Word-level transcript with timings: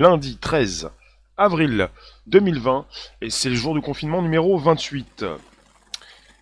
lundi 0.00 0.38
13 0.38 0.90
avril 1.36 1.90
2020 2.26 2.86
et 3.20 3.28
c'est 3.28 3.50
le 3.50 3.54
jour 3.54 3.74
du 3.74 3.82
confinement 3.82 4.22
numéro 4.22 4.58
28. 4.58 5.26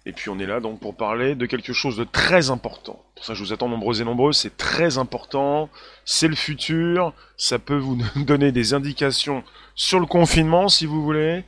Et 0.07 0.13
puis 0.13 0.31
on 0.31 0.39
est 0.39 0.47
là 0.47 0.61
donc 0.61 0.79
pour 0.79 0.97
parler 0.97 1.35
de 1.35 1.45
quelque 1.45 1.73
chose 1.73 1.97
de 1.97 2.05
très 2.05 2.51
important. 2.51 3.03
Pour 3.17 3.25
ça 3.25 3.35
je 3.35 3.43
vous 3.43 3.53
attends 3.53 3.69
nombreux 3.69 4.01
et 4.01 4.05
nombreux, 4.05 4.33
c'est 4.33 4.57
très 4.57 4.97
important, 4.97 5.69
c'est 6.05 6.29
le 6.29 6.37
futur, 6.37 7.13
ça 7.37 7.59
peut 7.59 7.77
vous 7.77 7.99
donner 8.17 8.53
des 8.53 8.75
indications 8.75 9.43
sur 9.75 9.99
le 9.99 10.07
confinement 10.07 10.69
si 10.69 10.87
vous 10.87 11.03
voulez. 11.03 11.43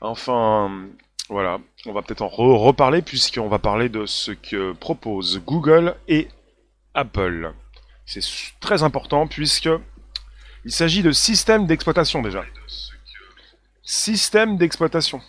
Enfin 0.00 0.70
voilà, 1.28 1.58
on 1.84 1.92
va 1.92 2.02
peut-être 2.02 2.22
en 2.22 2.28
reparler 2.28 3.02
puisqu'on 3.02 3.48
va 3.48 3.58
parler 3.58 3.88
de 3.88 4.06
ce 4.06 4.30
que 4.30 4.72
proposent 4.72 5.42
Google 5.44 5.96
et 6.06 6.28
Apple. 6.94 7.52
C'est 8.04 8.22
très 8.60 8.84
important 8.84 9.26
puisque 9.26 9.68
il 10.66 10.72
s'agit 10.72 11.04
de 11.04 11.12
système 11.12 11.64
d'exploitation 11.66 12.22
déjà. 12.22 12.44
Système 13.84 14.56
d'exploitation. 14.56 15.20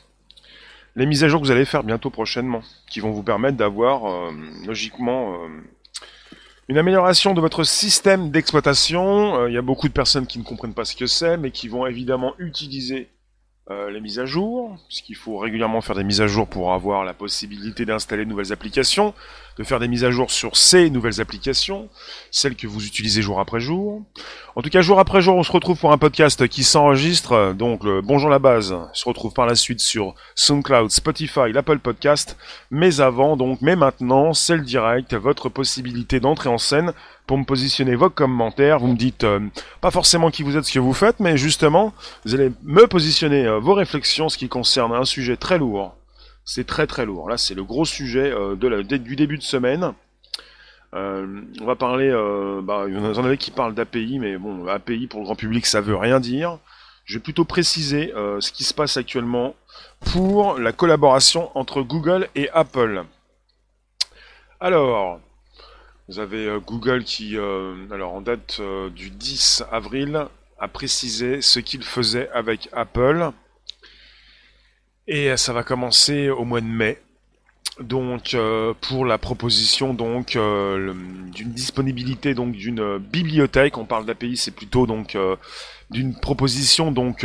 Les 0.96 1.06
mises 1.06 1.24
à 1.24 1.28
jour 1.28 1.40
que 1.40 1.46
vous 1.46 1.52
allez 1.52 1.64
faire 1.64 1.84
bientôt 1.84 2.10
prochainement, 2.10 2.64
qui 2.90 3.02
vont 3.02 3.12
vous 3.12 3.22
permettre 3.22 3.56
d'avoir 3.56 4.08
euh, 4.08 4.32
logiquement 4.66 5.36
euh, 5.36 5.48
une 6.70 6.80
amélioration 6.80 7.36
de 7.36 7.40
votre 7.40 7.64
système 7.64 8.32
d'exploitation. 8.32 9.42
Euh, 9.42 9.50
il 9.50 9.54
y 9.54 9.60
a 9.60 9.62
beaucoup 9.62 9.88
de 9.88 9.94
personnes 9.94 10.26
qui 10.26 10.40
ne 10.40 10.44
comprennent 10.44 10.74
pas 10.74 10.86
ce 10.86 10.96
que 10.96 11.06
c'est, 11.06 11.38
mais 11.38 11.52
qui 11.52 11.68
vont 11.68 11.86
évidemment 11.86 12.34
utiliser 12.40 13.10
les 13.90 14.00
mises 14.00 14.18
à 14.18 14.26
jour, 14.26 14.78
puisqu'il 14.88 15.18
faut 15.18 15.38
régulièrement 15.40 15.82
faire 15.82 15.98
des 15.98 16.06
mises 16.06 16.22
à 16.22 16.28
jour 16.28 16.48
pour 16.48 16.72
avoir 16.72 17.04
la 17.04 17.14
possibilité 17.14 17.84
d'installer 17.84 18.24
de 18.24 18.30
nouvelles 18.30 18.54
applications, 18.54 19.14
de 19.58 19.64
faire 19.64 19.80
des 19.80 19.88
mises 19.88 20.04
à 20.04 20.12
jour 20.12 20.32
sur 20.32 20.56
ces 20.56 20.90
nouvelles 20.90 21.22
applications, 21.22 21.90
celles 22.32 22.56
que 22.56 22.68
vous 22.68 22.86
utilisez 22.86 23.22
jour 23.22 23.40
après 23.40 23.60
jour. 23.60 24.02
En 24.56 24.62
tout 24.62 24.70
cas, 24.70 24.82
jour 24.82 25.00
après 25.00 25.22
jour, 25.22 25.36
on 25.36 25.44
se 25.44 25.52
retrouve 25.52 25.78
pour 25.78 25.92
un 25.92 25.98
podcast 25.98 26.48
qui 26.48 26.64
s'enregistre, 26.64 27.54
donc 27.54 27.84
le 27.84 28.02
Bonjour 28.02 28.30
la 28.30 28.40
base 28.40 28.76
se 28.94 29.06
retrouve 29.06 29.34
par 29.34 29.46
la 29.46 29.56
suite 29.56 29.80
sur 29.80 30.16
SoundCloud, 30.36 30.92
Spotify, 30.92 31.52
l'Apple 31.52 31.80
Podcast, 31.80 32.38
mais 32.72 33.02
avant, 33.02 33.38
donc, 33.38 33.60
mais 33.62 33.76
maintenant, 33.76 34.34
c'est 34.34 34.56
le 34.56 34.64
direct, 34.64 35.14
votre 35.14 35.50
possibilité 35.50 36.20
d'entrer 36.20 36.50
en 36.50 36.58
scène 36.58 36.94
pour 37.26 37.38
me 37.38 37.44
positionner 37.44 37.96
vos 37.96 38.10
commentaires. 38.10 38.80
Vous 38.80 38.88
me 38.88 38.96
dites 38.96 39.24
euh, 39.26 39.42
pas 39.82 39.92
forcément 39.92 40.32
qui 40.32 40.44
vous 40.44 40.58
êtes, 40.58 40.64
ce 40.64 40.74
que 40.74 40.80
vous 40.80 40.94
faites, 40.94 41.20
mais 41.20 41.38
justement, 41.38 41.94
vous 42.26 42.34
allez 42.34 42.52
me 42.64 42.88
positionner 42.88 43.46
euh, 43.46 43.60
vos 43.60 43.74
réflexions, 43.74 44.30
ce 44.30 44.38
qui 44.38 44.48
concerne 44.48 44.94
un 44.94 45.06
sujet 45.06 45.36
très 45.36 45.58
lourd. 45.58 45.97
C'est 46.48 46.66
très 46.66 46.88
très 46.88 47.06
lourd. 47.06 47.30
Là, 47.30 47.38
c'est 47.38 47.54
le 47.54 47.64
gros 47.64 47.86
sujet 47.86 48.32
euh, 48.32 48.56
du 48.56 49.16
début 49.16 49.38
de 49.38 49.44
semaine. 49.44 49.94
on 50.94 51.66
va 51.66 51.76
parler, 51.76 52.10
bah, 52.64 52.86
il 52.88 52.96
y 52.96 52.98
en 52.98 53.26
avait 53.26 53.38
qui 53.38 53.52
parlent 53.52 53.76
d'API, 53.76 54.18
mais 54.20 54.38
bon, 54.38 54.66
API 54.68 55.08
pour 55.08 55.20
le 55.20 55.26
grand 55.26 55.36
public, 55.36 55.66
ça 55.66 55.82
veut 55.82 55.98
rien 55.98 56.20
dire. 56.20 56.58
Je 57.06 57.16
vais 57.16 57.24
plutôt 57.24 57.46
préciser 57.46 58.12
ce 58.40 58.52
qui 58.52 58.64
se 58.64 58.74
passe 58.74 58.98
actuellement 58.98 59.56
pour 60.12 60.58
la 60.58 60.72
collaboration 60.72 61.52
entre 61.56 61.82
Google 61.82 62.30
et 62.36 62.50
Apple. 62.50 63.04
Alors, 64.60 65.20
vous 66.08 66.20
avez 66.20 66.48
euh, 66.48 66.60
Google 66.60 67.04
qui, 67.04 67.38
euh, 67.38 67.76
alors 67.92 68.14
en 68.14 68.22
date 68.22 68.58
euh, 68.62 68.90
du 68.90 69.10
10 69.10 69.66
avril, 69.72 70.26
a 70.58 70.68
précisé 70.70 71.42
ce 71.42 71.60
qu'il 71.60 71.84
faisait 71.84 72.30
avec 72.30 72.70
Apple. 72.72 73.32
Et 75.08 75.36
ça 75.38 75.54
va 75.54 75.64
commencer 75.64 76.30
au 76.30 76.44
mois 76.44 76.62
de 76.62 76.66
mai. 76.66 77.00
Donc 77.80 78.36
pour 78.82 79.06
la 79.06 79.18
proposition 79.18 79.94
donc 79.94 80.32
d'une 80.32 81.52
disponibilité 81.52 82.34
donc 82.34 82.54
d'une 82.54 82.98
bibliothèque, 82.98 83.78
on 83.78 83.86
parle 83.86 84.06
d'API, 84.06 84.36
c'est 84.36 84.52
plutôt 84.52 84.88
donc 84.88 85.16
d'une 85.92 86.20
proposition 86.20 86.92
donc 86.92 87.24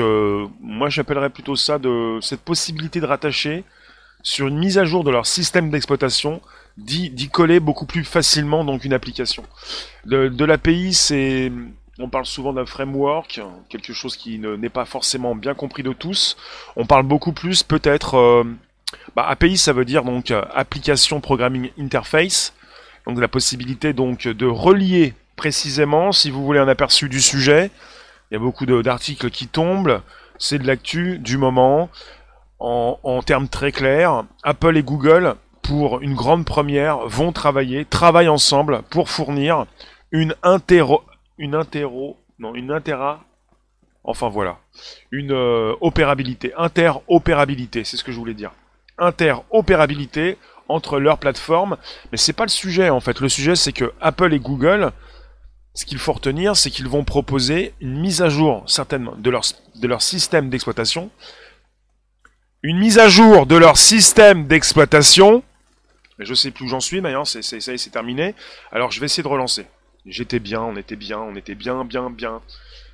moi 0.61 0.91
j'appellerais 0.91 1.31
plutôt 1.31 1.57
ça 1.57 1.79
de 1.79 2.19
cette 2.21 2.43
possibilité 2.43 3.01
de 3.01 3.07
rattacher 3.07 3.65
sur 4.23 4.47
une 4.47 4.59
mise 4.59 4.79
à 4.79 4.85
jour 4.85 5.05
de 5.05 5.11
leur 5.11 5.27
système 5.27 5.71
d'exploitation 5.71 6.43
d'y 6.77 7.29
coller 7.29 7.61
beaucoup 7.61 7.87
plus 7.87 8.05
facilement 8.05 8.65
donc 8.65 8.85
une 8.85 8.93
application. 8.93 9.45
De, 10.07 10.29
de 10.29 10.45
l'API, 10.45 10.95
c'est 10.95 11.53
on 11.99 12.09
parle 12.09 12.27
souvent 12.27 12.53
d'un 12.53 12.67
framework, 12.67 13.41
quelque 13.69 13.93
chose 13.93 14.17
qui 14.17 14.39
n'est 14.39 14.69
pas 14.69 14.85
forcément 14.85 15.35
bien 15.35 15.55
compris 15.55 15.83
de 15.83 15.93
tous. 15.93 16.37
On 16.77 16.87
parle 16.87 17.05
beaucoup 17.05 17.33
plus 17.33 17.63
peut-être 17.63 18.17
euh, 18.17 18.45
bah, 19.15 19.27
API, 19.29 19.59
ça 19.59 19.73
veut 19.73 19.85
dire 19.85 20.05
donc 20.05 20.33
application 20.55 21.21
programming 21.21 21.71
interface, 21.79 22.55
donc 23.07 23.21
la 23.21 23.29
possibilité 23.29 23.93
donc 23.93 24.27
de 24.27 24.47
relier 24.47 25.15
précisément, 25.37 26.13
si 26.13 26.31
vous 26.31 26.45
voulez 26.45 26.61
un 26.61 26.69
aperçu 26.69 27.09
du 27.09 27.21
sujet. 27.21 27.71
Il 28.31 28.35
y 28.35 28.37
a 28.37 28.41
beaucoup 28.41 28.65
d'articles 28.65 29.31
qui 29.31 29.47
tombent, 29.47 30.01
c'est 30.39 30.59
de 30.59 30.67
l'actu 30.67 31.19
du 31.19 31.37
moment. 31.37 31.91
En, 32.65 33.23
termes 33.27 33.49
très 33.49 33.73
clairs, 33.73 34.25
Apple 34.45 34.77
et 34.77 34.85
Google 34.85 35.35
pour 35.63 36.01
une 36.01 36.15
grande 36.15 36.45
première, 36.45 36.99
vont 37.09 37.33
travailler, 37.33 37.85
travaillent 37.85 38.29
ensemble 38.29 38.83
pour 38.89 39.11
fournir 39.11 39.67
une 40.13 40.37
une 41.39 41.55
interro, 41.55 42.17
non, 42.39 42.55
une 42.55 42.71
intera, 42.71 43.25
enfin 44.05 44.29
voilà, 44.29 44.59
une 45.11 45.33
euh, 45.33 45.75
opérabilité, 45.81 46.53
interopérabilité, 46.57 47.85
c'est 47.85 47.97
ce 47.97 48.05
que 48.05 48.13
je 48.13 48.19
voulais 48.19 48.35
dire. 48.35 48.53
Interopérabilité 48.99 50.39
entre 50.69 50.99
leurs 50.99 51.19
plateformes, 51.19 51.77
mais 52.11 52.19
c'est 52.19 52.33
pas 52.33 52.45
le 52.45 52.51
sujet 52.51 52.91
en 52.91 53.01
fait. 53.01 53.21
Le 53.21 53.29
sujet 53.29 53.57
c'est 53.57 53.73
que 53.73 53.93
Apple 54.01 54.33
et 54.33 54.39
Google, 54.39 54.93
ce 55.75 55.85
qu'il 55.85 55.99
faut 55.99 56.13
retenir, 56.13 56.57
c'est 56.57 56.71
qu'ils 56.71 56.89
vont 56.89 57.05
proposer 57.05 57.75
une 57.81 58.01
mise 58.01 58.23
à 58.23 58.29
jour 58.29 58.65
certainement 58.67 59.15
de 59.17 59.31
leur, 59.31 60.03
système 60.03 60.51
d'exploitation, 60.51 61.11
une 62.63 62.79
mise 62.79 62.99
à 62.99 63.09
jour 63.09 63.47
de 63.47 63.57
leur 63.57 63.77
système 63.77 64.47
d'exploitation 64.47 65.43
mais 66.19 66.27
je 66.27 66.35
sais 66.35 66.51
plus 66.51 66.67
où 66.67 66.69
j'en 66.69 66.79
suis, 66.79 67.03
c'est, 67.25 67.43
c'est, 67.43 67.61
c'est 67.61 67.91
terminé. 67.91 68.35
Alors 68.71 68.91
je 68.91 69.01
vais 69.01 69.07
essayer 69.07 69.23
de 69.23 69.29
relancer. 69.29 69.67
J'étais 70.07 70.41
bien, 70.41 70.61
on 70.63 70.77
était 70.77 70.97
bien, 70.97 71.19
on 71.19 71.37
était 71.37 71.55
bien, 71.55 71.85
bien, 71.85 72.11
bien. 72.11 72.41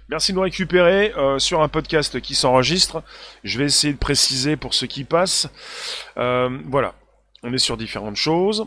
Merci 0.08 0.32
de 0.32 0.36
nous 0.36 0.42
récupérer 0.42 1.12
euh, 1.16 1.38
sur 1.38 1.62
un 1.62 1.68
podcast 1.68 2.20
qui 2.20 2.34
s'enregistre. 2.34 3.02
Je 3.44 3.58
vais 3.58 3.64
essayer 3.64 3.92
de 3.92 3.98
préciser 3.98 4.56
pour 4.56 4.74
ceux 4.74 4.86
qui 4.86 5.04
passent. 5.04 5.48
Euh, 6.16 6.58
voilà, 6.66 6.94
on 7.42 7.52
est 7.52 7.58
sur 7.58 7.76
différentes 7.76 8.16
choses. 8.16 8.66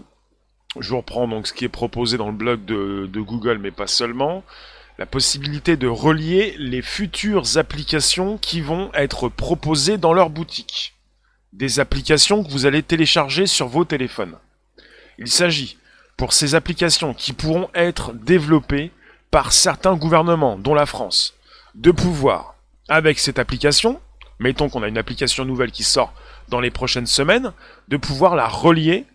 Je 0.79 0.89
vous 0.89 0.97
reprends 0.97 1.27
donc 1.27 1.47
ce 1.47 1.53
qui 1.53 1.65
est 1.65 1.69
proposé 1.69 2.17
dans 2.17 2.27
le 2.27 2.35
blog 2.35 2.63
de, 2.65 3.07
de 3.11 3.21
Google, 3.21 3.57
mais 3.57 3.71
pas 3.71 3.87
seulement. 3.87 4.43
La 4.97 5.05
possibilité 5.05 5.77
de 5.77 5.87
relier 5.87 6.55
les 6.57 6.81
futures 6.81 7.57
applications 7.57 8.37
qui 8.37 8.61
vont 8.61 8.91
être 8.93 9.29
proposées 9.29 9.97
dans 9.97 10.13
leur 10.13 10.29
boutique 10.29 10.93
des 11.53 11.79
applications 11.79 12.43
que 12.43 12.49
vous 12.49 12.65
allez 12.65 12.83
télécharger 12.83 13.45
sur 13.45 13.67
vos 13.67 13.85
téléphones. 13.85 14.37
Il 15.17 15.27
s'agit, 15.27 15.77
pour 16.21 16.33
ces 16.33 16.53
applications 16.53 17.15
qui 17.15 17.33
pourront 17.33 17.71
être 17.73 18.13
développées 18.13 18.91
par 19.31 19.51
certains 19.51 19.95
gouvernements, 19.95 20.55
dont 20.55 20.75
la 20.75 20.85
France, 20.85 21.33
de 21.73 21.89
pouvoir, 21.89 22.53
avec 22.89 23.17
cette 23.17 23.39
application, 23.39 23.99
mettons 24.37 24.69
qu'on 24.69 24.83
a 24.83 24.87
une 24.87 24.99
application 24.99 25.45
nouvelle 25.45 25.71
qui 25.71 25.83
sort 25.83 26.13
dans 26.47 26.59
les 26.59 26.69
prochaines 26.69 27.07
semaines, 27.07 27.53
de 27.87 27.97
pouvoir 27.97 28.35
la 28.35 28.47
relier, 28.47 29.07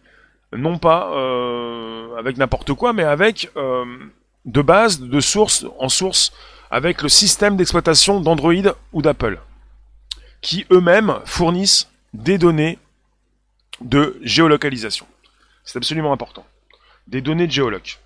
non 0.52 0.78
pas 0.78 1.12
euh, 1.12 2.16
avec 2.16 2.38
n'importe 2.38 2.72
quoi, 2.72 2.92
mais 2.92 3.04
avec 3.04 3.52
euh, 3.56 3.84
de 4.44 4.62
base, 4.62 4.98
de 4.98 5.20
source, 5.20 5.64
en 5.78 5.88
source, 5.88 6.32
avec 6.72 7.02
le 7.02 7.08
système 7.08 7.56
d'exploitation 7.56 8.18
d'Android 8.18 8.74
ou 8.92 9.00
d'Apple, 9.00 9.38
qui 10.40 10.66
eux-mêmes 10.72 11.20
fournissent 11.24 11.88
des 12.14 12.36
données 12.36 12.80
de 13.80 14.18
géolocalisation. 14.22 15.06
C'est 15.62 15.76
absolument 15.76 16.12
important. 16.12 16.44
Des 17.06 17.20
données 17.20 17.46
de 17.46 17.52
géoloc. 17.52 18.00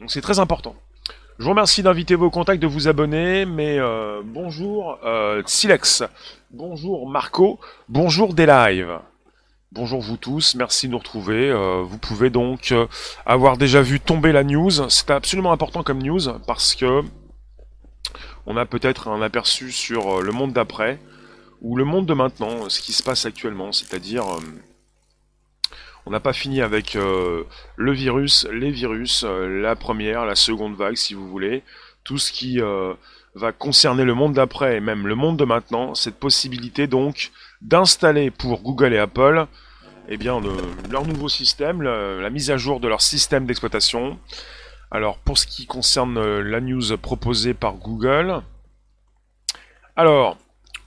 Donc 0.00 0.10
c'est 0.10 0.20
très 0.20 0.38
important. 0.38 0.74
Je 1.38 1.44
vous 1.44 1.50
remercie 1.50 1.82
d'inviter 1.82 2.16
vos 2.16 2.28
contacts, 2.28 2.60
de 2.60 2.66
vous 2.66 2.88
abonner, 2.88 3.46
mais 3.46 3.78
euh, 3.78 4.20
bonjour 4.24 4.98
euh, 5.04 5.42
Silex, 5.46 6.02
bonjour 6.50 7.08
Marco, 7.08 7.58
bonjour 7.88 8.34
des 8.34 8.46
lives. 8.46 8.98
Bonjour 9.72 10.00
vous 10.00 10.16
tous, 10.16 10.56
merci 10.56 10.86
de 10.88 10.92
nous 10.92 10.98
retrouver. 10.98 11.48
Euh, 11.48 11.82
vous 11.82 11.96
pouvez 11.96 12.28
donc 12.28 12.72
euh, 12.72 12.88
avoir 13.24 13.56
déjà 13.56 13.80
vu 13.80 14.00
tomber 14.00 14.32
la 14.32 14.42
news. 14.42 14.90
C'est 14.90 15.10
absolument 15.10 15.52
important 15.52 15.84
comme 15.84 16.02
news 16.02 16.20
parce 16.46 16.74
que 16.74 17.02
on 18.46 18.56
a 18.56 18.66
peut-être 18.66 19.08
un 19.08 19.22
aperçu 19.22 19.70
sur 19.70 20.20
le 20.20 20.32
monde 20.32 20.52
d'après 20.52 20.98
ou 21.62 21.76
le 21.76 21.84
monde 21.84 22.06
de 22.06 22.14
maintenant, 22.14 22.68
ce 22.68 22.80
qui 22.80 22.92
se 22.92 23.02
passe 23.02 23.26
actuellement, 23.26 23.70
c'est-à-dire 23.70 24.24
on 26.06 26.10
n'a 26.10 26.20
pas 26.20 26.32
fini 26.32 26.62
avec 26.62 26.96
euh, 26.96 27.44
le 27.76 27.92
virus, 27.92 28.46
les 28.52 28.70
virus, 28.70 29.24
euh, 29.24 29.60
la 29.60 29.76
première, 29.76 30.24
la 30.24 30.34
seconde 30.34 30.74
vague 30.74 30.96
si 30.96 31.14
vous 31.14 31.28
voulez, 31.28 31.62
tout 32.04 32.18
ce 32.18 32.32
qui 32.32 32.58
va 33.34 33.52
concerner 33.52 34.04
le 34.04 34.14
monde 34.14 34.32
d'après 34.32 34.76
et 34.76 34.80
même 34.80 35.06
le 35.06 35.14
monde 35.14 35.36
de 35.36 35.44
maintenant, 35.44 35.94
cette 35.94 36.18
possibilité 36.18 36.86
donc 36.86 37.30
d'installer 37.60 38.30
pour 38.30 38.62
Google 38.62 38.94
et 38.94 38.98
Apple 38.98 39.46
eh 40.08 40.16
bien, 40.16 40.40
leur 40.90 41.06
nouveau 41.06 41.28
système, 41.28 41.82
la 41.82 42.30
mise 42.30 42.50
à 42.50 42.56
jour 42.56 42.80
de 42.80 42.88
leur 42.88 43.02
système 43.02 43.46
d'exploitation. 43.46 44.18
Alors 44.90 45.18
pour 45.18 45.38
ce 45.38 45.46
qui 45.46 45.66
concerne 45.66 46.40
la 46.40 46.60
news 46.60 46.96
proposée 46.96 47.54
par 47.54 47.74
Google, 47.74 48.42
Alors, 49.94 50.38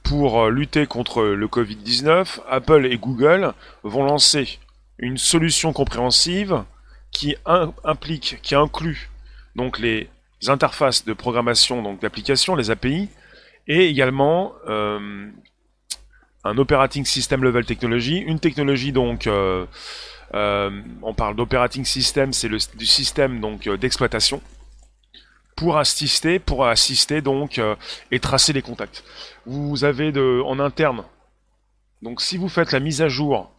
pour 0.02 0.50
lutter 0.50 0.88
contre 0.88 1.24
le 1.24 1.48
Covid-19, 1.48 2.40
Apple 2.50 2.86
et 2.88 2.98
Google 2.98 3.54
vont 3.84 4.04
lancer 4.04 4.60
une 5.04 5.18
solution 5.18 5.74
compréhensive 5.74 6.64
qui 7.12 7.36
implique, 7.84 8.40
qui 8.42 8.56
inclut 8.56 9.10
donc 9.56 9.78
les 9.78 10.10
interfaces 10.48 11.06
de 11.06 11.14
programmation 11.14 11.84
donc 11.84 12.02
d'applications, 12.02 12.56
les 12.56 12.72
API, 12.72 13.10
et 13.68 13.88
également 13.88 14.54
euh, 14.68 15.30
un 16.44 16.58
operating 16.58 17.06
system 17.06 17.44
level 17.44 17.66
technology, 17.66 18.18
une 18.18 18.40
technologie 18.40 18.92
donc 18.92 19.28
euh, 19.28 19.66
euh, 20.34 20.82
on 21.02 21.14
parle 21.14 21.36
d'operating 21.36 21.86
system, 21.86 22.34
c'est 22.34 22.50
du 22.50 22.86
système 22.86 23.40
donc 23.40 23.70
d'exploitation 23.70 24.42
pour 25.56 25.78
assister, 25.78 26.40
pour 26.40 26.66
assister 26.66 27.22
donc 27.22 27.62
et 28.10 28.20
tracer 28.20 28.54
les 28.54 28.64
contacts. 28.64 29.04
Vous 29.46 29.84
avez 29.84 30.12
de 30.12 30.42
en 30.46 30.60
interne 30.60 31.04
donc 32.02 32.22
si 32.22 32.38
vous 32.38 32.50
faites 32.50 32.72
la 32.72 32.80
mise 32.80 33.02
à 33.02 33.10
jour 33.10 33.52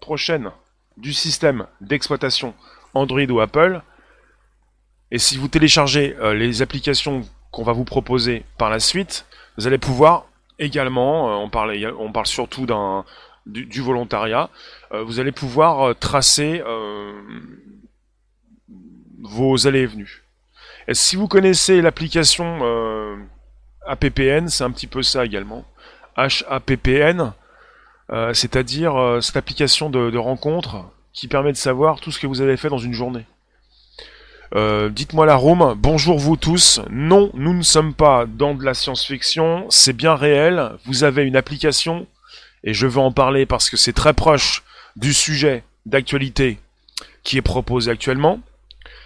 prochaine 0.00 0.50
du 0.98 1.12
système 1.12 1.66
d'exploitation 1.80 2.54
Android 2.94 3.26
ou 3.30 3.40
Apple, 3.40 3.82
et 5.10 5.18
si 5.18 5.38
vous 5.38 5.48
téléchargez 5.48 6.16
euh, 6.20 6.34
les 6.34 6.60
applications 6.62 7.22
qu'on 7.50 7.62
va 7.62 7.72
vous 7.72 7.84
proposer 7.84 8.44
par 8.58 8.68
la 8.68 8.78
suite, 8.78 9.26
vous 9.56 9.66
allez 9.66 9.78
pouvoir 9.78 10.26
également, 10.58 11.30
euh, 11.30 11.44
on, 11.44 11.48
parle, 12.12 12.26
surtout 12.26 12.66
d'un 12.66 13.04
du, 13.46 13.80
volontariat, 13.80 14.50
euh, 14.92 15.02
vous 15.02 15.20
allez 15.20 15.32
pouvoir 15.32 15.96
tracer 15.98 16.62
vos 19.20 19.66
allées 19.66 19.80
et 19.80 19.86
venues. 19.86 20.24
Si 20.92 21.16
vous 21.16 21.28
connaissez 21.28 21.80
l'application 21.80 22.60
APPN, 23.86 24.48
c'est 24.48 24.64
un 24.64 24.70
petit 24.70 24.86
peu 24.86 25.02
ça 25.02 25.24
également. 25.24 25.64
HAPPN, 26.16 27.32
c'est-à-dire 28.10 29.18
cette 29.20 29.36
application 29.36 29.90
de, 29.90 30.10
de 30.10 30.18
rencontre 30.18 30.84
qui 31.12 31.28
permet 31.28 31.52
de 31.52 31.56
savoir 31.56 32.00
tout 32.00 32.12
ce 32.12 32.18
que 32.18 32.26
vous 32.26 32.40
avez 32.40 32.56
fait 32.56 32.68
dans 32.68 32.78
une 32.78 32.92
journée. 32.92 33.24
Euh, 34.54 34.88
dites-moi 34.88 35.26
la 35.26 35.36
Rome, 35.36 35.74
bonjour 35.76 36.18
vous 36.18 36.36
tous. 36.36 36.80
Non, 36.90 37.30
nous 37.34 37.52
ne 37.52 37.62
sommes 37.62 37.92
pas 37.92 38.24
dans 38.26 38.54
de 38.54 38.64
la 38.64 38.74
science-fiction, 38.74 39.66
c'est 39.68 39.92
bien 39.92 40.14
réel. 40.14 40.70
Vous 40.86 41.04
avez 41.04 41.24
une 41.24 41.36
application, 41.36 42.06
et 42.64 42.72
je 42.72 42.86
veux 42.86 43.00
en 43.00 43.12
parler 43.12 43.44
parce 43.44 43.68
que 43.68 43.76
c'est 43.76 43.92
très 43.92 44.14
proche 44.14 44.62
du 44.96 45.12
sujet 45.12 45.64
d'actualité 45.84 46.58
qui 47.24 47.36
est 47.36 47.42
proposé 47.42 47.90
actuellement. 47.90 48.40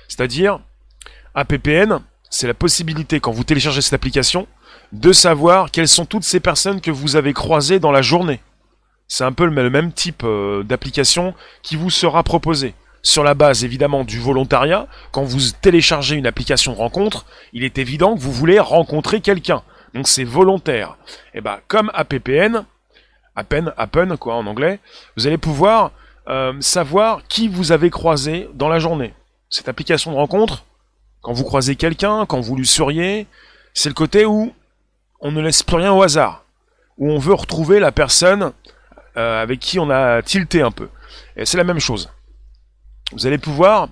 C'est-à-dire, 0.07 0.61
APPN, 1.35 1.99
c'est 2.31 2.47
la 2.47 2.55
possibilité, 2.55 3.19
quand 3.19 3.33
vous 3.33 3.45
téléchargez 3.45 3.81
cette 3.81 3.95
application, 3.95 4.47
de 4.93 5.13
savoir 5.13 5.71
quelles 5.71 5.89
sont 5.89 6.05
toutes 6.05 6.25
ces 6.25 6.41
personnes 6.41 6.81
que 6.81 6.91
vous 6.91 7.17
avez 7.17 7.33
croisées 7.33 7.81
dans 7.81 7.91
la 7.93 8.03
journée. 8.03 8.41
C'est 9.12 9.25
un 9.25 9.32
peu 9.32 9.44
le 9.44 9.69
même 9.69 9.93
type 9.93 10.23
euh, 10.25 10.62
d'application 10.62 11.35
qui 11.62 11.76
vous 11.76 11.91
sera 11.91 12.23
proposé 12.23 12.73
sur 13.03 13.23
la 13.23 13.35
base 13.35 13.62
évidemment 13.62 14.05
du 14.05 14.19
volontariat, 14.19 14.87
quand 15.11 15.23
vous 15.23 15.38
téléchargez 15.61 16.17
une 16.17 16.26
application 16.26 16.73
rencontre, 16.73 17.26
il 17.53 17.62
est 17.62 17.76
évident 17.76 18.14
que 18.14 18.20
vous 18.20 18.32
voulez 18.32 18.59
rencontrer 18.59 19.20
quelqu'un. 19.20 19.62
Donc 19.93 20.09
c'est 20.09 20.25
volontaire. 20.25 20.97
Et 21.35 21.43
bah 21.43 21.61
comme 21.69 21.91
APPN, 21.93 22.64
Appen, 23.37 23.75
Appen 23.76 24.17
quoi 24.17 24.37
en 24.37 24.47
anglais, 24.47 24.81
vous 25.19 25.26
allez 25.26 25.37
pouvoir 25.37 25.91
euh, 26.29 26.55
savoir 26.61 27.23
qui 27.29 27.49
vous 27.49 27.70
avez 27.70 27.91
croisé 27.91 28.49
dans 28.55 28.70
la 28.70 28.79
journée. 28.79 29.12
Cette 29.50 29.69
application 29.69 30.12
de 30.12 30.17
rencontre, 30.17 30.65
quand 31.20 31.35
vous 31.35 31.44
croisez 31.44 31.76
quelqu'un, 31.76 32.25
quand 32.25 32.41
vous 32.41 32.56
lui 32.56 32.67
souriez, 32.67 33.26
c'est 33.75 33.91
le 33.91 33.94
côté 33.94 34.25
où 34.25 34.55
on 35.20 35.32
ne 35.32 35.43
laisse 35.43 35.62
plus 35.62 35.76
rien 35.76 35.93
au 35.93 36.03
hasard, 36.03 36.47
où 36.97 37.11
on 37.12 37.19
veut 37.19 37.35
retrouver 37.35 37.79
la 37.79 37.93
personne 37.93 38.55
euh, 39.17 39.43
avec 39.43 39.61
qui 39.61 39.79
on 39.79 39.91
a 39.91 40.23
tilté 40.23 40.62
un 40.62 40.70
peu. 40.70 40.88
Et 41.37 41.44
c'est 41.44 41.59
la 41.59 41.64
même 41.64 41.81
chose. 41.81 42.11
Vous 43.12 43.26
allez 43.26 43.38
pouvoir, 43.38 43.88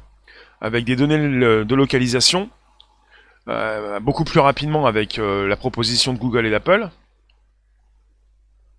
avec 0.61 0.85
des 0.85 0.97
données 0.97 1.19
de 1.19 1.75
localisation, 1.75 2.49
euh, 3.49 4.01
beaucoup 4.01 4.25
plus 4.25 4.41
rapidement 4.41 4.87
avec 4.87 5.19
euh, 5.19 5.47
la 5.47 5.57
proposition 5.57 6.15
de 6.15 6.19
Google 6.19 6.47
et 6.47 6.51
d'Apple. 6.51 6.89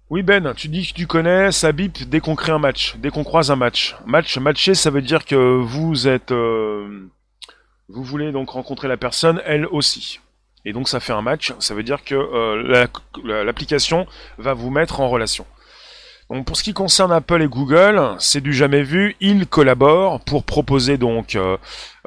Oui 0.09 0.23
Ben, 0.23 0.53
tu 0.55 0.67
dis 0.67 0.87
que 0.87 0.93
tu 0.93 1.07
connais, 1.07 1.51
ça 1.51 1.71
bip 1.71 2.09
dès 2.09 2.19
qu'on 2.19 2.35
crée 2.35 2.51
un 2.51 2.59
match, 2.59 2.95
dès 2.97 3.11
qu'on 3.11 3.23
croise 3.23 3.51
un 3.51 3.55
match. 3.55 3.95
Match, 4.05 4.37
matcher, 4.37 4.73
ça 4.73 4.89
veut 4.89 5.01
dire 5.01 5.25
que 5.25 5.35
vous 5.35 6.07
êtes... 6.07 6.31
Vous 6.31 8.03
voulez 8.03 8.31
donc 8.31 8.49
rencontrer 8.49 8.87
la 8.87 8.97
personne, 8.97 9.41
elle 9.45 9.65
aussi. 9.67 10.19
Et 10.65 10.73
donc 10.73 10.89
ça 10.89 10.99
fait 10.99 11.13
un 11.13 11.21
match, 11.21 11.53
ça 11.59 11.75
veut 11.75 11.83
dire 11.83 12.03
que 12.03 12.15
l'application 13.23 14.05
va 14.37 14.53
vous 14.53 14.69
mettre 14.69 14.99
en 14.99 15.09
relation 15.09 15.45
pour 16.45 16.55
ce 16.55 16.63
qui 16.63 16.73
concerne 16.73 17.11
Apple 17.11 17.41
et 17.41 17.47
Google, 17.47 18.15
c'est 18.19 18.39
du 18.39 18.53
jamais 18.53 18.83
vu. 18.83 19.17
Ils 19.19 19.47
collaborent 19.47 20.21
pour 20.21 20.45
proposer 20.45 20.97
donc 20.97 21.35
euh, 21.35 21.57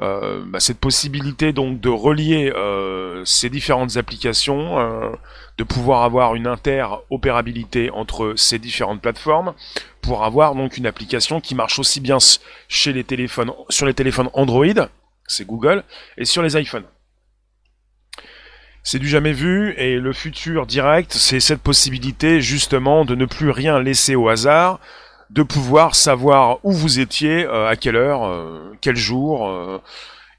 euh, 0.01 0.43
bah, 0.47 0.59
cette 0.59 0.79
possibilité 0.79 1.53
donc 1.53 1.79
de 1.79 1.89
relier 1.89 2.51
euh, 2.55 3.23
ces 3.23 3.51
différentes 3.51 3.97
applications, 3.97 4.77
de 5.57 5.63
pouvoir 5.63 6.03
avoir 6.03 6.33
une 6.33 6.47
interopérabilité 6.47 7.91
entre 7.91 8.33
ces 8.35 8.57
différentes 8.57 9.01
plateformes, 9.01 9.53
pour 10.01 10.23
avoir 10.23 10.55
donc 10.55 10.77
une 10.77 10.87
application 10.87 11.39
qui 11.39 11.53
marche 11.53 11.77
aussi 11.77 11.99
bien 11.99 12.17
chez 12.67 12.93
les 12.93 13.03
téléphones, 13.03 13.51
sur 13.69 13.85
les 13.85 13.93
téléphones 13.93 14.29
Android, 14.33 14.89
c'est 15.27 15.45
Google, 15.45 15.83
et 16.17 16.25
sur 16.25 16.41
les 16.41 16.59
iPhones. 16.59 16.85
C'est 18.87 18.99
du 18.99 19.07
jamais 19.09 19.33
vu 19.33 19.73
et 19.77 19.95
le 19.95 20.13
futur 20.13 20.67
direct, 20.67 21.11
c'est 21.11 21.39
cette 21.39 21.61
possibilité 21.61 22.39
justement 22.39 23.03
de 23.03 23.15
ne 23.15 23.25
plus 23.25 23.49
rien 23.49 23.79
laisser 23.79 24.13
au 24.13 24.29
hasard, 24.29 24.79
de 25.31 25.41
pouvoir 25.41 25.95
savoir 25.95 26.59
où 26.61 26.71
vous 26.71 26.99
étiez, 26.99 27.45
euh, 27.45 27.67
à 27.67 27.77
quelle 27.77 27.95
heure, 27.95 28.25
euh, 28.25 28.77
quel 28.81 28.95
jour, 28.95 29.49
euh, 29.49 29.81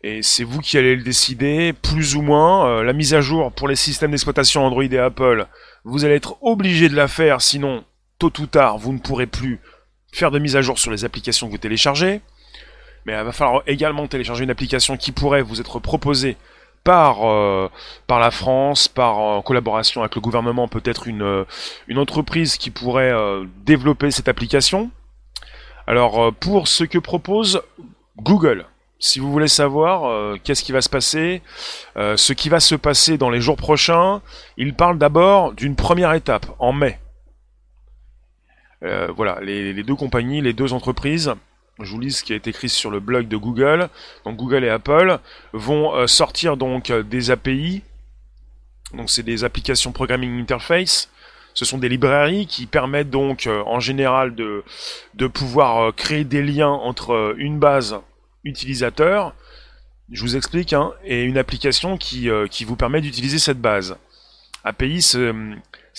et 0.04 0.22
c'est 0.22 0.44
vous 0.44 0.60
qui 0.60 0.78
allez 0.78 0.94
le 0.94 1.02
décider, 1.02 1.72
plus 1.72 2.14
ou 2.14 2.22
moins. 2.22 2.84
la 2.84 2.92
mise 2.92 3.14
à 3.14 3.20
jour 3.20 3.50
pour 3.50 3.66
les 3.66 3.74
systèmes 3.74 4.12
d'exploitation 4.12 4.64
Android 4.64 4.84
et 4.84 4.98
Apple, 4.98 5.48
vous 5.82 6.04
allez 6.04 6.14
être 6.14 6.36
obligé 6.40 6.88
de 6.88 6.94
la 6.94 7.08
faire, 7.08 7.42
sinon, 7.42 7.82
tôt 8.20 8.32
ou 8.38 8.46
tard, 8.46 8.78
vous 8.78 8.92
ne 8.92 8.98
pourrez 8.98 9.26
plus 9.26 9.58
faire 10.12 10.30
de 10.30 10.38
mise 10.38 10.54
à 10.54 10.62
jour 10.62 10.78
sur 10.78 10.92
les 10.92 11.04
applications 11.04 11.48
que 11.48 11.52
vous 11.52 11.58
téléchargez. 11.58 12.20
Mais 13.06 13.12
il 13.12 13.24
va 13.24 13.32
falloir 13.32 13.64
également 13.66 14.06
télécharger 14.06 14.44
une 14.44 14.50
application 14.50 14.96
qui 14.96 15.10
pourrait 15.10 15.42
vous 15.42 15.60
être 15.60 15.80
proposée 15.80 16.36
par, 16.86 17.28
euh, 17.28 17.68
par 18.06 18.20
la 18.20 18.30
France, 18.30 18.86
par 18.86 19.18
en 19.18 19.42
collaboration 19.42 20.02
avec 20.02 20.14
le 20.14 20.20
gouvernement, 20.20 20.68
peut-être 20.68 21.08
une, 21.08 21.22
euh, 21.22 21.44
entreprise 21.96 22.56
qui 22.56 22.70
pourrait 22.70 23.10
euh, 23.10 23.44
développer 23.64 24.12
cette 24.12 24.28
application. 24.28 24.90
Alors 25.88 26.32
pour 26.34 26.68
ce 26.68 26.84
que 26.84 26.98
propose 26.98 27.60
Google, 28.18 28.66
si 29.00 29.18
vous 29.18 29.30
voulez 29.32 29.48
savoir 29.48 30.36
qu'est-ce 30.42 30.64
qui 30.64 30.72
va 30.72 30.80
se 30.80 30.88
passer, 30.88 31.42
ce 31.94 32.32
qui 32.32 32.48
va 32.48 32.58
se 32.58 32.74
passer 32.74 33.18
dans 33.18 33.30
les 33.30 33.40
jours 33.40 33.56
prochains, 33.56 34.20
il 34.56 34.74
parle 34.74 34.98
d'abord 34.98 35.52
d'une 35.52 35.76
première 35.76 36.12
étape 36.12 36.46
en 36.58 36.72
mai. 36.72 36.98
voilà, 38.82 39.38
les, 39.42 39.80
deux 39.84 39.94
compagnies, 39.94 40.40
les 40.40 40.54
deux 40.54 40.72
entreprises 40.72 41.34
je 41.80 41.90
vous 41.90 42.00
lis 42.00 42.12
ce 42.12 42.24
qui 42.24 42.32
a 42.32 42.36
été 42.36 42.50
écrit 42.50 42.68
sur 42.68 42.90
le 42.90 43.00
blog 43.00 43.28
de 43.28 43.36
Google. 43.36 43.88
Donc 44.24 44.36
Google 44.36 44.64
et 44.64 44.70
Apple 44.70 45.18
vont 45.52 45.94
euh, 45.94 46.06
sortir 46.06 46.56
donc 46.56 46.90
euh, 46.90 47.02
des 47.02 47.30
API. 47.30 47.82
Donc 48.94 49.10
c'est 49.10 49.22
des 49.22 49.44
applications 49.44 49.92
programming 49.92 50.40
interface. 50.40 51.10
Ce 51.52 51.64
sont 51.64 51.78
des 51.78 51.88
librairies 51.88 52.46
qui 52.46 52.66
permettent 52.66 53.10
donc 53.10 53.46
euh, 53.46 53.62
en 53.66 53.80
général 53.80 54.34
de, 54.34 54.64
de 55.14 55.26
pouvoir 55.26 55.94
créer 55.94 56.24
des 56.24 56.42
liens 56.42 56.70
entre 56.70 57.34
une 57.38 57.58
base 57.58 57.98
utilisateur, 58.44 59.34
je 60.12 60.22
vous 60.22 60.36
explique, 60.36 60.72
hein, 60.72 60.92
et 61.04 61.24
une 61.24 61.36
application 61.36 61.98
qui, 61.98 62.28
qui 62.48 62.64
vous 62.64 62.76
permet 62.76 63.00
d'utiliser 63.00 63.40
cette 63.40 63.60
base. 63.60 63.96
API, 64.62 65.02
c'est 65.02 65.32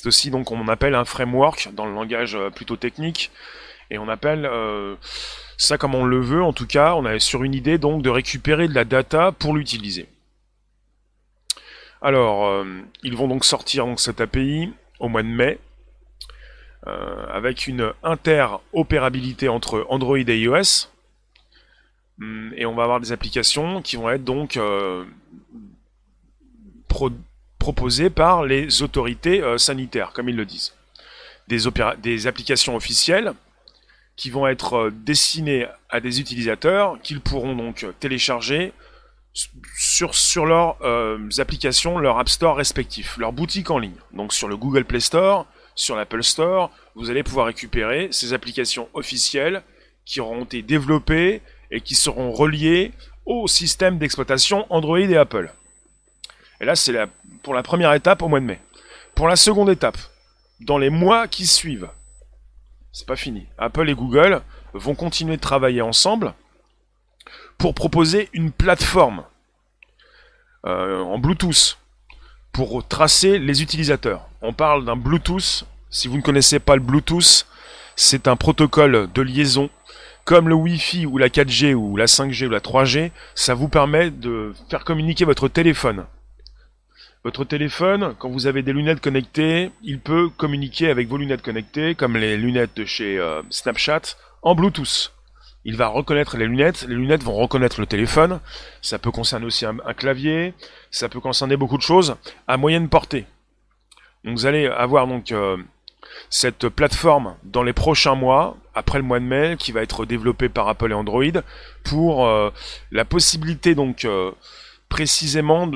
aussi 0.06 0.32
donc 0.32 0.50
on 0.50 0.68
appelle 0.70 0.96
un 0.96 1.04
framework 1.04 1.74
dans 1.74 1.86
le 1.86 1.94
langage 1.94 2.38
plutôt 2.56 2.78
technique, 2.78 3.32
et 3.92 3.98
on 3.98 4.08
appelle 4.08 4.50
ça, 5.58 5.80
comme 5.80 5.96
on 5.96 6.06
le 6.06 6.20
veut, 6.20 6.44
en 6.44 6.54
tout 6.54 6.68
cas, 6.68 6.94
on 6.94 7.06
est 7.06 7.20
sur 7.20 7.44
une 7.44 7.56
idée 7.56 7.80
donc 7.80 8.04
de 8.04 8.12
récupérer 8.12 8.68
de 8.68 8.76
la 8.76 8.86
data 8.86 9.32
pour 9.32 9.56
l'utiliser. 9.56 10.08
Alors, 12.00 12.46
euh, 12.46 12.64
ils 13.02 13.16
vont 13.16 13.28
donc 13.28 13.44
sortir 13.44 13.88
donc, 13.88 14.00
cette 14.00 14.22
API 14.22 14.72
au 15.00 15.10
mois 15.10 15.24
de 15.24 15.28
mai, 15.28 15.60
euh, 16.86 17.26
avec 17.34 17.66
une 17.66 17.92
interopérabilité 18.04 19.50
entre 19.50 19.88
Android 19.90 20.18
et 20.18 20.40
iOS. 20.40 20.90
Hum, 22.22 22.54
et 22.56 22.68
on 22.68 22.76
va 22.76 22.84
avoir 22.84 23.00
des 23.00 23.12
applications 23.12 23.82
qui 23.82 23.96
vont 23.96 24.12
être 24.12 24.24
donc 24.24 24.58
euh, 24.58 25.06
proposées 27.58 28.12
par 28.12 28.44
les 28.44 28.84
autorités 28.84 29.42
sanitaires, 29.58 30.12
comme 30.14 30.30
ils 30.30 30.36
le 30.36 30.46
disent. 30.46 30.76
Des, 31.48 31.60
des 32.00 32.28
applications 32.28 32.76
officielles 32.76 33.34
qui 34.18 34.30
vont 34.32 34.48
être 34.48 34.74
euh, 34.74 34.92
destinés 34.92 35.68
à 35.90 36.02
des 36.02 36.20
utilisateurs 36.20 37.00
qu'ils 37.02 37.22
pourront 37.22 37.56
donc 37.56 37.86
télécharger 38.00 38.74
sur, 39.78 40.16
sur 40.16 40.46
leurs 40.46 40.78
euh, 40.82 41.30
applications, 41.38 42.00
leur 42.00 42.18
App 42.18 42.28
Store 42.28 42.58
respectifs, 42.58 43.18
leur 43.18 43.32
boutique 43.32 43.70
en 43.70 43.78
ligne. 43.78 43.96
Donc 44.12 44.34
sur 44.34 44.48
le 44.48 44.58
Google 44.58 44.84
Play 44.84 45.00
Store, 45.00 45.46
sur 45.76 45.96
l'Apple 45.96 46.24
Store, 46.24 46.72
vous 46.96 47.12
allez 47.12 47.22
pouvoir 47.24 47.46
récupérer 47.46 48.10
ces 48.12 48.34
applications 48.34 48.90
officielles 48.94 49.62
qui 50.06 50.20
auront 50.20 50.44
été 50.44 50.64
développées 50.64 51.42
et 51.70 51.82
qui 51.82 51.94
seront 51.94 52.32
reliées 52.32 52.92
au 53.26 53.48
système 53.48 54.00
d'exploitation 54.00 54.66
Android 54.70 55.00
et 55.00 55.18
Apple. 55.18 55.52
Et 56.60 56.66
là, 56.66 56.76
c'est 56.76 56.96
pour 57.44 57.54
la 57.54 57.62
première 57.62 57.94
étape 57.94 58.24
au 58.24 58.28
mois 58.28 58.40
de 58.40 58.46
mai. 58.46 58.60
Pour 59.14 59.28
la 59.28 59.36
seconde 59.36 59.70
étape, 59.70 59.98
dans 60.62 60.80
les 60.80 60.90
mois 60.90 61.28
qui 61.28 61.46
suivent, 61.46 61.90
c'est 62.98 63.06
pas 63.06 63.16
fini. 63.16 63.46
Apple 63.60 63.88
et 63.92 63.94
Google 63.94 64.42
vont 64.74 64.96
continuer 64.96 65.36
de 65.36 65.42
travailler 65.42 65.84
ensemble 65.84 66.34
pour 67.60 67.76
proposer 67.76 68.28
une 68.34 68.52
plateforme 68.52 69.24
euh, 70.66 71.02
en 71.02 71.20
Bluetooth 71.20 71.78
pour 72.52 72.88
tracer 72.88 73.38
les 73.38 73.62
utilisateurs. 73.62 74.28
On 74.42 74.52
parle 74.52 74.84
d'un 74.84 74.96
Bluetooth. 74.96 75.66
Si 75.92 76.08
vous 76.08 76.18
ne 76.18 76.24
connaissez 76.24 76.58
pas 76.58 76.76
le 76.76 76.82
Bluetooth, 76.82 77.46
c'est 77.96 78.28
un 78.28 78.36
protocole 78.36 79.08
de 79.14 79.22
liaison 79.22 79.70
comme 80.26 80.50
le 80.50 80.56
Wi-Fi 80.56 81.06
ou 81.06 81.20
la 81.20 81.30
4G 81.30 81.76
ou 81.76 81.98
la 81.98 82.06
5G 82.06 82.48
ou 82.48 82.50
la 82.50 82.62
3G. 82.62 83.12
Ça 83.36 83.54
vous 83.54 83.68
permet 83.68 84.10
de 84.10 84.56
faire 84.72 84.84
communiquer 84.84 85.24
votre 85.24 85.48
téléphone. 85.48 86.08
Votre 87.24 87.44
téléphone, 87.46 88.16
quand 88.20 88.30
vous 88.30 88.46
avez 88.46 88.62
des 88.62 88.74
lunettes 88.74 89.02
connectées, 89.02 89.72
il 89.82 90.00
peut 90.00 90.30
communiquer 90.30 90.90
avec 90.90 91.08
vos 91.08 91.18
lunettes 91.18 91.42
connectées, 91.42 91.96
comme 91.96 92.16
les 92.16 92.38
lunettes 92.38 92.78
de 92.78 92.86
chez 92.86 93.18
euh, 93.18 93.42
Snapchat, 93.50 94.02
en 94.44 94.54
Bluetooth. 94.54 95.12
Il 95.66 95.76
va 95.76 95.88
reconnaître 95.88 96.38
les 96.38 96.46
lunettes, 96.46 96.86
les 96.88 96.96
lunettes 96.96 97.24
vont 97.24 97.34
reconnaître 97.34 97.82
le 97.82 97.88
téléphone, 97.88 98.40
ça 98.82 99.00
peut 99.00 99.12
concerner 99.12 99.46
aussi 99.46 99.66
un, 99.66 99.76
clavier, 99.98 100.54
ça 100.92 101.10
peut 101.10 101.20
concerner 101.20 101.58
beaucoup 101.58 101.78
de 101.78 101.82
choses 101.82 102.16
à 102.48 102.56
moyenne 102.56 102.88
portée. 102.88 103.26
Donc 104.24 104.38
vous 104.38 104.46
allez 104.46 104.68
avoir 104.68 105.08
donc 105.08 105.32
euh, 105.32 105.58
cette 106.30 106.70
plateforme 106.70 107.36
dans 107.44 107.64
les 107.64 107.74
prochains 107.74 108.16
mois, 108.16 108.56
après 108.76 109.00
le 109.00 109.04
mois 109.04 109.20
de 109.20 109.26
mai, 109.26 109.56
qui 109.60 109.72
va 109.72 109.82
être 109.82 110.06
développée 110.06 110.50
par 110.50 110.70
Apple 110.70 110.92
et 110.92 110.96
Android, 110.96 111.42
pour 111.84 112.26
euh, 112.26 112.52
la 112.92 113.04
possibilité 113.04 113.76
donc 113.76 114.08
précisément 114.88 115.70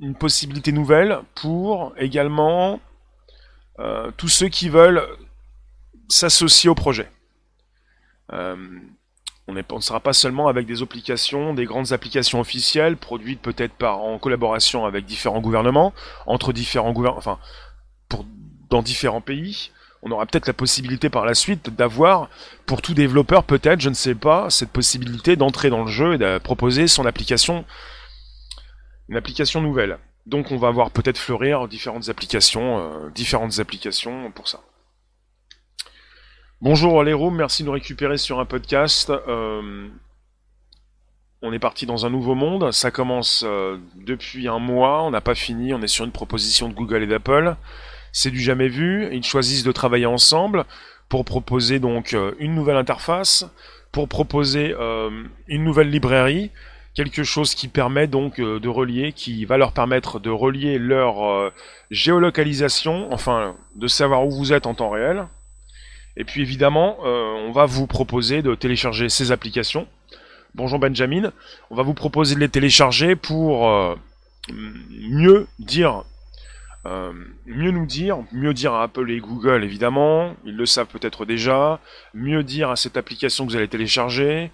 une 0.00 0.14
possibilité 0.14 0.72
nouvelle 0.72 1.20
pour 1.34 1.94
également 1.96 2.80
tous 4.16 4.28
ceux 4.28 4.48
qui 4.48 4.68
veulent 4.68 5.02
s'associer 6.08 6.68
au 6.70 6.74
projet. 6.74 7.10
Euh, 8.32 8.56
on 9.48 9.54
ne 9.54 9.80
sera 9.80 10.00
pas 10.00 10.12
seulement 10.12 10.48
avec 10.48 10.66
des 10.66 10.82
applications, 10.82 11.52
des 11.52 11.64
grandes 11.64 11.92
applications 11.92 12.40
officielles, 12.40 12.96
produites 12.96 13.40
peut-être 13.40 13.74
par 13.74 14.00
en 14.00 14.18
collaboration 14.18 14.86
avec 14.86 15.04
différents 15.04 15.40
gouvernements, 15.40 15.92
entre 16.26 16.52
différents 16.52 16.92
gouvernements, 16.92 17.18
enfin, 17.18 17.38
dans 18.70 18.82
différents 18.82 19.20
pays. 19.20 19.70
On 20.02 20.10
aura 20.10 20.26
peut-être 20.26 20.46
la 20.46 20.52
possibilité 20.52 21.10
par 21.10 21.24
la 21.24 21.34
suite 21.34 21.70
d'avoir, 21.70 22.28
pour 22.66 22.82
tout 22.82 22.94
développeur 22.94 23.44
peut-être, 23.44 23.80
je 23.80 23.88
ne 23.88 23.94
sais 23.94 24.14
pas, 24.14 24.48
cette 24.48 24.70
possibilité 24.70 25.36
d'entrer 25.36 25.70
dans 25.70 25.84
le 25.84 25.90
jeu 25.90 26.14
et 26.14 26.18
de 26.18 26.38
proposer 26.38 26.88
son 26.88 27.04
application, 27.04 27.64
application 29.16 29.60
nouvelle. 29.60 29.98
Donc 30.26 30.52
on 30.52 30.56
va 30.56 30.70
voir 30.70 30.90
peut-être 30.90 31.18
fleurir 31.18 31.66
différentes 31.66 32.08
applications, 32.08 32.78
euh, 32.78 33.10
différentes 33.10 33.58
applications 33.58 34.30
pour 34.30 34.48
ça. 34.48 34.60
Bonjour 36.60 37.02
les 37.02 37.12
rooms, 37.12 37.34
merci 37.34 37.62
de 37.62 37.66
nous 37.66 37.72
récupérer 37.72 38.18
sur 38.18 38.38
un 38.38 38.44
podcast. 38.44 39.10
Euh, 39.10 39.88
on 41.42 41.52
est 41.52 41.58
parti 41.58 41.86
dans 41.86 42.06
un 42.06 42.10
nouveau 42.10 42.36
monde, 42.36 42.70
ça 42.70 42.92
commence 42.92 43.42
euh, 43.44 43.78
depuis 43.96 44.46
un 44.46 44.60
mois, 44.60 45.02
on 45.02 45.10
n'a 45.10 45.20
pas 45.20 45.34
fini, 45.34 45.74
on 45.74 45.82
est 45.82 45.88
sur 45.88 46.04
une 46.04 46.12
proposition 46.12 46.68
de 46.68 46.74
Google 46.74 47.02
et 47.02 47.08
d'Apple. 47.08 47.56
C'est 48.12 48.30
du 48.30 48.40
jamais 48.40 48.68
vu, 48.68 49.08
ils 49.10 49.24
choisissent 49.24 49.64
de 49.64 49.72
travailler 49.72 50.06
ensemble 50.06 50.66
pour 51.08 51.24
proposer 51.24 51.80
donc 51.80 52.16
une 52.38 52.54
nouvelle 52.54 52.76
interface, 52.76 53.50
pour 53.90 54.06
proposer 54.06 54.74
une 55.48 55.64
nouvelle 55.64 55.90
librairie, 55.90 56.50
quelque 56.94 57.24
chose 57.24 57.54
qui 57.54 57.68
permet 57.68 58.06
donc 58.06 58.38
de 58.40 58.68
relier, 58.68 59.12
qui 59.12 59.44
va 59.44 59.56
leur 59.56 59.72
permettre 59.72 60.20
de 60.20 60.30
relier 60.30 60.78
leur 60.78 61.52
géolocalisation, 61.90 63.12
enfin 63.12 63.56
de 63.76 63.86
savoir 63.86 64.26
où 64.26 64.30
vous 64.30 64.52
êtes 64.52 64.66
en 64.66 64.74
temps 64.74 64.90
réel, 64.90 65.26
et 66.16 66.24
puis 66.24 66.42
évidemment, 66.42 66.98
euh, 67.04 67.46
on 67.46 67.52
va 67.52 67.66
vous 67.66 67.86
proposer 67.86 68.42
de 68.42 68.54
télécharger 68.54 69.08
ces 69.08 69.32
applications. 69.32 69.86
Bonjour 70.54 70.78
Benjamin. 70.78 71.32
On 71.70 71.74
va 71.74 71.82
vous 71.82 71.94
proposer 71.94 72.34
de 72.34 72.40
les 72.40 72.50
télécharger 72.50 73.16
pour 73.16 73.68
euh, 73.68 73.94
mieux 74.50 75.46
dire, 75.58 76.04
euh, 76.86 77.12
mieux 77.46 77.70
nous 77.70 77.86
dire, 77.86 78.18
mieux 78.32 78.54
dire 78.54 78.74
à 78.74 78.84
Apple 78.84 79.10
et 79.10 79.20
Google 79.20 79.64
évidemment, 79.64 80.34
ils 80.44 80.56
le 80.56 80.66
savent 80.66 80.86
peut-être 80.86 81.24
déjà, 81.24 81.80
mieux 82.14 82.42
dire 82.42 82.70
à 82.70 82.76
cette 82.76 82.96
application 82.96 83.46
que 83.46 83.52
vous 83.52 83.56
allez 83.56 83.68
télécharger, 83.68 84.50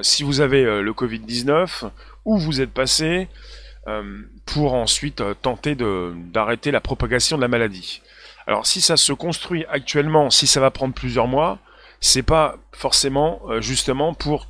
si 0.00 0.22
vous 0.22 0.40
avez 0.40 0.64
le 0.64 0.92
Covid-19, 0.92 1.90
où 2.24 2.38
vous 2.38 2.62
êtes 2.62 2.72
passé, 2.72 3.28
pour 4.46 4.72
ensuite 4.72 5.22
tenter 5.42 5.76
d'arrêter 5.76 6.70
la 6.70 6.80
propagation 6.80 7.36
de 7.36 7.42
la 7.42 7.48
maladie. 7.48 8.00
Alors 8.46 8.66
si 8.66 8.80
ça 8.80 8.96
se 8.96 9.12
construit 9.12 9.66
actuellement, 9.68 10.30
si 10.30 10.46
ça 10.46 10.60
va 10.60 10.70
prendre 10.70 10.94
plusieurs 10.94 11.26
mois, 11.26 11.58
c'est 12.00 12.22
pas 12.22 12.56
forcément 12.72 13.40
euh, 13.48 13.60
justement 13.60 14.14
pour 14.14 14.46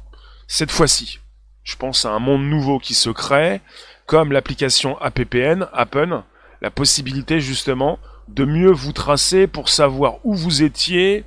cette 0.46 0.70
fois-ci. 0.70 1.20
Je 1.62 1.76
pense 1.76 2.04
à 2.04 2.10
un 2.10 2.18
monde 2.18 2.44
nouveau 2.44 2.78
qui 2.78 2.94
se 2.94 3.10
crée, 3.10 3.60
comme 4.04 4.32
l'application 4.32 4.98
AppN, 5.00 5.68
Appen, 5.72 6.24
la 6.66 6.72
possibilité 6.72 7.38
justement 7.38 8.00
de 8.26 8.44
mieux 8.44 8.72
vous 8.72 8.92
tracer 8.92 9.46
pour 9.46 9.68
savoir 9.68 10.18
où 10.24 10.34
vous 10.34 10.64
étiez. 10.64 11.24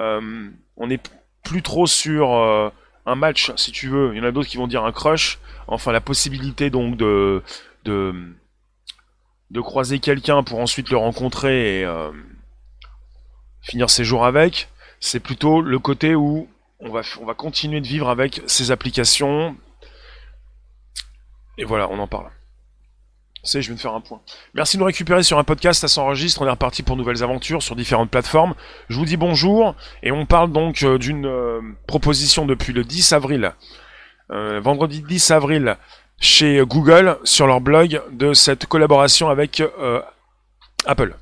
Euh, 0.00 0.50
on 0.76 0.88
n'est 0.88 0.98
plus 1.44 1.62
trop 1.62 1.86
sur 1.86 2.34
euh, 2.34 2.70
un 3.06 3.14
match, 3.14 3.52
si 3.54 3.70
tu 3.70 3.88
veux. 3.88 4.12
Il 4.12 4.18
y 4.18 4.20
en 4.20 4.24
a 4.24 4.32
d'autres 4.32 4.48
qui 4.48 4.56
vont 4.56 4.66
dire 4.66 4.84
un 4.84 4.90
crush. 4.90 5.38
Enfin, 5.68 5.92
la 5.92 6.00
possibilité 6.00 6.70
donc 6.70 6.96
de, 6.96 7.40
de 7.84 8.34
de 9.52 9.60
croiser 9.60 10.00
quelqu'un 10.00 10.42
pour 10.42 10.58
ensuite 10.58 10.90
le 10.90 10.96
rencontrer 10.96 11.78
et 11.78 11.84
euh, 11.84 12.10
finir 13.62 13.88
ses 13.90 14.02
jours 14.02 14.26
avec, 14.26 14.68
c'est 14.98 15.20
plutôt 15.20 15.60
le 15.60 15.78
côté 15.78 16.16
où 16.16 16.48
on 16.80 16.90
va, 16.90 17.02
on 17.20 17.26
va 17.26 17.34
continuer 17.34 17.80
de 17.80 17.86
vivre 17.86 18.08
avec 18.08 18.42
ces 18.48 18.72
applications. 18.72 19.56
Et 21.58 21.64
voilà, 21.64 21.88
on 21.90 22.00
en 22.00 22.08
parle. 22.08 22.32
Je 23.44 23.58
vais 23.58 23.72
me 23.72 23.78
faire 23.78 23.94
un 23.94 24.00
point. 24.00 24.20
Merci 24.54 24.76
de 24.76 24.80
nous 24.80 24.86
récupérer 24.86 25.22
sur 25.22 25.38
un 25.38 25.44
podcast, 25.44 25.80
ça 25.80 25.88
s'enregistre, 25.88 26.42
on 26.42 26.46
est 26.46 26.50
reparti 26.50 26.82
pour 26.82 26.96
nouvelles 26.96 27.22
aventures 27.22 27.62
sur 27.62 27.76
différentes 27.76 28.10
plateformes. 28.10 28.54
Je 28.88 28.96
vous 28.96 29.04
dis 29.04 29.16
bonjour, 29.16 29.74
et 30.02 30.12
on 30.12 30.26
parle 30.26 30.50
donc 30.50 30.82
euh, 30.82 30.98
d'une 30.98 31.26
euh, 31.26 31.60
proposition 31.86 32.46
depuis 32.46 32.72
le 32.72 32.84
10 32.84 33.12
avril. 33.12 33.52
vendredi 34.30 35.02
10 35.02 35.30
avril, 35.30 35.76
chez 36.20 36.62
Google 36.64 37.18
sur 37.24 37.46
leur 37.46 37.60
blog 37.60 38.00
de 38.10 38.32
cette 38.32 38.66
collaboration 38.66 39.28
avec 39.28 39.60
euh, 39.60 40.00
Apple. 40.86 41.14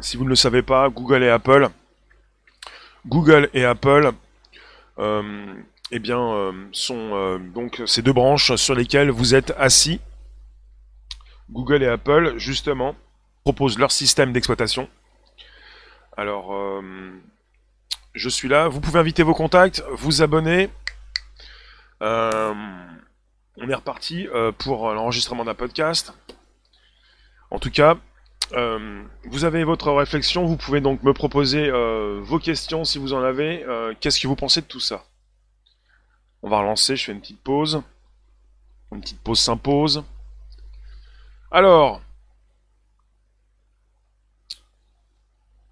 Si 0.00 0.16
vous 0.16 0.24
ne 0.24 0.28
le 0.28 0.36
savez 0.36 0.62
pas, 0.62 0.88
Google 0.88 1.22
et 1.22 1.30
Apple, 1.30 1.68
Google 3.06 3.48
et 3.54 3.64
Apple, 3.64 4.12
euh, 4.98 5.54
eh 5.90 5.98
bien, 5.98 6.20
euh, 6.20 6.52
sont 6.72 7.38
donc 7.54 7.82
ces 7.86 8.02
deux 8.02 8.12
branches 8.12 8.54
sur 8.56 8.74
lesquelles 8.74 9.10
vous 9.10 9.34
êtes 9.34 9.52
assis. 9.58 10.00
Google 11.50 11.82
et 11.82 11.88
Apple, 11.88 12.34
justement, 12.36 12.94
proposent 13.44 13.78
leur 13.78 13.92
système 13.92 14.32
d'exploitation. 14.32 14.88
Alors, 16.16 16.82
je 18.12 18.28
suis 18.28 18.48
là. 18.48 18.68
Vous 18.68 18.80
pouvez 18.80 18.98
inviter 18.98 19.22
vos 19.22 19.32
contacts, 19.32 19.82
vous 19.92 20.20
abonner, 20.20 20.68
euh, 22.02 22.54
on 23.56 23.68
est 23.68 23.74
reparti 23.74 24.28
euh, 24.28 24.52
pour 24.52 24.92
l'enregistrement 24.92 25.44
d'un 25.44 25.54
podcast. 25.54 26.14
En 27.50 27.58
tout 27.58 27.70
cas, 27.70 27.96
euh, 28.52 29.02
vous 29.24 29.44
avez 29.44 29.64
votre 29.64 29.90
réflexion, 29.92 30.44
vous 30.44 30.56
pouvez 30.56 30.80
donc 30.80 31.02
me 31.02 31.12
proposer 31.12 31.70
vos 32.20 32.38
questions 32.38 32.84
si 32.84 32.98
vous 32.98 33.12
en 33.12 33.22
avez. 33.22 33.64
Qu'est-ce 34.00 34.20
que 34.20 34.28
vous 34.28 34.36
pensez 34.36 34.60
de 34.60 34.66
tout 34.66 34.80
ça? 34.80 35.04
On 36.42 36.48
va 36.48 36.60
relancer, 36.60 36.96
je 36.96 37.06
fais 37.06 37.12
une 37.12 37.20
petite 37.20 37.42
pause. 37.42 37.82
Une 38.92 39.00
petite 39.00 39.20
pause 39.20 39.40
s'impose. 39.40 40.04
Alors, 41.50 42.00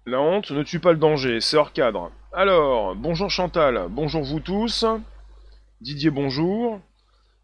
la 0.05 0.19
honte 0.19 0.51
ne 0.51 0.63
tue 0.63 0.79
pas 0.79 0.91
le 0.91 0.97
danger, 0.97 1.39
c'est 1.39 1.57
hors 1.57 1.71
cadre. 1.71 2.11
Alors, 2.33 2.95
bonjour 2.95 3.29
Chantal, 3.29 3.87
bonjour 3.89 4.23
vous 4.23 4.39
tous. 4.39 4.85
Didier, 5.81 6.09
bonjour. 6.09 6.81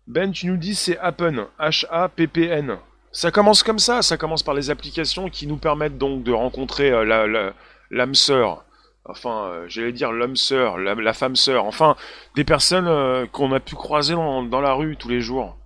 Ben, 0.08 0.32
tu 0.32 0.48
nous 0.48 0.58
dis 0.58 0.76
c'est 0.76 0.98
Happen, 0.98 1.48
H-A-P-P-N. 1.60 2.78
Ça 3.12 3.32
commence 3.32 3.64
comme 3.64 3.80
ça, 3.80 4.02
ça 4.02 4.18
commence 4.18 4.44
par 4.44 4.54
les 4.54 4.70
applications 4.70 5.30
qui 5.30 5.48
nous 5.48 5.58
permettent 5.58 5.98
donc 5.98 6.24
de 6.24 6.32
rencontrer 6.34 6.92
euh, 6.92 7.54
l'âme 7.90 8.16
sœur 8.16 8.66
enfin, 9.06 9.46
euh, 9.46 9.66
j'allais 9.68 9.92
dire 9.92 10.12
l'homme 10.12 10.36
sœur, 10.36 10.78
la, 10.78 11.14
femme 11.14 11.36
sœur, 11.36 11.66
enfin, 11.66 11.96
des 12.36 12.44
personnes 12.44 12.88
euh, 12.88 13.26
qu'on 13.28 13.52
a 13.52 13.60
pu 13.60 13.76
croiser 13.76 14.14
dans, 14.14 14.62
la 14.62 14.74
rue 14.74 14.96
tous 14.98 15.10
les 15.10 15.22
jours. 15.22 15.58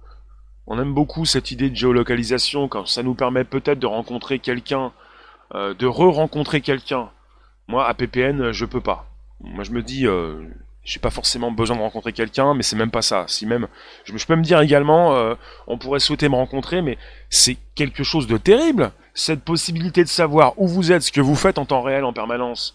On 0.66 0.80
aime 0.80 0.94
beaucoup 0.94 1.26
cette 1.26 1.52
idée 1.52 1.70
de 1.70 1.76
géolocalisation 1.76 2.68
quand 2.68 2.88
ça 2.88 3.04
nous 3.04 3.14
permet 3.14 3.44
peut-être 3.44 3.80
de 3.80 3.88
rencontrer 3.88 4.40
quelqu'un, 4.40 4.92
euh, 5.56 5.74
de 5.74 5.86
re-rencontrer 5.86 6.62
quelqu'un. 6.62 7.10
Moi, 7.68 7.88
à 7.88 7.94
PPN, 7.94 8.52
je 8.52 8.66
peux 8.66 8.82
pas. 8.82 9.08
Moi, 9.40 9.64
je 9.64 9.72
me 9.72 9.82
dis, 9.82 10.08
j'ai 10.84 11.00
pas 11.00 11.10
forcément 11.10 11.52
besoin 11.52 11.76
de 11.76 11.82
rencontrer 11.82 12.14
quelqu'un, 12.14 12.54
mais 12.54 12.64
c'est 12.64 12.78
même 12.78 12.92
pas 12.92 13.02
ça. 13.02 13.26
Si 13.28 13.46
même, 13.46 13.68
je 14.06 14.26
peux 14.26 14.36
me 14.36 14.42
dire 14.42 14.62
également, 14.62 15.36
on 15.68 15.78
pourrait 15.78 16.00
souhaiter 16.00 16.30
me 16.30 16.36
rencontrer, 16.36 16.82
mais 16.82 16.98
c'est 17.30 17.58
quelque 17.76 18.04
chose 18.04 18.26
de 18.26 18.38
terrible. 18.38 18.92
Cette 19.14 19.44
possibilité 19.44 20.04
de 20.04 20.10
savoir 20.10 20.54
où 20.58 20.68
vous 20.68 20.92
êtes, 20.94 21.02
ce 21.02 21.12
que 21.12 21.22
vous 21.22 21.36
faites 21.36 21.58
en 21.58 21.66
temps 21.66 21.82
réel, 21.82 22.06
en 22.06 22.14
permanence 22.14 22.74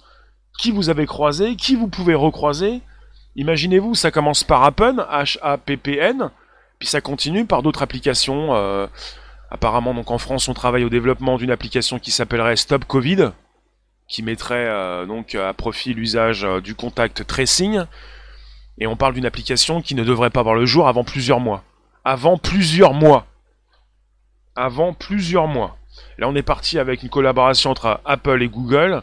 qui 0.58 0.70
vous 0.70 0.90
avez 0.90 1.06
croisé, 1.06 1.56
qui 1.56 1.74
vous 1.74 1.88
pouvez 1.88 2.14
recroiser. 2.14 2.80
Imaginez-vous, 3.36 3.94
ça 3.94 4.10
commence 4.10 4.44
par 4.44 4.62
Apple, 4.62 5.04
H-A-P-P-N, 5.10 6.30
puis 6.78 6.88
ça 6.88 7.00
continue 7.00 7.46
par 7.46 7.62
d'autres 7.62 7.82
applications. 7.82 8.54
Euh, 8.54 8.86
apparemment, 9.50 9.94
donc 9.94 10.10
en 10.10 10.18
France, 10.18 10.48
on 10.48 10.54
travaille 10.54 10.84
au 10.84 10.90
développement 10.90 11.38
d'une 11.38 11.50
application 11.50 11.98
qui 11.98 12.10
s'appellerait 12.10 12.56
Stop 12.56 12.84
Covid, 12.84 13.30
qui 14.08 14.22
mettrait 14.22 14.66
euh, 14.68 15.06
donc 15.06 15.34
à 15.34 15.52
profit 15.54 15.94
l'usage 15.94 16.44
euh, 16.44 16.60
du 16.60 16.74
contact 16.74 17.26
tracing. 17.26 17.84
Et 18.78 18.86
on 18.86 18.96
parle 18.96 19.14
d'une 19.14 19.26
application 19.26 19.80
qui 19.80 19.94
ne 19.94 20.04
devrait 20.04 20.30
pas 20.30 20.42
voir 20.42 20.54
le 20.54 20.66
jour 20.66 20.88
avant 20.88 21.04
plusieurs 21.04 21.40
mois. 21.40 21.62
Avant 22.04 22.36
plusieurs 22.36 22.94
mois. 22.94 23.26
Avant 24.56 24.92
plusieurs 24.92 25.46
mois. 25.46 25.78
Là, 26.18 26.28
on 26.28 26.34
est 26.34 26.42
parti 26.42 26.78
avec 26.78 27.02
une 27.02 27.08
collaboration 27.08 27.70
entre 27.70 28.00
Apple 28.04 28.42
et 28.42 28.48
Google 28.48 29.02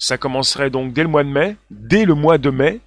ça 0.00 0.16
commencerait 0.16 0.70
donc 0.70 0.94
dès 0.94 1.02
le 1.02 1.08
mois 1.08 1.22
de 1.22 1.28
mai, 1.28 1.56
dès 1.70 2.06
le 2.06 2.14
mois 2.14 2.38
de 2.38 2.50
mai, 2.50 2.80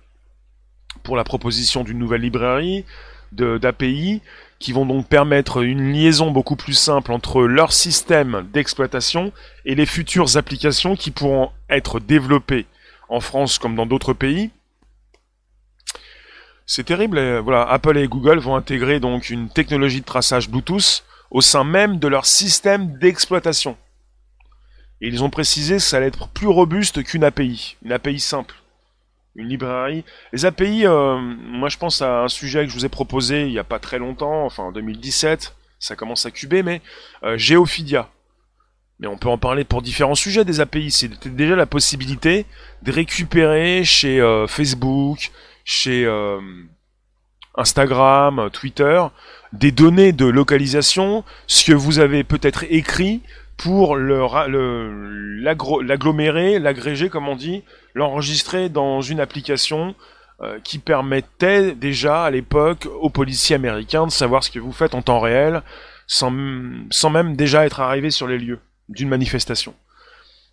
pour 1.04 1.16
la 1.16 1.24
proposition 1.24 1.84
d'une 1.84 2.00
nouvelle 2.00 2.22
librairie, 2.22 2.86
d'API, 3.32 4.22
qui 4.60 4.74
vont 4.74 4.86
donc 4.86 5.08
permettre 5.08 5.64
une 5.64 5.94
liaison 5.94 6.32
beaucoup 6.32 6.56
plus 6.56 6.74
simple 6.74 7.12
entre 7.12 7.44
leur 7.44 7.72
système 7.72 8.48
d'exploitation 8.52 9.32
et 9.66 9.76
les 9.76 9.86
futures 9.86 10.38
applications 10.38 10.96
qui 10.96 11.12
pourront 11.12 11.52
être 11.70 12.00
développées 12.00 12.66
en 13.10 13.20
France 13.20 13.60
comme 13.60 13.76
dans 13.76 13.86
d'autres 13.86 14.14
pays. 14.14 14.50
C'est 16.66 16.86
terrible, 16.86 17.40
voilà, 17.40 17.64
Apple 17.64 17.98
et 17.98 18.08
Google 18.08 18.40
vont 18.40 18.56
intégrer 18.56 19.00
donc 19.00 19.30
une 19.30 19.50
technologie 19.50 20.02
de 20.02 20.06
traçage 20.06 20.50
Bluetooth 20.50 21.04
au 21.30 21.42
sein 21.42 21.64
même 21.64 22.00
de 22.00 22.08
leur 22.08 22.26
système 22.26 22.98
d'exploitation. 22.98 23.78
Et 25.04 25.08
ils 25.08 25.22
ont 25.22 25.30
précisé 25.30 25.76
que 25.76 25.82
ça 25.82 25.98
allait 25.98 26.08
être 26.08 26.30
plus 26.30 26.48
robuste 26.48 27.04
qu'une 27.04 27.26
API, 27.26 27.76
une 27.84 27.92
API 27.92 28.22
simple, 28.22 28.56
une 29.36 29.50
librairie. 29.50 30.06
Les 30.32 30.46
API, 30.46 30.86
euh, 30.86 31.18
moi 31.18 31.68
je 31.68 31.78
pense 31.78 32.02
à 32.02 32.22
un 32.22 32.30
sujet 32.30 32.64
que 32.64 32.70
je 32.70 32.74
vous 32.74 32.86
ai 32.86 32.90
proposé 32.90 33.42
il 33.42 33.52
n'y 33.52 33.60
a 33.60 33.66
pas 33.66 33.80
très 33.80 34.00
longtemps, 34.00 34.46
enfin 34.46 34.64
en 34.64 34.72
2017, 34.72 35.56
ça 35.78 35.98
commence 35.98 36.26
à 36.26 36.32
cuber, 36.32 36.64
mais 36.64 36.82
euh. 37.24 37.38
Mais 39.00 39.08
on 39.08 39.18
peut 39.18 39.28
en 39.28 39.38
parler 39.38 39.66
pour 39.66 39.82
différents 39.82 40.16
sujets 40.16 40.46
des 40.46 40.62
API. 40.62 40.90
C'était 40.90 41.30
déjà 41.30 41.58
la 41.58 41.66
possibilité 41.66 42.46
de 42.84 42.92
récupérer 42.94 43.84
chez 43.84 44.22
euh, 44.22 44.48
Facebook, 44.48 45.32
chez 45.66 46.08
Instagram, 47.56 48.50
Twitter, 48.54 49.04
des 49.52 49.72
données 49.72 50.14
de 50.14 50.26
localisation, 50.26 51.26
ce 51.48 51.66
que 51.66 51.74
vous 51.74 52.00
avez 52.00 52.24
peut-être 52.24 52.64
écrit 52.70 53.22
pour 53.58 53.98
l'agglomérer, 53.98 56.60
l'agréger, 56.60 57.10
comme 57.10 57.28
on 57.28 57.36
dit, 57.36 57.64
l'enregistrer 57.94 58.70
dans 58.70 59.02
une 59.02 59.20
application 59.20 59.96
euh, 60.42 60.60
qui 60.64 60.80
permettait 60.80 61.74
déjà 61.74 62.24
à 62.24 62.32
l'époque 62.32 62.88
aux 63.00 63.10
policiers 63.10 63.56
américains 63.56 64.08
de 64.08 64.12
savoir 64.12 64.44
ce 64.44 64.52
que 64.52 64.60
vous 64.60 64.72
faites 64.72 64.96
en 64.96 65.02
temps 65.02 65.20
réel, 65.20 65.62
sans, 66.08 66.34
sans 66.90 67.10
même 67.10 67.36
déjà 67.36 67.66
être 67.66 67.80
arrivé 67.80 68.10
sur 68.10 68.28
les 68.28 68.40
lieux 68.40 68.60
d'une 68.90 69.10
manifestation. 69.10 69.74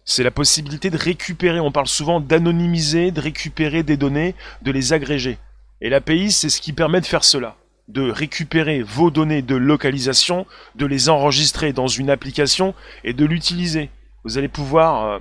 C'est 0.04 0.22
la 0.22 0.30
possibilité 0.30 0.90
de 0.90 0.96
récupérer, 0.96 1.60
on 1.60 1.72
parle 1.72 1.86
souvent 1.86 2.20
d'anonymiser, 2.20 3.10
de 3.10 3.20
récupérer 3.20 3.82
des 3.82 3.96
données, 3.96 4.34
de 4.62 4.70
les 4.70 4.92
agréger. 4.92 5.38
Et 5.80 5.88
l'API, 5.88 6.30
c'est 6.30 6.50
ce 6.50 6.60
qui 6.60 6.72
permet 6.72 7.00
de 7.00 7.06
faire 7.06 7.24
cela 7.24 7.56
de 7.92 8.10
récupérer 8.10 8.82
vos 8.82 9.10
données 9.10 9.42
de 9.42 9.56
localisation, 9.56 10.46
de 10.76 10.86
les 10.86 11.08
enregistrer 11.08 11.72
dans 11.72 11.88
une 11.88 12.10
application 12.10 12.74
et 13.04 13.12
de 13.12 13.24
l'utiliser. 13.24 13.90
Vous 14.24 14.38
allez 14.38 14.48
pouvoir, 14.48 15.04
euh, 15.04 15.18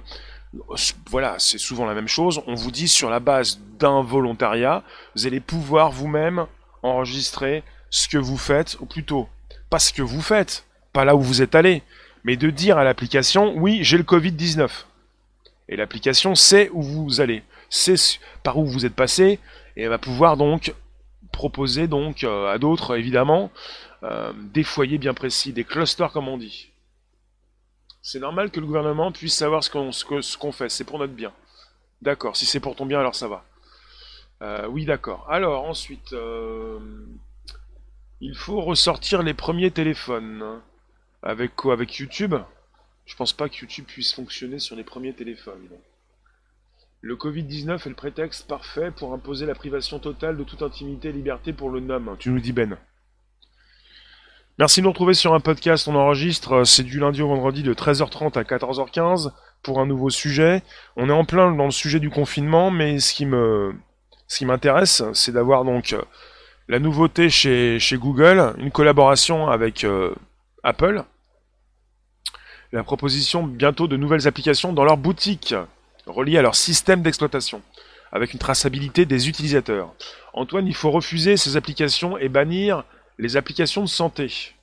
voilà, 1.10 1.36
c'est 1.40 1.58
souvent 1.58 1.86
la 1.86 1.96
même 1.96 2.08
chose, 2.08 2.42
on 2.48 2.56
vous 2.56 2.72
dit 2.72 2.88
sur 2.88 3.10
la 3.10 3.20
base 3.20 3.60
d'un 3.80 4.02
volontariat, 4.02 4.84
vous 5.16 5.26
allez 5.26 5.40
pouvoir 5.40 5.92
vous-même 5.92 6.46
enregistrer 6.84 7.64
ce 7.90 8.08
que 8.08 8.18
vous 8.18 8.38
faites, 8.38 8.78
ou 8.80 8.86
plutôt, 8.86 9.28
pas 9.70 9.80
ce 9.80 9.92
que 9.92 10.04
vous 10.04 10.22
faites, 10.22 10.66
pas 10.94 11.06
là 11.06 11.16
où 11.16 11.22
vous 11.22 11.42
êtes 11.42 11.56
allé, 11.56 11.82
mais 12.24 12.36
de 12.36 12.50
dire 12.50 12.78
à 12.78 12.84
l'application, 12.84 13.54
oui, 13.56 13.80
j'ai 13.82 13.98
le 13.98 14.04
Covid-19. 14.04 14.70
Et 15.70 15.76
l'application 15.76 16.36
sait 16.36 16.70
où 16.74 16.84
vous 16.84 17.22
allez, 17.22 17.44
sait 17.70 17.96
par 18.44 18.58
où 18.60 18.66
vous 18.66 18.86
êtes 18.86 18.96
passé, 18.96 19.40
et 19.76 19.84
elle 19.84 19.90
va 19.90 19.98
pouvoir 19.98 20.38
donc 20.38 20.74
proposer 21.32 21.88
donc 21.88 22.24
euh, 22.24 22.52
à 22.52 22.58
d'autres, 22.58 22.98
évidemment, 22.98 23.52
euh, 24.04 24.34
des 24.36 24.64
foyers 24.64 24.98
bien 24.98 25.14
précis, 25.14 25.54
des 25.54 25.64
clusters 25.64 26.12
comme 26.12 26.28
on 26.28 26.38
dit. 26.38 26.72
C'est 28.02 28.20
normal 28.20 28.50
que 28.52 28.60
le 28.60 28.66
gouvernement 28.66 29.12
puisse 29.12 29.36
savoir 29.36 29.64
ce 29.64 29.70
qu'on 30.38 30.52
fait, 30.52 30.70
c'est 30.70 30.84
pour 30.84 31.00
notre 31.00 31.14
bien. 31.14 31.34
D'accord, 32.02 32.38
si 32.38 32.46
c'est 32.46 32.60
pour 32.60 32.76
ton 32.76 32.86
bien, 32.86 33.00
alors 33.00 33.16
ça 33.16 33.28
va. 33.28 33.44
Euh, 34.42 34.68
oui, 34.68 34.86
d'accord. 34.86 35.28
Alors, 35.30 35.66
ensuite, 35.66 36.16
il 38.22 38.36
faut 38.36 38.62
ressortir 38.62 39.22
les 39.22 39.34
premiers 39.34 39.72
téléphones. 39.72 40.62
Avec 41.22 41.56
quoi? 41.56 41.74
Avec 41.74 41.98
YouTube? 41.98 42.36
Je 43.06 43.16
pense 43.16 43.34
pas 43.34 43.50
que 43.50 43.58
YouTube 43.58 43.86
puisse 43.86 44.14
fonctionner 44.14 44.60
sur 44.60 44.78
les 44.78 44.86
premiers 44.86 45.14
téléphones. 45.14 45.68
Le 47.02 47.16
Covid-19 47.16 47.76
est 47.76 47.90
le 47.90 47.96
prétexte 47.96 48.46
parfait 48.46 48.92
pour 48.92 49.14
imposer 49.14 49.46
la 49.46 49.56
privation 49.56 50.00
totale 50.00 50.36
de 50.36 50.44
toute 50.44 50.62
intimité 50.62 51.08
et 51.08 51.12
liberté 51.14 51.54
pour 51.54 51.70
le 51.70 51.80
nom. 51.80 52.18
Tu 52.18 52.30
nous 52.30 52.42
dis 52.42 52.52
Ben. 52.52 52.78
Merci 54.58 54.82
de 54.82 54.84
nous 54.84 54.92
retrouver 54.92 55.14
sur 55.14 55.34
un 55.34 55.40
podcast. 55.40 55.88
On 55.88 55.96
enregistre, 55.96 56.66
c'est 56.66 56.84
du 56.84 57.00
lundi 57.00 57.22
au 57.22 57.30
vendredi 57.30 57.64
de 57.64 57.74
13h30 57.74 58.38
à 58.38 58.44
14h15 58.44 59.32
pour 59.64 59.80
un 59.80 59.86
nouveau 59.86 60.10
sujet. 60.10 60.62
On 60.98 61.08
est 61.08 61.14
en 61.14 61.24
plein 61.24 61.54
dans 61.54 61.64
le 61.64 61.72
sujet 61.72 62.02
du 62.02 62.10
confinement, 62.10 62.70
mais 62.70 63.00
ce 63.00 63.14
qui 63.14 64.46
m'intéresse, 64.46 65.02
c'est 65.14 65.32
d'avoir 65.32 65.64
donc 65.64 65.96
la 66.68 66.80
nouveauté 66.80 67.30
chez, 67.30 67.80
chez 67.80 67.98
Google, 67.98 68.56
une 68.58 68.72
collaboration 68.72 69.48
avec 69.48 69.86
euh, 69.86 70.14
Apple, 70.64 71.06
la 72.74 72.84
proposition 72.84 73.44
bientôt 73.44 73.88
de 73.88 73.96
nouvelles 73.96 74.28
applications 74.28 74.74
dans 74.74 74.84
leur 74.84 74.98
boutique 74.98 75.56
reliés 76.10 76.38
à 76.38 76.42
leur 76.42 76.56
système 76.56 77.02
d'exploitation, 77.02 77.62
avec 78.12 78.34
une 78.34 78.40
traçabilité 78.40 79.06
des 79.06 79.30
utilisateurs. 79.30 79.94
Antoine, 80.34 80.68
il 80.68 80.76
faut 80.76 80.92
refuser 80.92 81.38
ces 81.38 81.56
applications 81.56 82.18
et 82.18 82.30
bannir 82.30 82.84
les 83.18 83.38
applications 83.38 83.82
de 83.82 83.90
santé. 83.90 84.54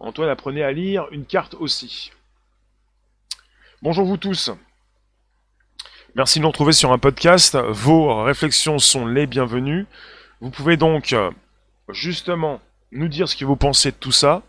Antoine 0.00 0.28
apprenait 0.28 0.62
à 0.62 0.72
lire 0.72 1.06
une 1.10 1.24
carte 1.24 1.54
aussi. 1.54 2.10
Bonjour 3.82 4.06
vous 4.06 4.16
tous. 4.16 4.50
Merci 6.14 6.38
de 6.38 6.42
nous 6.42 6.48
retrouver 6.48 6.72
sur 6.72 6.92
un 6.92 6.98
podcast. 6.98 7.56
Vos 7.68 8.22
réflexions 8.22 8.78
sont 8.78 9.06
les 9.06 9.26
bienvenues. 9.26 9.86
Vous 10.40 10.50
pouvez 10.50 10.76
donc 10.76 11.12
euh, 11.12 11.30
justement 11.90 12.60
nous 12.92 13.08
dire 13.08 13.28
ce 13.28 13.36
que 13.36 13.44
vous 13.44 13.56
pensez 13.56 13.90
de 13.90 13.96
tout 13.96 14.12
ça. 14.12 14.42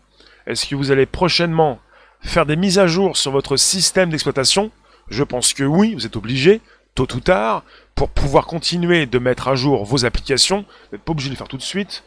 Est-ce 0.46 0.66
que 0.66 0.74
vous 0.74 0.90
allez 0.90 1.06
prochainement 1.06 1.78
faire 2.20 2.46
des 2.46 2.56
mises 2.56 2.78
à 2.78 2.86
jour 2.86 3.16
sur 3.16 3.32
votre 3.32 3.56
système 3.56 4.10
d'exploitation 4.10 4.70
je 5.10 5.24
pense 5.24 5.54
que 5.54 5.64
oui, 5.64 5.94
vous 5.94 6.06
êtes 6.06 6.16
obligé, 6.16 6.60
tôt 6.94 7.06
ou 7.14 7.20
tard, 7.20 7.64
pour 7.94 8.10
pouvoir 8.10 8.46
continuer 8.46 9.06
de 9.06 9.18
mettre 9.18 9.48
à 9.48 9.54
jour 9.54 9.84
vos 9.84 10.04
applications. 10.04 10.60
Vous 10.60 10.96
n'êtes 10.96 11.02
pas 11.02 11.12
obligé 11.12 11.28
de 11.28 11.34
le 11.34 11.38
faire 11.38 11.48
tout 11.48 11.56
de 11.56 11.62
suite. 11.62 12.04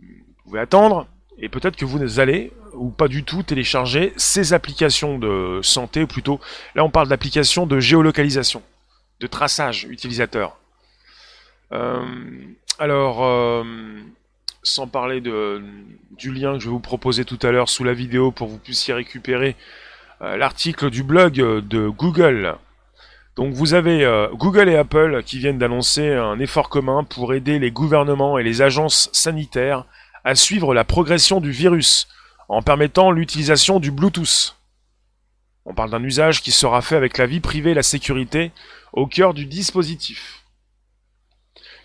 Vous 0.00 0.50
pouvez 0.50 0.60
attendre, 0.60 1.06
et 1.38 1.48
peut-être 1.48 1.76
que 1.76 1.84
vous 1.84 2.20
allez, 2.20 2.52
ou 2.74 2.90
pas 2.90 3.08
du 3.08 3.24
tout, 3.24 3.42
télécharger 3.42 4.12
ces 4.16 4.52
applications 4.52 5.18
de 5.18 5.60
santé, 5.62 6.02
ou 6.02 6.06
plutôt, 6.06 6.40
là 6.74 6.84
on 6.84 6.90
parle 6.90 7.08
d'applications 7.08 7.66
de 7.66 7.80
géolocalisation, 7.80 8.62
de 9.20 9.26
traçage 9.26 9.84
utilisateur. 9.84 10.56
Euh, 11.72 12.04
alors, 12.78 13.24
euh, 13.24 13.64
sans 14.62 14.86
parler 14.86 15.20
du 15.20 16.32
lien 16.32 16.54
que 16.54 16.58
je 16.60 16.66
vais 16.66 16.72
vous 16.72 16.80
proposer 16.80 17.24
tout 17.24 17.38
à 17.42 17.50
l'heure 17.50 17.68
sous 17.68 17.84
la 17.84 17.94
vidéo 17.94 18.30
pour 18.32 18.48
que 18.48 18.52
vous 18.52 18.58
puissiez 18.58 18.94
récupérer 18.94 19.56
l'article 20.20 20.90
du 20.90 21.02
blog 21.02 21.34
de 21.34 21.88
Google. 21.88 22.56
Donc 23.36 23.52
vous 23.52 23.74
avez 23.74 24.02
euh, 24.02 24.28
Google 24.32 24.70
et 24.70 24.76
Apple 24.76 25.22
qui 25.22 25.38
viennent 25.38 25.58
d'annoncer 25.58 26.14
un 26.14 26.38
effort 26.38 26.70
commun 26.70 27.04
pour 27.04 27.34
aider 27.34 27.58
les 27.58 27.70
gouvernements 27.70 28.38
et 28.38 28.42
les 28.42 28.62
agences 28.62 29.10
sanitaires 29.12 29.84
à 30.24 30.34
suivre 30.34 30.72
la 30.72 30.84
progression 30.84 31.40
du 31.40 31.50
virus 31.50 32.08
en 32.48 32.62
permettant 32.62 33.10
l'utilisation 33.10 33.78
du 33.78 33.90
Bluetooth. 33.90 34.56
On 35.66 35.74
parle 35.74 35.90
d'un 35.90 36.02
usage 36.02 36.42
qui 36.42 36.50
sera 36.50 36.80
fait 36.80 36.96
avec 36.96 37.18
la 37.18 37.26
vie 37.26 37.40
privée 37.40 37.72
et 37.72 37.74
la 37.74 37.82
sécurité 37.82 38.52
au 38.94 39.06
cœur 39.06 39.34
du 39.34 39.44
dispositif. 39.44 40.44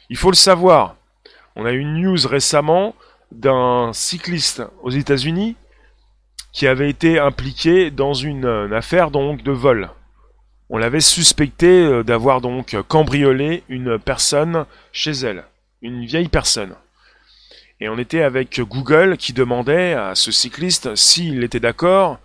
Il 0.10 0.15
faut 0.15 0.32
le 0.32 0.36
savoir, 0.36 0.96
on 1.58 1.65
a 1.65 1.72
eu 1.72 1.80
une 1.80 2.02
news 2.02 2.28
récemment 2.28 2.96
d'un 3.32 3.91
cycliste 3.94 4.63
aux 4.84 4.91
États-Unis 4.91 5.56
qui 6.52 6.68
avait 6.68 6.90
été 6.90 7.20
impliqué 7.20 7.92
dans 7.92 8.14
une, 8.14 8.74
affaire 8.74 9.12
donc 9.12 9.44
de 9.44 9.52
vol. 9.52 9.90
On 10.70 10.78
l'avait 10.78 11.02
suspecté 11.02 11.68
euh, 11.68 12.04
d'avoir 12.04 12.40
donc 12.42 12.76
cambriolé 12.88 13.64
une 13.68 14.00
personne 14.00 14.66
chez 14.92 15.12
elle, 15.12 15.44
une 15.82 16.06
vieille 16.06 16.30
personne. 16.30 16.76
Et 17.80 17.90
on 17.90 17.98
était 17.98 18.22
avec 18.22 18.62
Google 18.62 19.18
qui 19.18 19.34
demandait 19.34 19.94
à 19.94 20.16
ce 20.16 20.32
cycliste 20.32 20.96
s'il 20.96 21.44
était 21.44 21.60
d'accord 21.60 22.20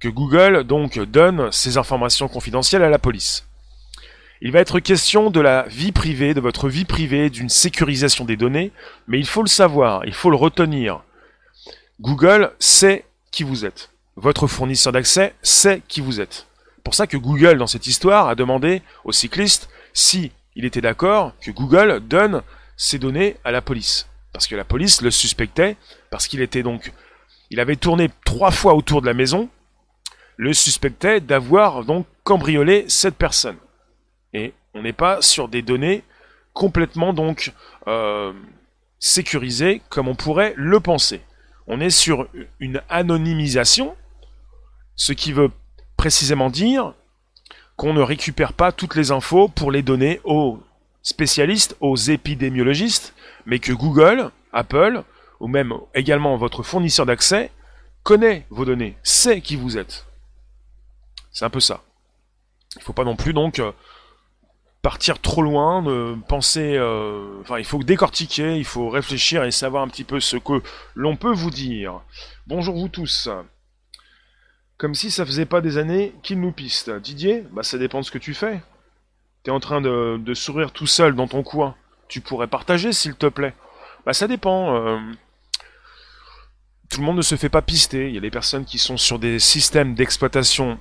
que 0.00 0.08
Google 0.08 0.64
donc 0.64 0.98
donne 0.98 1.52
ces 1.52 1.76
informations 1.76 2.28
confidentielles 2.28 2.82
à 2.82 2.88
la 2.88 2.98
police. 2.98 3.46
Il 4.40 4.52
va 4.52 4.60
être 4.60 4.80
question 4.80 5.30
de 5.30 5.40
la 5.40 5.64
vie 5.68 5.92
privée, 5.92 6.32
de 6.32 6.40
votre 6.40 6.70
vie 6.70 6.86
privée, 6.86 7.28
d'une 7.28 7.50
sécurisation 7.50 8.24
des 8.24 8.38
données, 8.38 8.72
mais 9.06 9.18
il 9.18 9.26
faut 9.26 9.42
le 9.42 9.48
savoir, 9.48 10.06
il 10.06 10.14
faut 10.14 10.30
le 10.30 10.36
retenir. 10.36 11.02
Google 12.00 12.52
sait 12.58 13.04
qui 13.30 13.42
vous 13.42 13.64
êtes. 13.64 13.90
Votre 14.16 14.46
fournisseur 14.46 14.92
d'accès 14.92 15.34
sait 15.42 15.82
qui 15.88 16.00
vous 16.00 16.20
êtes. 16.20 16.46
Pour 16.84 16.94
ça 16.94 17.06
que 17.06 17.16
Google, 17.16 17.58
dans 17.58 17.66
cette 17.66 17.86
histoire, 17.86 18.28
a 18.28 18.34
demandé 18.34 18.82
au 19.04 19.12
cycliste 19.12 19.68
si 19.92 20.32
il 20.56 20.64
était 20.64 20.80
d'accord 20.80 21.32
que 21.40 21.50
Google 21.50 22.00
donne 22.00 22.42
ces 22.76 22.98
données 22.98 23.36
à 23.44 23.50
la 23.50 23.62
police. 23.62 24.08
Parce 24.32 24.46
que 24.46 24.56
la 24.56 24.64
police 24.64 25.02
le 25.02 25.10
suspectait, 25.10 25.76
parce 26.10 26.26
qu'il 26.28 26.40
était 26.40 26.62
donc... 26.62 26.92
Il 27.50 27.60
avait 27.60 27.76
tourné 27.76 28.10
trois 28.24 28.50
fois 28.50 28.74
autour 28.74 29.00
de 29.00 29.06
la 29.06 29.14
maison, 29.14 29.48
le 30.36 30.54
suspectait 30.54 31.20
d'avoir 31.20 31.84
donc 31.84 32.06
cambriolé 32.22 32.84
cette 32.88 33.16
personne. 33.16 33.56
Et 34.32 34.54
on 34.74 34.82
n'est 34.82 34.92
pas 34.92 35.20
sur 35.20 35.48
des 35.48 35.62
données 35.62 36.04
complètement 36.52 37.12
donc 37.12 37.52
euh, 37.88 38.32
sécurisées 38.98 39.82
comme 39.88 40.08
on 40.08 40.14
pourrait 40.14 40.54
le 40.56 40.78
penser. 40.80 41.20
On 41.72 41.78
est 41.78 41.90
sur 41.90 42.26
une 42.58 42.82
anonymisation, 42.88 43.94
ce 44.96 45.12
qui 45.12 45.32
veut 45.32 45.52
précisément 45.96 46.50
dire 46.50 46.94
qu'on 47.76 47.94
ne 47.94 48.02
récupère 48.02 48.54
pas 48.54 48.72
toutes 48.72 48.96
les 48.96 49.12
infos 49.12 49.46
pour 49.46 49.70
les 49.70 49.82
donner 49.82 50.20
aux 50.24 50.58
spécialistes, 51.02 51.76
aux 51.78 51.94
épidémiologistes, 51.94 53.14
mais 53.46 53.60
que 53.60 53.72
Google, 53.72 54.32
Apple, 54.52 55.04
ou 55.38 55.46
même 55.46 55.72
également 55.94 56.36
votre 56.36 56.64
fournisseur 56.64 57.06
d'accès, 57.06 57.52
connaît 58.02 58.46
vos 58.50 58.64
données, 58.64 58.96
sait 59.04 59.40
qui 59.40 59.54
vous 59.54 59.78
êtes. 59.78 60.06
C'est 61.30 61.44
un 61.44 61.50
peu 61.50 61.60
ça. 61.60 61.84
Il 62.74 62.80
ne 62.80 62.84
faut 62.84 62.92
pas 62.92 63.04
non 63.04 63.14
plus 63.14 63.32
donc 63.32 63.60
euh, 63.60 63.70
partir 64.82 65.20
trop 65.20 65.42
loin, 65.42 65.82
de 65.82 66.16
penser, 66.26 66.76
euh, 66.76 67.40
enfin 67.42 67.58
il 67.58 67.64
faut 67.64 67.82
décortiquer, 67.82 68.56
il 68.56 68.64
faut 68.64 68.88
réfléchir 68.88 69.44
et 69.44 69.50
savoir 69.50 69.82
un 69.82 69.88
petit 69.88 70.04
peu 70.04 70.20
ce 70.20 70.36
que 70.36 70.62
l'on 70.94 71.16
peut 71.16 71.32
vous 71.32 71.50
dire. 71.50 72.00
Bonjour 72.46 72.76
vous 72.76 72.88
tous. 72.88 73.28
Comme 74.78 74.94
si 74.94 75.10
ça 75.10 75.26
faisait 75.26 75.46
pas 75.46 75.60
des 75.60 75.76
années 75.76 76.14
qu'il 76.22 76.40
nous 76.40 76.52
piste. 76.52 76.90
Didier, 76.90 77.44
bah 77.52 77.62
ça 77.62 77.76
dépend 77.76 78.00
de 78.00 78.04
ce 78.04 78.10
que 78.10 78.18
tu 78.18 78.32
fais. 78.32 78.62
T'es 79.42 79.50
en 79.50 79.60
train 79.60 79.80
de, 79.80 80.34
sourire 80.34 80.72
tout 80.72 80.86
seul 80.86 81.14
dans 81.14 81.28
ton 81.28 81.42
coin. 81.42 81.74
Tu 82.08 82.20
pourrais 82.20 82.46
partager 82.46 82.92
s'il 82.92 83.14
te 83.14 83.26
plaît. 83.26 83.54
Bah 84.06 84.14
ça 84.14 84.26
dépend. 84.26 84.74
Euh. 84.76 84.98
Tout 86.90 87.00
le 87.00 87.06
monde 87.06 87.18
ne 87.18 87.22
se 87.22 87.36
fait 87.36 87.48
pas 87.48 87.62
pister. 87.62 88.08
Il 88.08 88.14
y 88.14 88.18
a 88.18 88.22
des 88.22 88.30
personnes 88.30 88.64
qui 88.64 88.78
sont 88.78 88.96
sur 88.96 89.18
des 89.18 89.38
systèmes 89.38 89.94
d'exploitation 89.94 90.78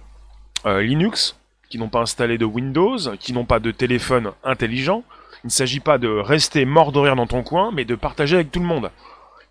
euh, 0.65 0.81
Linux, 0.81 1.38
qui 1.69 1.77
n'ont 1.77 1.89
pas 1.89 2.01
installé 2.01 2.37
de 2.37 2.45
Windows, 2.45 2.97
qui 3.19 3.31
n'ont 3.31 3.45
pas 3.45 3.59
de 3.59 3.71
téléphone 3.71 4.31
intelligent. 4.43 5.03
Il 5.43 5.47
ne 5.47 5.51
s'agit 5.51 5.79
pas 5.79 5.97
de 5.97 6.07
rester 6.07 6.65
mort 6.65 6.91
de 6.91 6.99
rire 6.99 7.15
dans 7.15 7.27
ton 7.27 7.43
coin, 7.43 7.71
mais 7.71 7.85
de 7.85 7.95
partager 7.95 8.35
avec 8.35 8.51
tout 8.51 8.59
le 8.59 8.65
monde. 8.65 8.91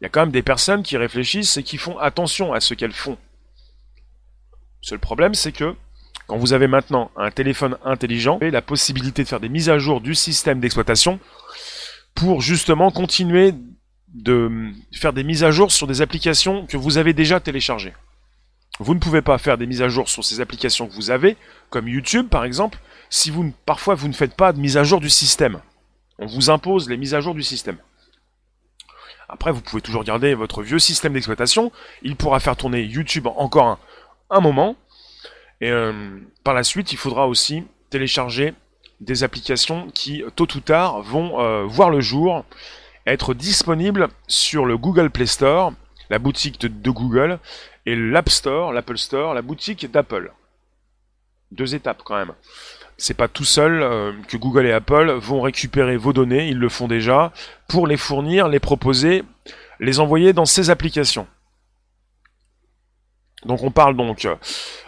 Il 0.01 0.05
y 0.05 0.07
a 0.07 0.11
quand 0.11 0.21
même 0.21 0.31
des 0.31 0.43
personnes 0.43 0.83
qui 0.83 0.97
réfléchissent 0.97 1.57
et 1.57 1.63
qui 1.63 1.79
font 1.79 1.99
attention 1.99 2.53
à 2.53 2.61
ce 2.61 2.75
qu'elles 2.75 2.93
font. 2.93 3.17
Le 4.83 4.87
seul 4.87 4.99
problème, 4.99 5.35
c'est 5.35 5.53
que 5.53 5.75
quand 6.27 6.37
vous 6.37 6.53
avez 6.53 6.67
maintenant 6.67 7.11
un 7.17 7.31
téléphone 7.31 7.79
intelligent, 7.85 8.37
avez 8.37 8.51
la 8.51 8.63
possibilité 8.63 9.23
de 9.23 9.29
faire 9.29 9.41
des 9.41 9.49
mises 9.49 9.71
à 9.71 9.79
jour 9.79 10.01
du 10.01 10.15
système 10.15 10.61
d'exploitation 10.61 11.19
pour 12.15 12.43
justement 12.43 12.91
continuer 12.91 13.55
de 14.13 14.71
faire 14.93 15.13
des 15.13 15.25
mises 15.25 15.45
à 15.45 15.51
jour 15.51 15.71
sur 15.71 15.87
des 15.87 16.03
applications 16.03 16.67
que 16.67 16.77
vous 16.77 16.99
avez 16.99 17.13
déjà 17.13 17.41
téléchargées. 17.41 17.95
Vous 18.79 18.95
ne 18.95 19.01
pouvez 19.01 19.23
pas 19.23 19.39
faire 19.39 19.59
des 19.59 19.67
mises 19.67 19.83
à 19.83 19.89
jour 19.89 20.09
sur 20.09 20.25
ces 20.25 20.41
applications 20.41 20.87
que 20.87 20.95
vous 20.95 21.11
avez, 21.11 21.37
comme 21.71 21.89
YouTube 21.89 22.29
par 22.29 22.45
exemple, 22.45 22.79
si 23.11 23.31
vous 23.31 23.53
parfois 23.67 23.95
vous 23.95 24.09
ne 24.09 24.13
faites 24.13 24.35
pas 24.35 24.53
de 24.53 24.61
mise 24.61 24.77
à 24.77 24.85
jour 24.85 25.01
du 25.01 25.11
système. 25.11 25.61
On 26.19 26.27
vous 26.27 26.51
impose 26.51 26.89
les 26.89 26.97
mises 26.97 27.15
à 27.15 27.21
jour 27.21 27.35
du 27.35 27.43
système. 27.43 27.79
Après, 29.29 29.53
vous 29.53 29.61
pouvez 29.61 29.83
toujours 29.83 30.05
garder 30.05 30.35
votre 30.35 30.63
vieux 30.63 30.79
système 30.79 31.13
d'exploitation. 31.13 31.71
Il 32.03 32.17
pourra 32.17 32.41
faire 32.41 32.57
tourner 32.57 32.83
YouTube 32.83 33.27
encore 33.27 33.79
un, 34.31 34.41
moment. 34.41 34.75
Et 35.61 35.71
euh, 35.71 36.19
par 36.45 36.55
la 36.55 36.65
suite, 36.65 36.93
il 36.93 36.99
faudra 36.99 37.29
aussi 37.29 37.65
télécharger 37.91 38.55
des 39.01 39.23
applications 39.23 39.89
qui, 39.93 40.25
tôt 40.35 40.49
ou 40.55 40.61
tard, 40.61 41.03
vont 41.03 41.41
euh, 41.41 41.65
voir 41.65 41.91
le 41.91 42.01
jour, 42.01 42.45
être 43.07 43.35
disponibles 43.35 44.09
sur 44.29 44.65
le 44.65 44.79
Google 44.79 45.11
Play 45.11 45.27
Store, 45.27 45.73
la 46.11 46.19
boutique 46.19 46.61
de 46.61 46.91
Google, 46.91 47.39
et 47.87 47.97
l'App 47.97 48.29
Store, 48.29 48.73
l'Apple 48.73 48.99
Store, 48.99 49.35
la 49.35 49.43
boutique 49.43 49.91
d'Apple. 49.91 50.33
Deux 51.53 51.75
étapes 51.75 52.03
quand 52.05 52.17
même. 52.17 52.35
C'est 52.99 53.15
pas 53.15 53.29
tout 53.29 53.45
seul 53.45 53.83
euh, 53.83 54.13
que 54.29 54.37
Google 54.37 54.67
et 54.67 54.73
Apple 54.73 55.11
vont 55.13 55.41
récupérer 55.41 55.97
vos 55.97 56.13
données, 56.13 56.49
ils 56.49 56.59
le 56.59 56.69
font 56.69 56.89
déjà, 56.89 57.33
pour 57.69 57.87
les 57.87 57.97
fournir, 57.97 58.49
les 58.49 58.61
proposer, 58.61 59.25
les 59.81 60.01
envoyer 60.01 60.33
dans 60.33 60.45
ces 60.45 60.69
applications. 60.69 61.27
Donc 63.45 63.63
on 63.63 63.71
parle 63.71 63.97
donc 63.97 64.27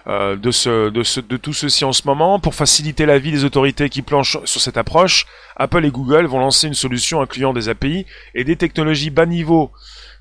euh, 0.09 0.37
de, 0.37 0.51
ce, 0.51 0.91
de, 0.91 1.03
ce, 1.05 1.21
de 1.21 1.37
tout 1.37 1.53
ceci 1.53 1.85
en 1.85 1.93
ce 1.93 2.03
moment. 2.05 2.41
Pour 2.41 2.55
faciliter 2.55 3.07
la 3.07 3.19
vie 3.19 3.31
des 3.31 3.45
autorités 3.45 3.89
qui 3.89 4.03
planchent 4.03 4.45
sur 4.45 4.61
cette 4.61 4.77
approche, 4.77 5.27
Apple 5.57 5.85
et 5.85 5.91
Google 5.91 6.27
vont 6.27 6.41
lancer 6.41 6.67
une 6.67 6.75
solution 6.75 7.21
incluant 7.21 7.53
des 7.53 7.69
API 7.69 8.07
et 8.35 8.43
des 8.43 8.57
technologies 8.57 9.11
bas 9.11 9.27
niveau 9.27 9.71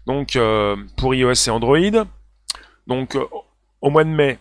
donc, 0.06 0.36
euh, 0.36 0.76
pour 0.98 1.14
iOS 1.14 1.48
et 1.48 1.50
Android, 1.50 2.06
donc 2.88 3.16
euh, 3.16 3.26
au 3.82 3.90
mois 3.90 4.04
de 4.04 4.10
mai, 4.10 4.40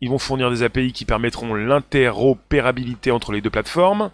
ils 0.00 0.10
vont 0.10 0.18
fournir 0.18 0.50
des 0.50 0.62
API 0.62 0.92
qui 0.92 1.04
permettront 1.04 1.54
l'interopérabilité 1.54 3.10
entre 3.10 3.32
les 3.32 3.40
deux 3.40 3.50
plateformes, 3.50 4.10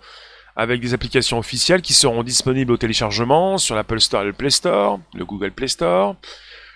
avec 0.56 0.80
des 0.80 0.92
applications 0.92 1.38
officielles 1.38 1.82
qui 1.82 1.94
seront 1.94 2.22
disponibles 2.22 2.72
au 2.72 2.76
téléchargement 2.76 3.58
sur 3.58 3.74
l'Apple 3.74 4.00
Store 4.00 4.22
et 4.22 4.26
le 4.26 4.32
Play 4.32 4.50
Store, 4.50 4.98
le 5.14 5.24
Google 5.24 5.52
Play 5.52 5.68
Store. 5.68 6.16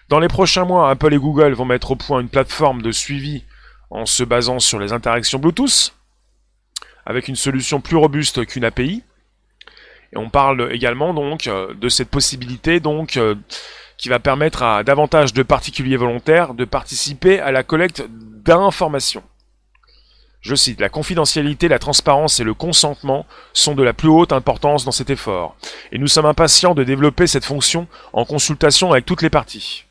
Dans 0.08 0.20
les 0.20 0.28
prochains 0.28 0.64
mois, 0.64 0.88
Apple 0.88 1.12
et 1.12 1.18
Google 1.18 1.52
vont 1.52 1.64
mettre 1.64 1.90
au 1.90 1.96
point 1.96 2.20
une 2.20 2.28
plateforme 2.28 2.80
de 2.80 2.92
suivi 2.92 3.44
en 3.90 4.06
se 4.06 4.22
basant 4.24 4.60
sur 4.60 4.78
les 4.78 4.92
interactions 4.92 5.38
Bluetooth, 5.38 5.94
avec 7.04 7.28
une 7.28 7.36
solution 7.36 7.80
plus 7.80 7.96
robuste 7.96 8.46
qu'une 8.46 8.64
API. 8.64 9.02
Et 10.12 10.16
on 10.16 10.30
parle 10.30 10.72
également 10.72 11.12
donc 11.12 11.46
euh, 11.46 11.74
de 11.74 11.88
cette 11.88 12.08
possibilité 12.08 12.80
donc 12.80 13.16
qui 14.02 14.08
va 14.08 14.18
permettre 14.18 14.64
à 14.64 14.82
davantage 14.82 15.32
de 15.32 15.44
particuliers 15.44 15.96
volontaires 15.96 16.54
de 16.54 16.64
participer 16.64 17.38
à 17.38 17.52
la 17.52 17.62
collecte 17.62 18.04
d'informations. 18.10 19.22
Je 20.40 20.56
cite, 20.56 20.80
la 20.80 20.88
confidentialité, 20.88 21.68
la 21.68 21.78
transparence 21.78 22.40
et 22.40 22.44
le 22.44 22.52
consentement 22.52 23.26
sont 23.52 23.76
de 23.76 23.82
la 23.84 23.92
plus 23.92 24.08
haute 24.08 24.32
importance 24.32 24.84
dans 24.84 24.90
cet 24.90 25.10
effort, 25.10 25.54
et 25.92 25.98
nous 25.98 26.08
sommes 26.08 26.26
impatients 26.26 26.74
de 26.74 26.82
développer 26.82 27.28
cette 27.28 27.44
fonction 27.44 27.86
en 28.12 28.24
consultation 28.24 28.90
avec 28.90 29.06
toutes 29.06 29.22
les 29.22 29.30
parties. 29.30 29.84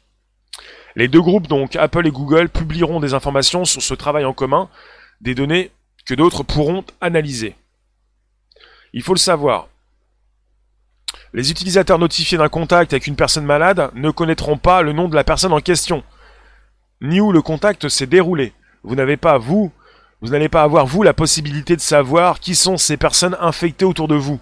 Les 0.97 1.07
deux 1.07 1.21
groupes, 1.21 1.47
donc 1.47 1.77
Apple 1.77 2.05
et 2.05 2.11
Google, 2.11 2.49
publieront 2.49 2.99
des 2.99 3.13
informations 3.13 3.63
sur 3.63 3.81
ce 3.81 3.93
travail 3.93 4.25
en 4.25 4.33
commun, 4.33 4.67
des 5.21 5.35
données 5.35 5.71
que 6.05 6.15
d'autres 6.15 6.43
pourront 6.43 6.83
analyser. 6.99 7.55
Il 8.91 9.03
faut 9.03 9.13
le 9.13 9.19
savoir, 9.19 9.69
les 11.33 11.51
utilisateurs 11.51 11.99
notifiés 11.99 12.37
d'un 12.37 12.49
contact 12.49 12.93
avec 12.93 13.07
une 13.07 13.15
personne 13.15 13.45
malade 13.45 13.89
ne 13.93 14.11
connaîtront 14.11 14.57
pas 14.57 14.81
le 14.81 14.93
nom 14.93 15.07
de 15.07 15.15
la 15.15 15.23
personne 15.23 15.53
en 15.53 15.61
question, 15.61 16.03
ni 17.01 17.21
où 17.21 17.31
le 17.31 17.41
contact 17.41 17.87
s'est 17.87 18.07
déroulé. 18.07 18.53
Vous 18.83 18.95
n'avez 18.95 19.17
pas, 19.17 19.37
vous, 19.37 19.71
vous 20.21 20.29
n'allez 20.29 20.49
pas 20.49 20.63
avoir, 20.63 20.85
vous, 20.85 21.03
la 21.03 21.13
possibilité 21.13 21.75
de 21.75 21.81
savoir 21.81 22.39
qui 22.39 22.55
sont 22.55 22.77
ces 22.77 22.97
personnes 22.97 23.37
infectées 23.39 23.85
autour 23.85 24.07
de 24.07 24.15
vous. 24.15 24.39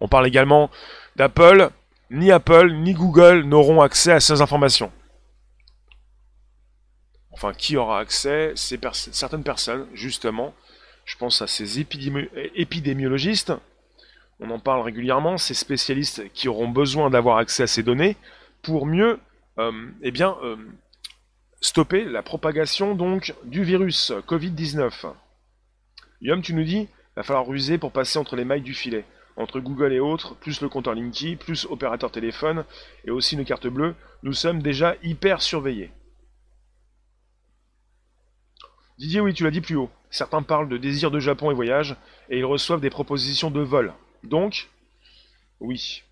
On 0.00 0.08
parle 0.08 0.26
également 0.26 0.70
d'Apple. 1.16 1.70
Ni 2.10 2.30
Apple, 2.30 2.72
ni 2.72 2.92
Google 2.92 3.44
n'auront 3.44 3.80
accès 3.80 4.12
à 4.12 4.20
ces 4.20 4.42
informations. 4.42 4.92
Enfin, 7.30 7.54
qui 7.54 7.78
aura 7.78 8.00
accès? 8.00 8.52
Certaines 8.54 9.44
personnes, 9.44 9.86
justement. 9.94 10.54
Je 11.06 11.16
pense 11.16 11.40
à 11.40 11.46
ces 11.46 11.80
épidémiologistes 11.80 13.54
on 14.42 14.50
en 14.50 14.58
parle 14.58 14.82
régulièrement, 14.82 15.38
ces 15.38 15.54
spécialistes 15.54 16.30
qui 16.32 16.48
auront 16.48 16.68
besoin 16.68 17.10
d'avoir 17.10 17.38
accès 17.38 17.62
à 17.62 17.66
ces 17.66 17.82
données 17.82 18.16
pour 18.62 18.86
mieux 18.86 19.20
euh, 19.58 19.90
eh 20.02 20.10
bien, 20.10 20.36
euh, 20.42 20.56
stopper 21.60 22.04
la 22.04 22.22
propagation 22.22 22.94
donc 22.94 23.34
du 23.44 23.62
virus 23.62 24.12
Covid-19. 24.26 25.12
Yom, 26.20 26.42
tu 26.42 26.54
nous 26.54 26.64
dis, 26.64 26.80
il 26.80 27.16
va 27.16 27.22
falloir 27.22 27.46
ruser 27.46 27.78
pour 27.78 27.92
passer 27.92 28.18
entre 28.18 28.34
les 28.34 28.44
mailles 28.44 28.62
du 28.62 28.74
filet. 28.74 29.04
Entre 29.36 29.60
Google 29.60 29.92
et 29.92 30.00
autres, 30.00 30.34
plus 30.34 30.60
le 30.60 30.68
compteur 30.68 30.94
Linky, 30.94 31.36
plus 31.36 31.66
opérateur 31.66 32.10
téléphone 32.10 32.64
et 33.04 33.10
aussi 33.10 33.36
une 33.36 33.44
carte 33.44 33.66
bleue, 33.66 33.94
nous 34.22 34.32
sommes 34.32 34.60
déjà 34.60 34.96
hyper 35.02 35.40
surveillés. 35.40 35.90
Didier, 38.98 39.20
oui, 39.20 39.34
tu 39.34 39.44
l'as 39.44 39.50
dit 39.50 39.60
plus 39.60 39.76
haut. 39.76 39.90
Certains 40.10 40.42
parlent 40.42 40.68
de 40.68 40.76
désir 40.76 41.10
de 41.10 41.18
Japon 41.18 41.50
et 41.50 41.54
voyage, 41.54 41.96
et 42.28 42.38
ils 42.38 42.44
reçoivent 42.44 42.80
des 42.80 42.90
propositions 42.90 43.50
de 43.50 43.60
vol. 43.60 43.94
Donc, 44.24 44.68
oui. 45.60 46.02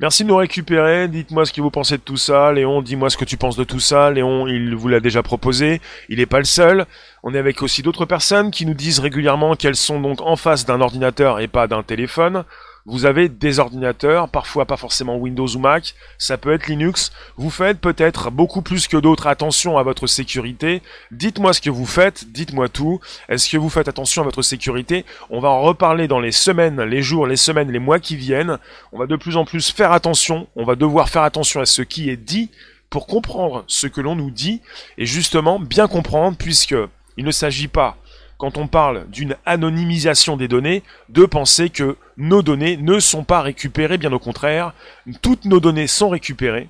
Merci 0.00 0.24
de 0.24 0.28
nous 0.28 0.36
récupérer. 0.36 1.06
Dites-moi 1.06 1.46
ce 1.46 1.52
que 1.52 1.60
vous 1.60 1.70
pensez 1.70 1.98
de 1.98 2.02
tout 2.02 2.16
ça. 2.16 2.52
Léon, 2.52 2.82
dis-moi 2.82 3.10
ce 3.10 3.16
que 3.16 3.24
tu 3.24 3.36
penses 3.36 3.56
de 3.56 3.62
tout 3.62 3.78
ça. 3.78 4.10
Léon, 4.10 4.48
il 4.48 4.74
vous 4.74 4.88
l'a 4.88 4.98
déjà 4.98 5.22
proposé. 5.22 5.80
Il 6.08 6.18
n'est 6.18 6.26
pas 6.26 6.38
le 6.38 6.44
seul. 6.44 6.86
On 7.22 7.32
est 7.32 7.38
avec 7.38 7.62
aussi 7.62 7.82
d'autres 7.82 8.04
personnes 8.04 8.50
qui 8.50 8.66
nous 8.66 8.74
disent 8.74 8.98
régulièrement 8.98 9.54
qu'elles 9.54 9.76
sont 9.76 10.00
donc 10.00 10.20
en 10.20 10.34
face 10.34 10.66
d'un 10.66 10.80
ordinateur 10.80 11.38
et 11.38 11.46
pas 11.46 11.68
d'un 11.68 11.84
téléphone. 11.84 12.44
Vous 12.86 13.06
avez 13.06 13.30
des 13.30 13.60
ordinateurs, 13.60 14.28
parfois 14.28 14.66
pas 14.66 14.76
forcément 14.76 15.16
Windows 15.16 15.48
ou 15.48 15.58
Mac, 15.58 15.94
ça 16.18 16.36
peut 16.36 16.52
être 16.52 16.66
Linux. 16.66 17.12
Vous 17.38 17.48
faites 17.48 17.80
peut-être 17.80 18.30
beaucoup 18.30 18.60
plus 18.60 18.88
que 18.88 18.98
d'autres 18.98 19.26
attention 19.26 19.78
à 19.78 19.82
votre 19.82 20.06
sécurité. 20.06 20.82
Dites-moi 21.10 21.54
ce 21.54 21.62
que 21.62 21.70
vous 21.70 21.86
faites, 21.86 22.30
dites-moi 22.30 22.68
tout. 22.68 23.00
Est-ce 23.30 23.48
que 23.48 23.56
vous 23.56 23.70
faites 23.70 23.88
attention 23.88 24.20
à 24.20 24.26
votre 24.26 24.42
sécurité? 24.42 25.06
On 25.30 25.40
va 25.40 25.48
en 25.48 25.62
reparler 25.62 26.08
dans 26.08 26.20
les 26.20 26.30
semaines, 26.30 26.82
les 26.82 27.00
jours, 27.00 27.26
les 27.26 27.36
semaines, 27.36 27.72
les 27.72 27.78
mois 27.78 28.00
qui 28.00 28.16
viennent. 28.16 28.58
On 28.92 28.98
va 28.98 29.06
de 29.06 29.16
plus 29.16 29.38
en 29.38 29.46
plus 29.46 29.70
faire 29.70 29.92
attention, 29.92 30.46
on 30.54 30.64
va 30.64 30.74
devoir 30.74 31.08
faire 31.08 31.22
attention 31.22 31.62
à 31.62 31.66
ce 31.66 31.80
qui 31.80 32.10
est 32.10 32.18
dit 32.18 32.50
pour 32.90 33.06
comprendre 33.06 33.64
ce 33.66 33.86
que 33.86 34.02
l'on 34.02 34.14
nous 34.14 34.30
dit 34.30 34.60
et 34.98 35.06
justement 35.06 35.58
bien 35.58 35.88
comprendre 35.88 36.36
puisque 36.36 36.76
il 37.16 37.24
ne 37.24 37.30
s'agit 37.30 37.68
pas 37.68 37.96
quand 38.44 38.58
on 38.58 38.68
parle 38.68 39.08
d'une 39.08 39.38
anonymisation 39.46 40.36
des 40.36 40.48
données, 40.48 40.82
de 41.08 41.24
penser 41.24 41.70
que 41.70 41.96
nos 42.18 42.42
données 42.42 42.76
ne 42.76 43.00
sont 43.00 43.24
pas 43.24 43.40
récupérées, 43.40 43.96
bien 43.96 44.12
au 44.12 44.18
contraire, 44.18 44.74
toutes 45.22 45.46
nos 45.46 45.60
données 45.60 45.86
sont 45.86 46.10
récupérées. 46.10 46.68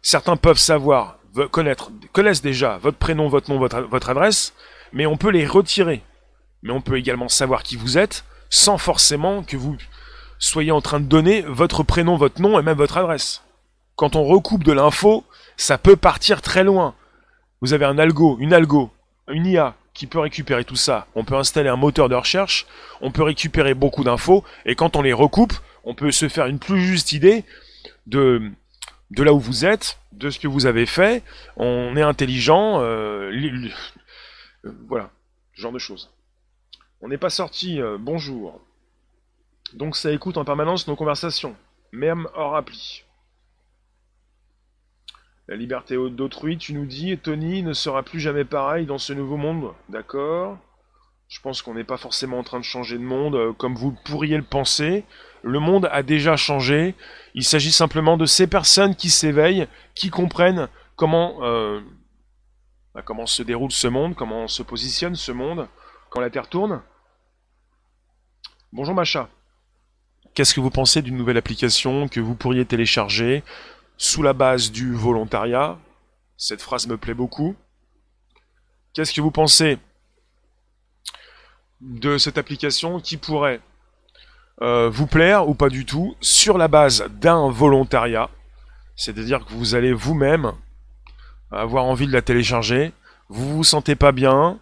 Certains 0.00 0.38
peuvent 0.38 0.56
savoir, 0.56 1.18
connaître, 1.50 1.90
connaissent 2.12 2.40
déjà 2.40 2.78
votre 2.78 2.96
prénom, 2.96 3.28
votre 3.28 3.50
nom, 3.50 3.58
votre, 3.58 3.80
votre 3.80 4.08
adresse, 4.08 4.54
mais 4.94 5.04
on 5.04 5.18
peut 5.18 5.28
les 5.28 5.46
retirer. 5.46 6.02
Mais 6.62 6.72
on 6.72 6.80
peut 6.80 6.96
également 6.96 7.28
savoir 7.28 7.62
qui 7.62 7.76
vous 7.76 7.98
êtes, 7.98 8.24
sans 8.48 8.78
forcément 8.78 9.42
que 9.42 9.58
vous 9.58 9.76
soyez 10.38 10.72
en 10.72 10.80
train 10.80 10.98
de 10.98 11.04
donner 11.04 11.42
votre 11.42 11.82
prénom, 11.82 12.16
votre 12.16 12.40
nom 12.40 12.58
et 12.58 12.62
même 12.62 12.78
votre 12.78 12.96
adresse. 12.96 13.42
Quand 13.96 14.16
on 14.16 14.24
recoupe 14.24 14.64
de 14.64 14.72
l'info, 14.72 15.26
ça 15.58 15.76
peut 15.76 15.96
partir 15.96 16.40
très 16.40 16.64
loin. 16.64 16.94
Vous 17.60 17.74
avez 17.74 17.84
un 17.84 17.98
algo, 17.98 18.38
une 18.40 18.54
algo, 18.54 18.90
une 19.30 19.46
IA 19.46 19.74
qui 19.94 20.06
peut 20.06 20.20
récupérer 20.20 20.64
tout 20.64 20.76
ça, 20.76 21.06
on 21.14 21.24
peut 21.24 21.34
installer 21.34 21.68
un 21.68 21.76
moteur 21.76 22.08
de 22.08 22.14
recherche, 22.14 22.66
on 23.00 23.10
peut 23.10 23.22
récupérer 23.22 23.74
beaucoup 23.74 24.04
d'infos, 24.04 24.44
et 24.64 24.74
quand 24.74 24.94
on 24.96 25.02
les 25.02 25.12
recoupe, 25.12 25.54
on 25.84 25.94
peut 25.94 26.12
se 26.12 26.28
faire 26.28 26.46
une 26.46 26.58
plus 26.58 26.80
juste 26.80 27.12
idée 27.12 27.44
de, 28.06 28.52
de 29.10 29.22
là 29.22 29.32
où 29.32 29.40
vous 29.40 29.64
êtes, 29.64 29.98
de 30.12 30.30
ce 30.30 30.38
que 30.38 30.48
vous 30.48 30.66
avez 30.66 30.86
fait, 30.86 31.22
on 31.56 31.96
est 31.96 32.02
intelligent, 32.02 32.80
euh, 32.80 33.30
euh, 34.64 34.70
voilà, 34.86 35.10
ce 35.54 35.62
genre 35.62 35.72
de 35.72 35.78
choses. 35.78 36.10
On 37.00 37.08
n'est 37.08 37.18
pas 37.18 37.30
sorti, 37.30 37.80
euh, 37.80 37.96
bonjour. 37.98 38.60
Donc 39.74 39.96
ça 39.96 40.12
écoute 40.12 40.36
en 40.36 40.44
permanence 40.44 40.88
nos 40.88 40.96
conversations, 40.96 41.56
même 41.92 42.28
hors 42.34 42.56
appli. 42.56 43.04
La 45.48 45.56
liberté 45.56 45.96
d'autrui, 46.10 46.58
tu 46.58 46.74
nous 46.74 46.84
dis, 46.84 47.16
Tony 47.16 47.62
ne 47.62 47.72
sera 47.72 48.02
plus 48.02 48.20
jamais 48.20 48.44
pareil 48.44 48.84
dans 48.84 48.98
ce 48.98 49.14
nouveau 49.14 49.38
monde. 49.38 49.72
D'accord? 49.88 50.58
Je 51.28 51.40
pense 51.40 51.62
qu'on 51.62 51.72
n'est 51.72 51.84
pas 51.84 51.96
forcément 51.96 52.38
en 52.38 52.42
train 52.42 52.58
de 52.58 52.64
changer 52.64 52.98
de 52.98 53.02
monde 53.02 53.34
euh, 53.34 53.52
comme 53.54 53.74
vous 53.74 53.92
pourriez 54.04 54.36
le 54.36 54.42
penser. 54.42 55.04
Le 55.42 55.58
monde 55.58 55.88
a 55.90 56.02
déjà 56.02 56.36
changé. 56.36 56.94
Il 57.34 57.44
s'agit 57.44 57.72
simplement 57.72 58.18
de 58.18 58.26
ces 58.26 58.46
personnes 58.46 58.94
qui 58.94 59.08
s'éveillent, 59.08 59.66
qui 59.94 60.10
comprennent 60.10 60.68
comment, 60.96 61.38
euh, 61.40 61.80
bah, 62.94 63.00
comment 63.00 63.24
se 63.24 63.42
déroule 63.42 63.72
ce 63.72 63.88
monde, 63.88 64.14
comment 64.14 64.48
se 64.48 64.62
positionne 64.62 65.14
ce 65.14 65.32
monde 65.32 65.66
quand 66.10 66.20
la 66.20 66.28
Terre 66.28 66.48
tourne. 66.48 66.82
Bonjour 68.74 68.94
Macha. 68.94 69.30
Qu'est-ce 70.34 70.52
que 70.52 70.60
vous 70.60 70.70
pensez 70.70 71.00
d'une 71.00 71.16
nouvelle 71.16 71.38
application 71.38 72.06
que 72.06 72.20
vous 72.20 72.34
pourriez 72.34 72.66
télécharger? 72.66 73.42
Sous 73.98 74.22
la 74.22 74.32
base 74.32 74.70
du 74.70 74.94
volontariat. 74.94 75.76
Cette 76.36 76.62
phrase 76.62 76.86
me 76.86 76.96
plaît 76.96 77.14
beaucoup. 77.14 77.56
Qu'est-ce 78.94 79.12
que 79.12 79.20
vous 79.20 79.32
pensez 79.32 79.78
de 81.80 82.16
cette 82.16 82.38
application 82.38 83.00
qui 83.00 83.16
pourrait 83.16 83.60
euh, 84.62 84.88
vous 84.88 85.06
plaire 85.06 85.48
ou 85.48 85.54
pas 85.54 85.68
du 85.68 85.84
tout 85.84 86.16
sur 86.20 86.56
la 86.56 86.68
base 86.68 87.04
d'un 87.20 87.50
volontariat? 87.50 88.30
C'est-à-dire 88.96 89.44
que 89.44 89.52
vous 89.52 89.74
allez 89.74 89.92
vous-même 89.92 90.52
avoir 91.50 91.84
envie 91.84 92.06
de 92.06 92.12
la 92.12 92.22
télécharger, 92.22 92.92
vous 93.28 93.56
vous 93.56 93.64
sentez 93.64 93.94
pas 93.94 94.12
bien. 94.12 94.58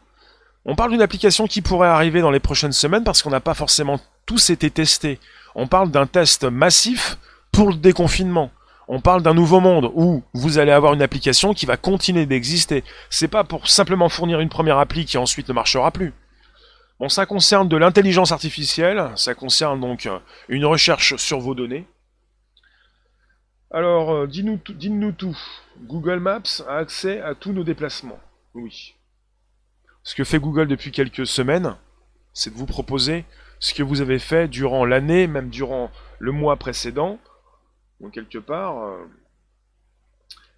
On 0.64 0.76
parle 0.76 0.92
d'une 0.92 1.02
application 1.02 1.46
qui 1.46 1.62
pourrait 1.62 1.88
arriver 1.88 2.20
dans 2.20 2.30
les 2.30 2.40
prochaines 2.40 2.72
semaines 2.72 3.04
parce 3.04 3.22
qu'on 3.22 3.30
n'a 3.30 3.40
pas 3.40 3.54
forcément 3.54 4.00
tous 4.24 4.50
été 4.50 4.70
testés. 4.70 5.20
On 5.54 5.66
parle 5.66 5.90
d'un 5.90 6.06
test 6.06 6.44
massif 6.44 7.18
pour 7.52 7.68
le 7.68 7.76
déconfinement. 7.76 8.50
On 8.88 9.00
parle 9.00 9.22
d'un 9.22 9.34
nouveau 9.34 9.60
monde 9.60 9.90
où 9.94 10.22
vous 10.32 10.58
allez 10.58 10.70
avoir 10.70 10.94
une 10.94 11.02
application 11.02 11.54
qui 11.54 11.66
va 11.66 11.76
continuer 11.76 12.24
d'exister. 12.24 12.84
C'est 13.10 13.28
pas 13.28 13.42
pour 13.42 13.68
simplement 13.68 14.08
fournir 14.08 14.40
une 14.40 14.48
première 14.48 14.78
appli 14.78 15.04
qui 15.04 15.18
ensuite 15.18 15.48
ne 15.48 15.54
marchera 15.54 15.90
plus. 15.90 16.14
Bon, 17.00 17.08
ça 17.08 17.26
concerne 17.26 17.68
de 17.68 17.76
l'intelligence 17.76 18.32
artificielle, 18.32 19.10
ça 19.16 19.34
concerne 19.34 19.80
donc 19.80 20.06
euh, 20.06 20.18
une 20.48 20.64
recherche 20.64 21.16
sur 21.16 21.40
vos 21.40 21.54
données. 21.54 21.86
Alors, 23.70 24.12
euh, 24.12 24.26
dis-nous 24.26 24.58
dis 24.68 24.92
tout. 25.18 25.36
Google 25.82 26.20
Maps 26.20 26.62
a 26.68 26.76
accès 26.76 27.20
à 27.20 27.34
tous 27.34 27.52
nos 27.52 27.64
déplacements. 27.64 28.20
Oui. 28.54 28.94
Ce 30.04 30.14
que 30.14 30.24
fait 30.24 30.38
Google 30.38 30.68
depuis 30.68 30.92
quelques 30.92 31.26
semaines, 31.26 31.76
c'est 32.32 32.50
de 32.52 32.58
vous 32.58 32.66
proposer 32.66 33.24
ce 33.58 33.74
que 33.74 33.82
vous 33.82 34.00
avez 34.00 34.18
fait 34.18 34.48
durant 34.48 34.84
l'année, 34.84 35.26
même 35.26 35.50
durant 35.50 35.90
le 36.18 36.32
mois 36.32 36.56
précédent, 36.56 37.18
donc 38.00 38.12
quelque 38.12 38.38
part, 38.38 38.82
euh, 38.84 39.04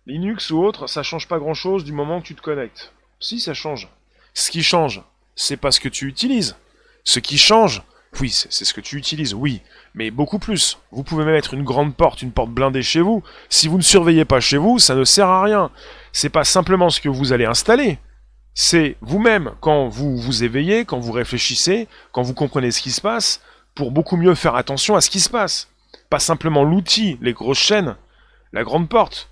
Linux 0.06 0.50
ou 0.50 0.62
autre, 0.62 0.86
ça 0.86 1.02
change 1.02 1.28
pas 1.28 1.38
grand 1.38 1.54
chose 1.54 1.84
du 1.84 1.92
moment 1.92 2.20
que 2.20 2.26
tu 2.26 2.34
te 2.34 2.42
connectes. 2.42 2.92
Si, 3.20 3.40
ça 3.40 3.54
change. 3.54 3.88
Ce 4.34 4.50
qui 4.50 4.62
change, 4.62 5.02
c'est 5.36 5.56
pas 5.56 5.70
ce 5.70 5.80
que 5.80 5.88
tu 5.88 6.06
utilises. 6.06 6.56
Ce 7.04 7.20
qui 7.20 7.38
change, 7.38 7.82
oui, 8.20 8.30
c'est 8.30 8.64
ce 8.64 8.74
que 8.74 8.80
tu 8.80 8.96
utilises, 8.96 9.34
oui, 9.34 9.60
mais 9.94 10.10
beaucoup 10.10 10.38
plus. 10.38 10.78
Vous 10.90 11.02
pouvez 11.02 11.24
mettre 11.24 11.54
une 11.54 11.64
grande 11.64 11.94
porte, 11.94 12.22
une 12.22 12.32
porte 12.32 12.50
blindée 12.50 12.82
chez 12.82 13.00
vous. 13.00 13.22
Si 13.48 13.68
vous 13.68 13.76
ne 13.76 13.82
surveillez 13.82 14.24
pas 14.24 14.40
chez 14.40 14.56
vous, 14.56 14.78
ça 14.78 14.94
ne 14.94 15.04
sert 15.04 15.28
à 15.28 15.42
rien. 15.42 15.70
C'est 16.12 16.30
pas 16.30 16.44
simplement 16.44 16.90
ce 16.90 17.00
que 17.00 17.08
vous 17.08 17.32
allez 17.32 17.44
installer. 17.44 17.98
C'est 18.54 18.96
vous-même, 19.00 19.52
quand 19.60 19.88
vous 19.88 20.16
vous 20.16 20.42
éveillez, 20.42 20.84
quand 20.84 20.98
vous 20.98 21.12
réfléchissez, 21.12 21.86
quand 22.12 22.22
vous 22.22 22.34
comprenez 22.34 22.70
ce 22.70 22.82
qui 22.82 22.90
se 22.90 23.00
passe, 23.00 23.40
pour 23.74 23.92
beaucoup 23.92 24.16
mieux 24.16 24.34
faire 24.34 24.56
attention 24.56 24.96
à 24.96 25.00
ce 25.00 25.10
qui 25.10 25.20
se 25.20 25.30
passe. 25.30 25.68
Pas 26.10 26.18
simplement 26.18 26.64
l'outil, 26.64 27.18
les 27.20 27.32
grosses 27.32 27.58
chaînes, 27.58 27.96
la 28.52 28.64
grande 28.64 28.88
porte, 28.88 29.30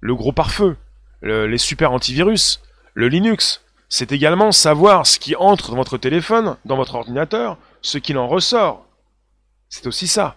le 0.00 0.14
gros 0.14 0.32
pare-feu, 0.32 0.76
les 1.22 1.58
super 1.58 1.92
antivirus, 1.92 2.60
le 2.94 3.08
Linux. 3.08 3.62
C'est 3.88 4.12
également 4.12 4.52
savoir 4.52 5.06
ce 5.06 5.18
qui 5.18 5.34
entre 5.36 5.70
dans 5.70 5.76
votre 5.76 5.96
téléphone, 5.96 6.56
dans 6.66 6.76
votre 6.76 6.94
ordinateur, 6.94 7.56
ce 7.80 7.96
qu'il 7.98 8.18
en 8.18 8.28
ressort. 8.28 8.84
C'est 9.70 9.86
aussi 9.86 10.06
ça. 10.06 10.36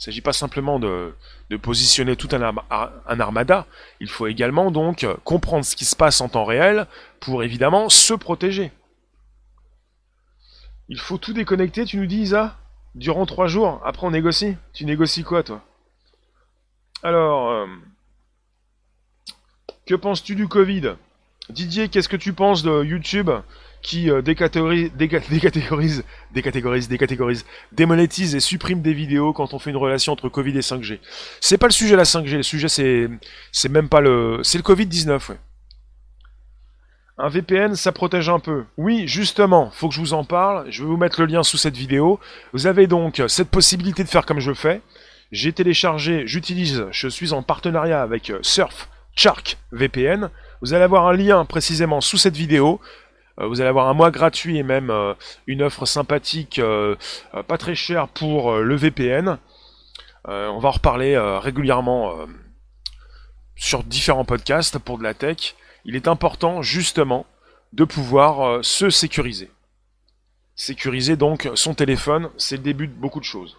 ne 0.00 0.04
s'agit 0.04 0.22
pas 0.22 0.32
simplement 0.32 0.78
de, 0.78 1.12
positionner 1.60 2.16
tout 2.16 2.28
un, 2.32 2.54
un, 2.70 3.20
armada, 3.20 3.66
il 4.00 4.08
faut 4.08 4.28
également 4.28 4.70
donc 4.70 5.06
comprendre 5.24 5.64
ce 5.64 5.76
qui 5.76 5.84
se 5.84 5.94
passe 5.94 6.22
en 6.22 6.30
temps 6.30 6.46
réel 6.46 6.86
pour 7.20 7.42
évidemment 7.42 7.90
se 7.90 8.14
protéger. 8.14 8.72
Il 10.88 10.98
faut 10.98 11.18
tout 11.18 11.34
déconnecter, 11.34 11.84
tu 11.84 11.98
nous 11.98 12.06
dis 12.06 12.22
Isa? 12.22 12.56
Durant 12.94 13.26
trois 13.26 13.46
jours, 13.46 13.80
après 13.84 14.06
on 14.06 14.10
négocie. 14.10 14.56
Tu 14.72 14.84
négocies 14.84 15.22
quoi, 15.22 15.42
toi? 15.42 15.62
Alors, 17.02 17.50
euh, 17.50 17.66
que 19.86 19.94
penses-tu 19.94 20.34
du 20.34 20.48
Covid? 20.48 20.94
Didier, 21.48 21.88
qu'est-ce 21.88 22.08
que 22.08 22.16
tu 22.16 22.32
penses 22.32 22.62
de 22.62 22.84
YouTube 22.84 23.30
qui 23.82 24.10
euh, 24.10 24.22
décatégorise, 24.22 24.92
décatégorise, 26.28 27.44
démonétise 27.72 28.34
et 28.34 28.40
supprime 28.40 28.82
des 28.82 28.92
vidéos 28.92 29.32
quand 29.32 29.54
on 29.54 29.58
fait 29.58 29.70
une 29.70 29.76
relation 29.76 30.12
entre 30.12 30.28
Covid 30.28 30.56
et 30.56 30.60
5G 30.60 30.98
C'est 31.40 31.58
pas 31.58 31.66
le 31.66 31.72
sujet 31.72 31.96
la 31.96 32.04
5G, 32.04 32.36
le 32.36 32.42
sujet 32.42 32.68
c'est, 32.68 33.08
c'est 33.52 33.68
même 33.68 33.88
pas 33.88 34.00
le, 34.00 34.40
c'est 34.42 34.58
le 34.58 34.64
Covid-19, 34.64 35.30
ouais. 35.30 35.38
Un 37.22 37.28
VPN, 37.28 37.76
ça 37.76 37.92
protège 37.92 38.30
un 38.30 38.38
peu. 38.38 38.64
Oui, 38.78 39.06
justement, 39.06 39.70
faut 39.72 39.88
que 39.88 39.94
je 39.94 40.00
vous 40.00 40.14
en 40.14 40.24
parle. 40.24 40.70
Je 40.70 40.82
vais 40.82 40.88
vous 40.88 40.96
mettre 40.96 41.20
le 41.20 41.26
lien 41.26 41.42
sous 41.42 41.58
cette 41.58 41.76
vidéo. 41.76 42.18
Vous 42.54 42.66
avez 42.66 42.86
donc 42.86 43.22
cette 43.28 43.50
possibilité 43.50 44.02
de 44.04 44.08
faire 44.08 44.24
comme 44.24 44.40
je 44.40 44.54
fais. 44.54 44.80
J'ai 45.30 45.52
téléchargé, 45.52 46.26
j'utilise, 46.26 46.86
je 46.90 47.08
suis 47.08 47.34
en 47.34 47.42
partenariat 47.42 48.00
avec 48.00 48.30
euh, 48.30 48.38
Surf 48.40 48.88
Shark 49.14 49.58
VPN. 49.70 50.30
Vous 50.62 50.72
allez 50.72 50.82
avoir 50.82 51.06
un 51.08 51.12
lien 51.12 51.44
précisément 51.44 52.00
sous 52.00 52.16
cette 52.16 52.36
vidéo. 52.36 52.80
Euh, 53.38 53.46
vous 53.46 53.60
allez 53.60 53.68
avoir 53.68 53.88
un 53.88 53.94
mois 53.94 54.10
gratuit 54.10 54.56
et 54.56 54.62
même 54.62 54.88
euh, 54.88 55.12
une 55.46 55.62
offre 55.62 55.84
sympathique, 55.84 56.58
pas 57.48 57.58
très 57.58 57.74
chère 57.74 58.08
pour 58.08 58.56
le 58.56 58.74
VPN. 58.76 59.36
on 60.24 60.58
va 60.58 60.68
en 60.68 60.72
reparler 60.72 61.18
régulièrement 61.18 62.26
sur 63.56 63.84
différents 63.84 64.24
podcasts 64.24 64.78
pour 64.78 64.96
de 64.96 65.02
la 65.02 65.12
tech. 65.12 65.54
Il 65.84 65.96
est 65.96 66.08
important 66.08 66.62
justement 66.62 67.26
de 67.72 67.84
pouvoir 67.84 68.64
se 68.64 68.90
sécuriser. 68.90 69.50
Sécuriser 70.56 71.16
donc 71.16 71.48
son 71.54 71.74
téléphone, 71.74 72.30
c'est 72.36 72.56
le 72.56 72.62
début 72.62 72.86
de 72.86 72.92
beaucoup 72.92 73.20
de 73.20 73.24
choses. 73.24 73.56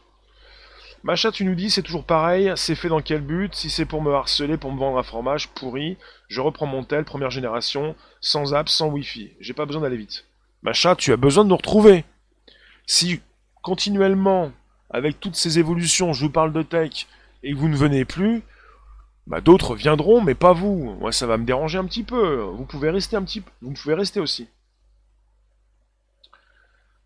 Macha, 1.03 1.31
tu 1.31 1.45
nous 1.45 1.55
dis, 1.55 1.71
c'est 1.71 1.81
toujours 1.81 2.03
pareil, 2.03 2.53
c'est 2.55 2.75
fait 2.75 2.89
dans 2.89 3.01
quel 3.01 3.21
but? 3.21 3.55
Si 3.55 3.71
c'est 3.71 3.85
pour 3.85 4.03
me 4.03 4.13
harceler, 4.13 4.57
pour 4.57 4.71
me 4.71 4.77
vendre 4.77 4.99
un 4.99 5.03
fromage 5.03 5.47
pourri, 5.47 5.97
je 6.27 6.41
reprends 6.41 6.67
mon 6.67 6.83
tel, 6.83 7.05
première 7.05 7.31
génération, 7.31 7.95
sans 8.19 8.53
app, 8.53 8.69
sans 8.69 8.89
wifi. 8.89 9.31
J'ai 9.39 9.53
pas 9.53 9.65
besoin 9.65 9.81
d'aller 9.81 9.97
vite. 9.97 10.25
Macha, 10.61 10.95
tu 10.95 11.11
as 11.11 11.17
besoin 11.17 11.43
de 11.43 11.49
nous 11.49 11.57
retrouver. 11.57 12.05
Si 12.85 13.19
continuellement, 13.63 14.51
avec 14.91 15.19
toutes 15.19 15.35
ces 15.35 15.57
évolutions, 15.57 16.13
je 16.13 16.25
vous 16.25 16.31
parle 16.31 16.53
de 16.53 16.61
tech 16.61 17.07
et 17.41 17.53
que 17.53 17.57
vous 17.57 17.69
ne 17.69 17.75
venez 17.75 18.05
plus, 18.05 18.43
bah 19.31 19.39
d'autres 19.39 19.75
viendront, 19.75 20.19
mais 20.19 20.35
pas 20.35 20.51
vous. 20.51 20.97
Moi, 20.99 21.13
ça 21.13 21.25
va 21.25 21.37
me 21.37 21.45
déranger 21.45 21.77
un 21.77 21.85
petit 21.85 22.03
peu. 22.03 22.41
Vous 22.41 22.65
pouvez 22.65 22.89
rester 22.89 23.15
un 23.15 23.23
petit 23.23 23.39
peu. 23.39 23.49
Vous 23.61 23.71
pouvez 23.71 23.93
rester 23.93 24.19
aussi. 24.19 24.49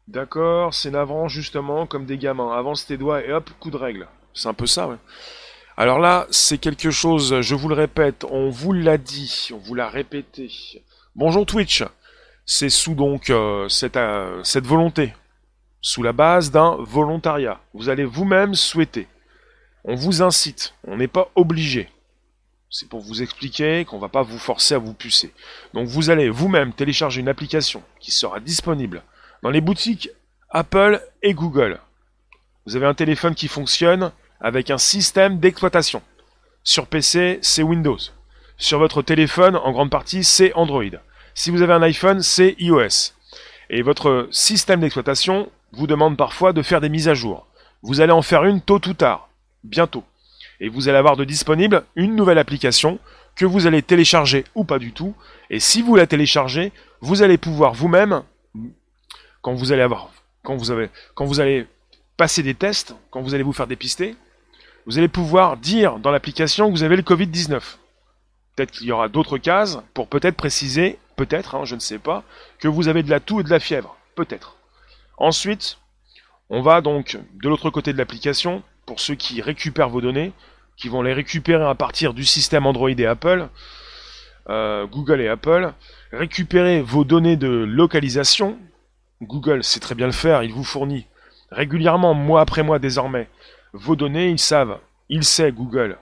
D'accord, 0.07 0.73
c'est 0.73 0.89
navrant 0.89 1.27
justement 1.27 1.85
comme 1.85 2.07
des 2.07 2.17
gamins. 2.17 2.51
Avance 2.51 2.87
tes 2.87 2.97
doigts 2.97 3.23
et 3.23 3.31
hop, 3.31 3.51
coup 3.59 3.69
de 3.69 3.77
règle. 3.77 4.07
C'est 4.33 4.47
un 4.47 4.55
peu 4.55 4.65
ça, 4.65 4.87
ouais. 4.87 4.97
Alors 5.77 5.99
là, 5.99 6.25
c'est 6.31 6.57
quelque 6.57 6.89
chose, 6.89 7.41
je 7.41 7.53
vous 7.53 7.69
le 7.69 7.75
répète, 7.75 8.25
on 8.31 8.49
vous 8.49 8.73
l'a 8.73 8.97
dit, 8.97 9.49
on 9.53 9.57
vous 9.57 9.75
l'a 9.75 9.89
répété. 9.89 10.49
Bonjour 11.15 11.45
Twitch, 11.45 11.83
c'est 12.45 12.69
sous 12.69 12.95
donc 12.95 13.29
euh, 13.29 13.67
euh, 13.95 14.43
cette 14.43 14.65
volonté, 14.65 15.13
sous 15.81 16.01
la 16.01 16.13
base 16.13 16.49
d'un 16.49 16.77
volontariat. 16.79 17.59
Vous 17.73 17.89
allez 17.89 18.05
vous-même 18.05 18.55
souhaiter. 18.55 19.07
On 19.83 19.95
vous 19.95 20.23
incite, 20.23 20.73
on 20.87 20.97
n'est 20.97 21.09
pas 21.09 21.29
obligé. 21.35 21.89
C'est 22.69 22.89
pour 22.89 22.99
vous 22.99 23.21
expliquer 23.21 23.85
qu'on 23.85 23.99
va 23.99 24.09
pas 24.09 24.23
vous 24.23 24.39
forcer 24.39 24.73
à 24.73 24.79
vous 24.79 24.93
pucer. 24.93 25.33
Donc 25.73 25.87
vous 25.87 26.09
allez 26.09 26.29
vous-même 26.29 26.73
télécharger 26.73 27.21
une 27.21 27.29
application 27.29 27.83
qui 27.99 28.11
sera 28.11 28.39
disponible 28.39 29.03
dans 29.43 29.49
les 29.49 29.61
boutiques 29.61 30.09
Apple 30.49 31.01
et 31.21 31.33
Google. 31.33 31.79
Vous 32.65 32.75
avez 32.75 32.85
un 32.85 32.93
téléphone 32.93 33.35
qui 33.35 33.47
fonctionne 33.47 34.11
avec 34.41 34.71
un 34.71 34.77
système 34.77 35.39
d'exploitation. 35.39 36.01
Sur 36.63 36.87
PC, 36.87 37.39
c'est 37.41 37.63
Windows. 37.63 37.97
Sur 38.57 38.79
votre 38.79 39.01
téléphone, 39.01 39.55
en 39.55 39.71
grande 39.71 39.91
partie, 39.91 40.23
c'est 40.23 40.53
Android. 40.53 40.83
Si 41.33 41.51
vous 41.51 41.61
avez 41.61 41.73
un 41.73 41.81
iPhone, 41.81 42.21
c'est 42.21 42.55
iOS. 42.57 43.13
Et 43.69 43.81
votre 43.81 44.27
système 44.31 44.79
d'exploitation 44.79 45.51
vous 45.73 45.87
demande 45.87 46.17
parfois 46.17 46.53
de 46.53 46.61
faire 46.61 46.81
des 46.81 46.89
mises 46.89 47.09
à 47.09 47.13
jour. 47.13 47.47
Vous 47.81 48.01
allez 48.01 48.11
en 48.11 48.21
faire 48.21 48.45
une 48.45 48.61
tôt 48.61 48.81
ou 48.87 48.93
tard, 48.93 49.29
bientôt. 49.63 50.03
Et 50.59 50.69
vous 50.69 50.87
allez 50.87 50.97
avoir 50.97 51.17
de 51.17 51.23
disponible 51.23 51.83
une 51.95 52.15
nouvelle 52.15 52.37
application 52.37 52.99
que 53.35 53.45
vous 53.45 53.67
allez 53.67 53.81
télécharger 53.81 54.45
ou 54.55 54.63
pas 54.63 54.79
du 54.79 54.93
tout. 54.93 55.13
Et 55.49 55.59
si 55.59 55.81
vous 55.81 55.95
la 55.95 56.07
téléchargez, 56.07 56.71
vous 57.01 57.21
allez 57.21 57.37
pouvoir 57.37 57.73
vous-même 57.73 58.23
quand 59.41 59.53
vous 59.53 59.71
allez 59.71 59.81
avoir, 59.81 60.09
quand 60.43 60.55
vous 60.55 60.71
avez, 60.71 60.89
quand 61.13 61.25
vous 61.25 61.39
allez 61.39 61.67
passer 62.17 62.41
des 62.41 62.55
tests, 62.55 62.95
quand 63.11 63.21
vous 63.21 63.33
allez 63.33 63.43
vous 63.43 63.53
faire 63.53 63.67
dépister, 63.67 64.15
vous 64.85 64.97
allez 64.97 65.07
pouvoir 65.07 65.57
dire 65.57 65.99
dans 65.99 66.11
l'application 66.11 66.67
que 66.67 66.71
vous 66.71 66.83
avez 66.83 66.95
le 66.95 67.01
Covid-19. 67.01 67.61
Peut-être 68.55 68.71
qu'il 68.71 68.87
y 68.87 68.91
aura 68.91 69.09
d'autres 69.09 69.37
cases 69.37 69.79
pour 69.93 70.07
peut-être 70.07 70.37
préciser, 70.37 70.97
peut-être, 71.15 71.55
hein, 71.55 71.65
je 71.65 71.75
ne 71.75 71.79
sais 71.79 71.99
pas, 71.99 72.23
que 72.59 72.67
vous 72.67 72.87
avez 72.87 73.03
de 73.03 73.09
la 73.09 73.19
toux 73.19 73.41
et 73.41 73.43
de 73.43 73.49
la 73.49 73.59
fièvre. 73.59 73.97
Peut-être. 74.15 74.55
Ensuite, 75.17 75.77
on 76.49 76.61
va 76.61 76.81
donc 76.81 77.17
de 77.33 77.49
l'autre 77.49 77.69
côté 77.69 77.91
de 77.91 77.97
l'application, 77.97 78.63
pour 78.85 78.99
ceux 78.99 79.15
qui 79.15 79.41
récupèrent 79.41 79.89
vos 79.89 80.01
données, 80.01 80.31
qui 80.77 80.89
vont 80.89 81.01
les 81.01 81.13
récupérer 81.13 81.65
à 81.65 81.75
partir 81.75 82.13
du 82.13 82.25
système 82.25 82.65
Android 82.65 82.89
et 82.89 83.05
Apple, 83.05 83.47
euh, 84.49 84.85
Google 84.87 85.21
et 85.21 85.27
Apple, 85.27 85.73
récupérer 86.11 86.81
vos 86.81 87.03
données 87.03 87.37
de 87.37 87.47
localisation, 87.47 88.57
Google 89.21 89.63
sait 89.63 89.79
très 89.79 89.95
bien 89.95 90.05
le 90.05 90.11
faire, 90.11 90.43
il 90.43 90.53
vous 90.53 90.63
fournit 90.63 91.07
régulièrement, 91.51 92.13
mois 92.13 92.41
après 92.41 92.63
mois 92.63 92.79
désormais, 92.79 93.29
vos 93.73 93.95
données, 93.95 94.29
ils 94.29 94.39
savent, 94.39 94.79
il 95.09 95.23
sait 95.23 95.51
Google, 95.51 95.97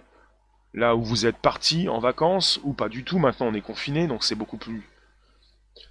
là 0.74 0.96
où 0.96 1.04
vous 1.04 1.26
êtes 1.26 1.38
parti 1.38 1.88
en 1.90 2.00
vacances, 2.00 2.60
ou 2.64 2.74
pas 2.74 2.90
du 2.90 3.04
tout, 3.04 3.20
maintenant 3.20 3.48
on 3.48 3.54
est 3.54 3.62
confiné, 3.62 4.08
donc 4.08 4.24
c'est 4.24 4.36
beaucoup 4.36 4.58
plus 4.58 4.84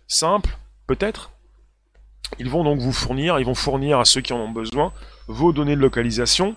simple, 0.09 0.57
peut-être. 0.87 1.31
Ils 2.39 2.51
vont 2.51 2.65
donc 2.65 2.81
vous 2.81 2.93
fournir, 2.93 3.39
ils 3.39 3.47
vont 3.47 3.55
fournir 3.55 3.99
à 3.99 4.05
ceux 4.05 4.21
qui 4.21 4.33
en 4.33 4.39
ont 4.39 4.51
besoin 4.51 4.93
vos 5.29 5.53
données 5.53 5.77
de 5.77 5.81
localisation, 5.81 6.57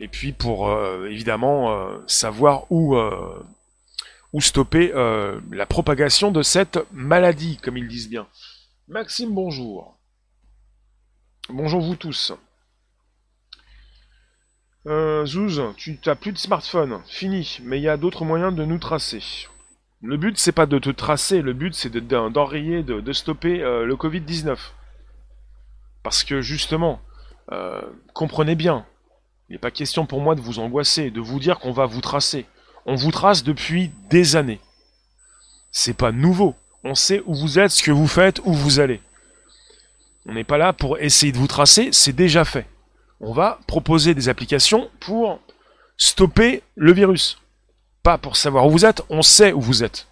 et 0.00 0.08
puis 0.08 0.32
pour 0.32 0.68
euh, 0.68 1.08
évidemment 1.08 1.72
euh, 1.72 1.98
savoir 2.06 2.70
où, 2.70 2.96
euh, 2.96 3.42
où 4.32 4.40
stopper 4.40 4.92
la 5.50 5.66
propagation 5.66 6.30
de 6.30 6.42
cette 6.42 6.78
maladie, 6.92 7.58
comme 7.58 7.76
ils 7.76 7.88
disent 7.88 8.10
bien. 8.10 8.26
Maxime, 8.86 9.34
bonjour. 9.34 9.96
Bonjour 11.48 11.80
vous 11.80 11.96
tous. 11.96 12.32
Zouz, 15.24 15.62
tu 15.76 15.98
n'as 16.06 16.14
plus 16.14 16.32
de 16.32 16.38
smartphone, 16.38 17.02
fini, 17.06 17.58
mais 17.62 17.78
il 17.78 17.82
y 17.82 17.88
a 17.90 17.98
d'autres 17.98 18.24
moyens 18.24 18.54
de 18.54 18.64
nous 18.64 18.78
tracer. 18.78 19.22
Le 20.00 20.16
but, 20.16 20.38
c'est 20.38 20.52
pas 20.52 20.64
de 20.64 20.78
te 20.78 20.88
tracer, 20.88 21.42
le 21.42 21.52
but, 21.52 21.74
c'est 21.74 21.94
d'enrayer, 21.94 22.82
de, 22.82 23.12
stopper 23.12 23.58
le 23.58 23.94
Covid-19. 23.96 24.56
Parce 26.02 26.24
que 26.24 26.40
justement, 26.40 27.02
comprenez 28.14 28.54
bien, 28.54 28.86
il 29.48 29.52
n'est 29.52 29.58
pas 29.58 29.70
question 29.70 30.06
pour 30.06 30.20
moi 30.20 30.34
de 30.34 30.40
vous 30.40 30.58
angoisser, 30.58 31.10
de 31.10 31.20
vous 31.20 31.40
dire 31.40 31.58
qu'on 31.58 31.72
va 31.72 31.86
vous 31.86 32.00
tracer. 32.00 32.46
On 32.86 32.94
vous 32.94 33.10
trace 33.10 33.44
depuis 33.44 33.90
des 34.10 34.36
années. 34.36 34.60
C'est 35.70 35.96
pas 35.96 36.12
nouveau. 36.12 36.54
On 36.84 36.94
sait 36.94 37.22
où 37.26 37.34
vous 37.34 37.58
êtes, 37.58 37.70
ce 37.70 37.82
que 37.82 37.90
vous 37.90 38.08
faites, 38.08 38.40
où 38.44 38.52
vous 38.52 38.80
allez. 38.80 39.00
On 40.26 40.34
n'est 40.34 40.44
pas 40.44 40.58
là 40.58 40.72
pour 40.72 40.98
essayer 40.98 41.32
de 41.32 41.38
vous 41.38 41.46
tracer, 41.46 41.90
c'est 41.92 42.12
déjà 42.12 42.44
fait. 42.44 42.66
On 43.20 43.32
va 43.32 43.58
proposer 43.66 44.14
des 44.14 44.28
applications 44.28 44.90
pour 45.00 45.40
stopper 45.96 46.62
le 46.76 46.92
virus. 46.92 47.38
Pas 48.02 48.18
pour 48.18 48.36
savoir 48.36 48.66
où 48.66 48.70
vous 48.70 48.84
êtes, 48.84 49.02
on 49.10 49.22
sait 49.22 49.52
où 49.52 49.60
vous 49.60 49.82
êtes. 49.82 50.06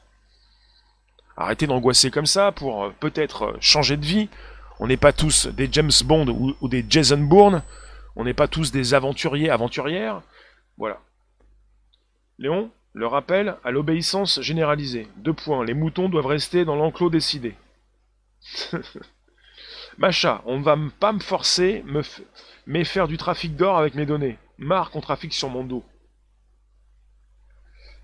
Arrêtez 1.36 1.66
d'angoisser 1.66 2.10
comme 2.10 2.26
ça 2.26 2.50
pour 2.50 2.84
euh, 2.84 2.94
peut-être 2.98 3.42
euh, 3.44 3.56
changer 3.60 3.96
de 3.96 4.04
vie. 4.04 4.28
On 4.80 4.86
n'est 4.86 4.96
pas 4.96 5.12
tous 5.12 5.46
des 5.46 5.68
James 5.70 5.92
Bond 6.04 6.54
ou, 6.60 6.68
des 6.68 6.84
Jason 6.88 7.18
Bourne. 7.18 7.62
On 8.16 8.24
n'est 8.24 8.34
pas 8.34 8.48
tous 8.48 8.72
des 8.72 8.94
aventuriers, 8.94 9.50
aventurières. 9.50 10.22
Voilà. 10.78 11.00
Léon, 12.38 12.70
le 12.94 13.06
rappel 13.06 13.56
à 13.62 13.70
l'obéissance 13.70 14.40
généralisée. 14.40 15.06
Deux 15.16 15.34
points. 15.34 15.64
Les 15.64 15.74
moutons 15.74 16.08
doivent 16.08 16.26
rester 16.26 16.64
dans 16.64 16.76
l'enclos 16.76 17.10
décidé. 17.10 17.54
Macha, 19.98 20.42
on 20.46 20.58
ne 20.58 20.64
va 20.64 20.76
pas 20.98 21.12
me 21.12 21.20
forcer, 21.20 21.82
me 21.86 22.02
mais 22.66 22.84
faire 22.84 23.06
du 23.06 23.16
trafic 23.16 23.54
d'or 23.54 23.78
avec 23.78 23.94
mes 23.94 24.06
données. 24.06 24.38
Marre 24.58 24.90
qu'on 24.90 25.00
trafique 25.00 25.34
sur 25.34 25.48
mon 25.48 25.62
dos. 25.62 25.84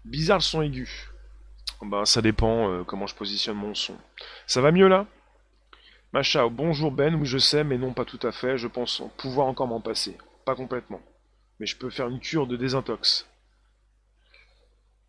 Bizarre 0.05 0.39
le 0.39 0.43
son 0.43 0.63
aigu. 0.63 1.09
Ben, 1.83 2.05
ça 2.05 2.23
dépend 2.23 2.71
euh, 2.71 2.85
comment 2.85 3.07
je 3.07 3.15
positionne 3.15 3.57
mon 3.57 3.75
son. 3.75 3.97
Ça 4.47 4.61
va 4.61 4.73
mieux 4.73 4.89
là? 4.89 5.07
Macha, 6.13 6.47
bonjour 6.47 6.93
Ben, 6.93 7.15
oui 7.15 7.25
je 7.25 7.39
sais, 7.39 7.65
mais 7.65 7.79
non 7.79 7.95
pas 7.95 8.05
tout 8.05 8.19
à 8.23 8.33
fait. 8.33 8.59
Je 8.59 8.69
pense 8.69 9.03
pouvoir 9.17 9.47
encore 9.47 9.67
m'en 9.67 9.81
passer. 9.81 10.19
Pas 10.45 10.55
complètement. 10.55 11.01
Mais 11.59 11.65
je 11.65 11.75
peux 11.79 11.89
faire 11.89 12.09
une 12.09 12.21
cure 12.21 12.47
de 12.47 12.57
désintox. 12.57 13.27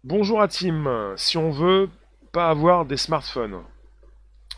Bonjour 0.05 0.41
à 0.41 0.47
Tim. 0.47 1.13
Si 1.17 1.37
on 1.37 1.51
veut 1.51 1.89
pas 2.31 2.49
avoir 2.49 2.85
des 2.85 2.95
smartphones, 2.95 3.63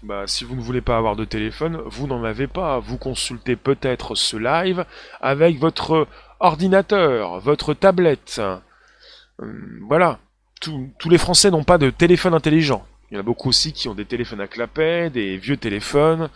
bah, 0.03 0.27
si 0.27 0.43
vous 0.43 0.55
ne 0.55 0.61
voulez 0.61 0.81
pas 0.81 0.97
avoir 0.97 1.15
de 1.15 1.25
téléphone, 1.25 1.81
vous 1.87 2.05
n'en 2.05 2.23
avez 2.23 2.45
pas. 2.45 2.77
Vous 2.77 2.99
consultez 2.99 3.55
peut-être 3.55 4.13
ce 4.13 4.37
live 4.37 4.85
avec 5.21 5.57
votre 5.57 6.07
ordinateur, 6.39 7.39
votre 7.39 7.73
tablette. 7.73 8.39
Hum, 9.39 9.79
voilà. 9.87 10.19
tous 10.61 11.09
les 11.09 11.17
Français 11.17 11.49
n'ont 11.49 11.63
pas 11.63 11.79
de 11.79 11.89
téléphone 11.89 12.35
intelligent. 12.35 12.85
Il 13.15 13.19
y 13.19 13.19
en 13.19 13.21
a 13.21 13.23
beaucoup 13.23 13.47
aussi 13.47 13.71
qui 13.71 13.87
ont 13.87 13.95
des 13.95 14.03
téléphones 14.03 14.41
à 14.41 14.47
clapet, 14.47 15.09
des 15.09 15.37
vieux 15.37 15.55
téléphones. 15.55 16.29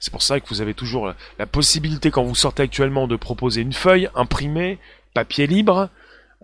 C'est 0.00 0.10
pour 0.10 0.22
ça 0.22 0.40
que 0.40 0.48
vous 0.48 0.60
avez 0.60 0.74
toujours 0.74 1.14
la 1.38 1.46
possibilité, 1.46 2.10
quand 2.10 2.24
vous 2.24 2.34
sortez 2.34 2.64
actuellement, 2.64 3.06
de 3.06 3.14
proposer 3.14 3.60
une 3.60 3.72
feuille 3.72 4.08
imprimée, 4.16 4.80
papier 5.14 5.46
libre, 5.46 5.90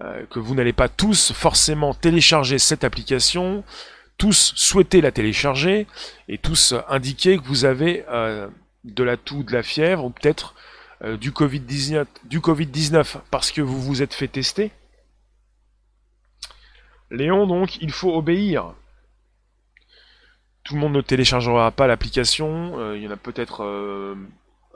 euh, 0.01 0.25
que 0.31 0.39
vous 0.39 0.55
n'allez 0.55 0.73
pas 0.73 0.89
tous 0.89 1.33
forcément 1.33 1.93
télécharger 1.93 2.59
cette 2.59 2.85
application 2.85 3.65
tous 4.17 4.53
souhaiter 4.55 5.01
la 5.01 5.11
télécharger 5.11 5.87
et 6.29 6.39
tous 6.39 6.75
indiquer 6.89 7.39
que 7.39 7.45
vous 7.45 7.65
avez 7.65 8.05
euh, 8.11 8.49
de 8.85 9.03
la 9.03 9.17
toux, 9.17 9.43
de 9.43 9.53
la 9.53 9.63
fièvre 9.63 10.05
ou 10.05 10.11
peut-être 10.11 10.55
euh, 11.03 11.17
du 11.17 11.33
Covid-19 11.33 12.05
du 12.27 12.39
COVID-19 12.39 13.17
parce 13.31 13.51
que 13.51 13.61
vous 13.61 13.81
vous 13.81 14.03
êtes 14.03 14.15
fait 14.15 14.29
tester. 14.29 14.71
Léon, 17.11 17.47
donc, 17.47 17.79
il 17.81 17.91
faut 17.91 18.15
obéir. 18.15 18.75
Tout 20.65 20.75
le 20.75 20.81
monde 20.81 20.93
ne 20.93 21.01
téléchargera 21.01 21.71
pas 21.71 21.87
l'application. 21.87 22.79
Euh, 22.79 22.97
il 22.97 23.03
y 23.03 23.09
en 23.09 23.11
a 23.11 23.17
peut-être 23.17 23.65
euh, 23.65 24.15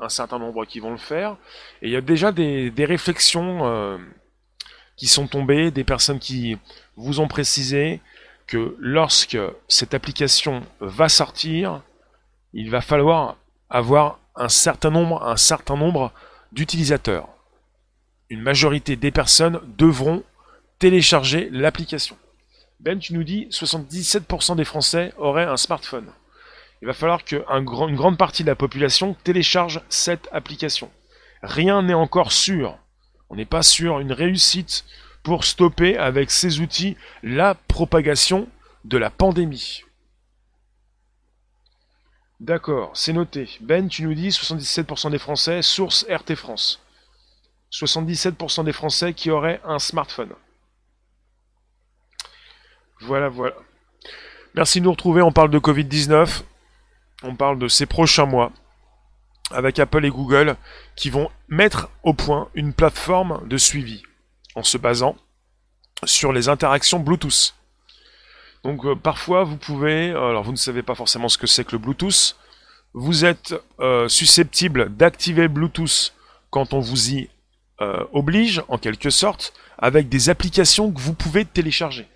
un 0.01 0.09
certain 0.09 0.39
nombre 0.39 0.65
qui 0.65 0.81
vont 0.81 0.91
le 0.91 0.97
faire. 0.97 1.37
Et 1.83 1.89
il 1.89 1.93
y 1.93 1.97
a 1.97 2.01
déjà 2.01 2.33
des, 2.33 2.71
des 2.71 2.85
réflexions 2.85 3.99
qui 4.97 5.07
sont 5.07 5.27
tombées, 5.27 5.71
des 5.71 5.85
personnes 5.85 6.19
qui 6.19 6.57
vous 6.97 7.21
ont 7.21 7.29
précisé 7.29 8.01
que 8.47 8.77
lorsque 8.79 9.39
cette 9.69 9.95
application 9.95 10.63
va 10.81 11.09
sortir, 11.09 11.83
il 12.53 12.71
va 12.71 12.81
falloir 12.81 13.37
avoir 13.71 14.19
un 14.37 14.49
certain 14.49 14.91
nombre, 14.91 15.23
un 15.27 15.37
certain 15.37 15.77
nombre 15.77 16.13
d'utilisateurs. 16.53 17.29
Une 18.31 18.41
majorité 18.41 18.97
des 18.97 19.11
personnes 19.11 19.61
devront 19.79 20.23
télécharger 20.79 21.49
l'application. 21.51 22.17
Ben, 22.85 22.99
tu 22.99 23.15
nous 23.15 23.25
dis 23.25 23.49
77% 23.51 24.57
des 24.57 24.65
Français 24.67 25.15
auraient 25.17 25.47
un 25.47 25.57
smartphone. 25.57 26.13
Il 26.83 26.87
va 26.87 26.93
falloir 26.93 27.25
qu'une 27.25 27.43
une 27.49 27.97
grande 27.97 28.19
partie 28.19 28.43
de 28.43 28.49
la 28.49 28.57
population 28.57 29.17
télécharge 29.25 29.81
cette 29.89 30.29
application. 30.33 30.91
Rien 31.43 31.81
n'est 31.81 31.95
encore 31.95 32.31
sûr. 32.31 32.77
On 33.31 33.37
n'est 33.37 33.47
pas 33.47 33.63
sur 33.63 34.01
une 34.01 34.13
réussite 34.13 34.85
pour 35.23 35.45
stopper 35.45 35.97
avec 35.97 36.31
ces 36.31 36.61
outils 36.61 36.99
la 37.23 37.55
propagation 37.55 38.49
de 38.85 38.99
la 38.99 39.09
pandémie. 39.09 39.83
D'accord, 42.39 42.91
c'est 42.93 43.15
noté. 43.15 43.49
Ben, 43.63 43.89
tu 43.89 44.03
nous 44.03 44.13
dis 44.13 44.29
77% 44.29 45.11
des 45.11 45.19
Français, 45.19 45.63
source 45.63 46.05
RT 46.11 46.35
France. 46.35 46.83
77% 47.73 48.63
des 48.63 48.75
Français 48.75 49.15
qui 49.15 49.31
auraient 49.31 49.63
un 49.65 49.79
smartphone. 49.79 50.35
Voilà, 53.07 53.29
voilà. 53.29 53.55
Merci 54.55 54.81
de 54.81 54.85
nous 54.85 54.93
retrouver. 54.93 55.23
On 55.23 55.33
parle 55.33 55.51
de 55.51 55.59
Covid-19. 55.59 56.43
On 57.23 57.35
parle 57.35 57.59
de 57.59 57.69
ces 57.69 57.87
prochains 57.87 58.27
mois 58.27 58.53
avec 59.51 59.79
Apple 59.79 60.05
et 60.05 60.11
Google 60.11 60.57
qui 60.97 61.11
vont 61.11 61.31
mettre 61.49 61.91
au 62.03 62.15
point 62.15 62.49
une 62.55 62.73
plateforme 62.73 63.47
de 63.47 63.57
suivi 63.57 64.03
en 64.55 64.63
se 64.63 64.79
basant 64.79 65.17
sur 66.05 66.33
les 66.33 66.49
interactions 66.49 66.99
Bluetooth. 66.99 67.55
Donc 68.63 68.85
euh, 68.85 68.95
parfois 68.95 69.45
vous 69.45 69.57
pouvez, 69.57 70.11
alors 70.11 70.43
vous 70.43 70.53
ne 70.53 70.57
savez 70.57 70.83
pas 70.83 70.95
forcément 70.95 71.29
ce 71.29 71.39
que 71.39 71.47
c'est 71.47 71.65
que 71.65 71.73
le 71.73 71.79
Bluetooth, 71.79 72.37
vous 72.95 73.25
êtes 73.25 73.55
euh, 73.81 74.09
susceptible 74.09 74.95
d'activer 74.97 75.49
Bluetooth 75.49 76.15
quand 76.51 76.73
on 76.73 76.81
vous 76.81 77.11
y 77.11 77.29
euh, 77.81 78.05
oblige, 78.13 78.63
en 78.69 78.79
quelque 78.79 79.11
sorte, 79.11 79.53
avec 79.79 80.09
des 80.09 80.31
applications 80.31 80.93
que 80.93 81.01
vous 81.01 81.13
pouvez 81.13 81.45
télécharger. 81.45 82.07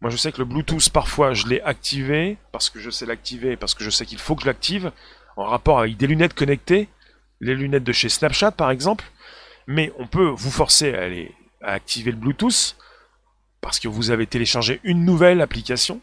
Moi 0.00 0.10
je 0.10 0.16
sais 0.16 0.32
que 0.32 0.38
le 0.38 0.44
Bluetooth 0.44 0.90
parfois 0.90 1.34
je 1.34 1.46
l'ai 1.46 1.60
activé, 1.60 2.38
parce 2.52 2.70
que 2.70 2.80
je 2.80 2.90
sais 2.90 3.06
l'activer, 3.06 3.56
parce 3.56 3.74
que 3.74 3.84
je 3.84 3.90
sais 3.90 4.06
qu'il 4.06 4.18
faut 4.18 4.34
que 4.34 4.42
je 4.42 4.46
l'active, 4.46 4.92
en 5.36 5.44
rapport 5.44 5.78
avec 5.80 5.96
des 5.96 6.06
lunettes 6.06 6.34
connectées, 6.34 6.88
les 7.40 7.54
lunettes 7.54 7.84
de 7.84 7.92
chez 7.92 8.08
Snapchat 8.08 8.52
par 8.52 8.70
exemple, 8.70 9.04
mais 9.66 9.92
on 9.98 10.06
peut 10.06 10.28
vous 10.28 10.50
forcer 10.50 10.94
à, 10.94 11.02
aller, 11.02 11.34
à 11.62 11.72
activer 11.72 12.10
le 12.10 12.16
Bluetooth 12.16 12.76
parce 13.60 13.78
que 13.78 13.88
vous 13.88 14.10
avez 14.10 14.26
téléchargé 14.26 14.80
une 14.84 15.04
nouvelle 15.04 15.40
application 15.40 16.00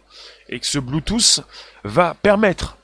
et 0.49 0.59
que 0.59 0.65
ce 0.65 0.79
Bluetooth 0.79 1.41
va 1.83 2.13
permettre 2.13 2.77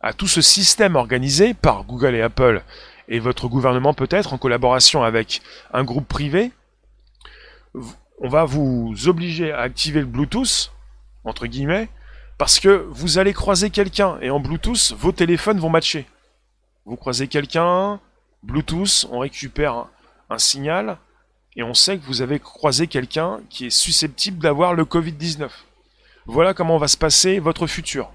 à 0.00 0.12
tout 0.12 0.26
ce 0.26 0.40
système 0.40 0.96
organisé 0.96 1.54
par 1.54 1.84
Google 1.84 2.14
et 2.14 2.22
Apple 2.22 2.62
et 3.08 3.18
votre 3.18 3.48
gouvernement 3.48 3.94
peut-être 3.94 4.32
en 4.32 4.38
collaboration 4.38 5.02
avec 5.02 5.42
un 5.72 5.84
groupe 5.84 6.08
privé, 6.08 6.52
on 8.18 8.28
va 8.28 8.44
vous 8.44 8.94
obliger 9.06 9.52
à 9.52 9.60
activer 9.60 10.00
le 10.00 10.06
Bluetooth, 10.06 10.72
entre 11.24 11.46
guillemets, 11.46 11.88
parce 12.38 12.60
que 12.60 12.86
vous 12.90 13.18
allez 13.18 13.32
croiser 13.32 13.70
quelqu'un 13.70 14.18
et 14.20 14.30
en 14.30 14.40
Bluetooth, 14.40 14.92
vos 14.98 15.12
téléphones 15.12 15.58
vont 15.58 15.70
matcher. 15.70 16.06
Vous 16.84 16.96
croisez 16.96 17.28
quelqu'un, 17.28 18.00
Bluetooth, 18.42 19.06
on 19.10 19.20
récupère 19.20 19.86
un 20.30 20.38
signal, 20.38 20.98
et 21.56 21.62
on 21.62 21.74
sait 21.74 21.98
que 21.98 22.04
vous 22.04 22.22
avez 22.22 22.40
croisé 22.40 22.86
quelqu'un 22.88 23.40
qui 23.48 23.66
est 23.66 23.70
susceptible 23.70 24.38
d'avoir 24.38 24.74
le 24.74 24.84
Covid-19. 24.84 25.48
Voilà 26.26 26.54
comment 26.54 26.78
va 26.78 26.88
se 26.88 26.96
passer 26.96 27.38
votre 27.38 27.66
futur. 27.66 28.10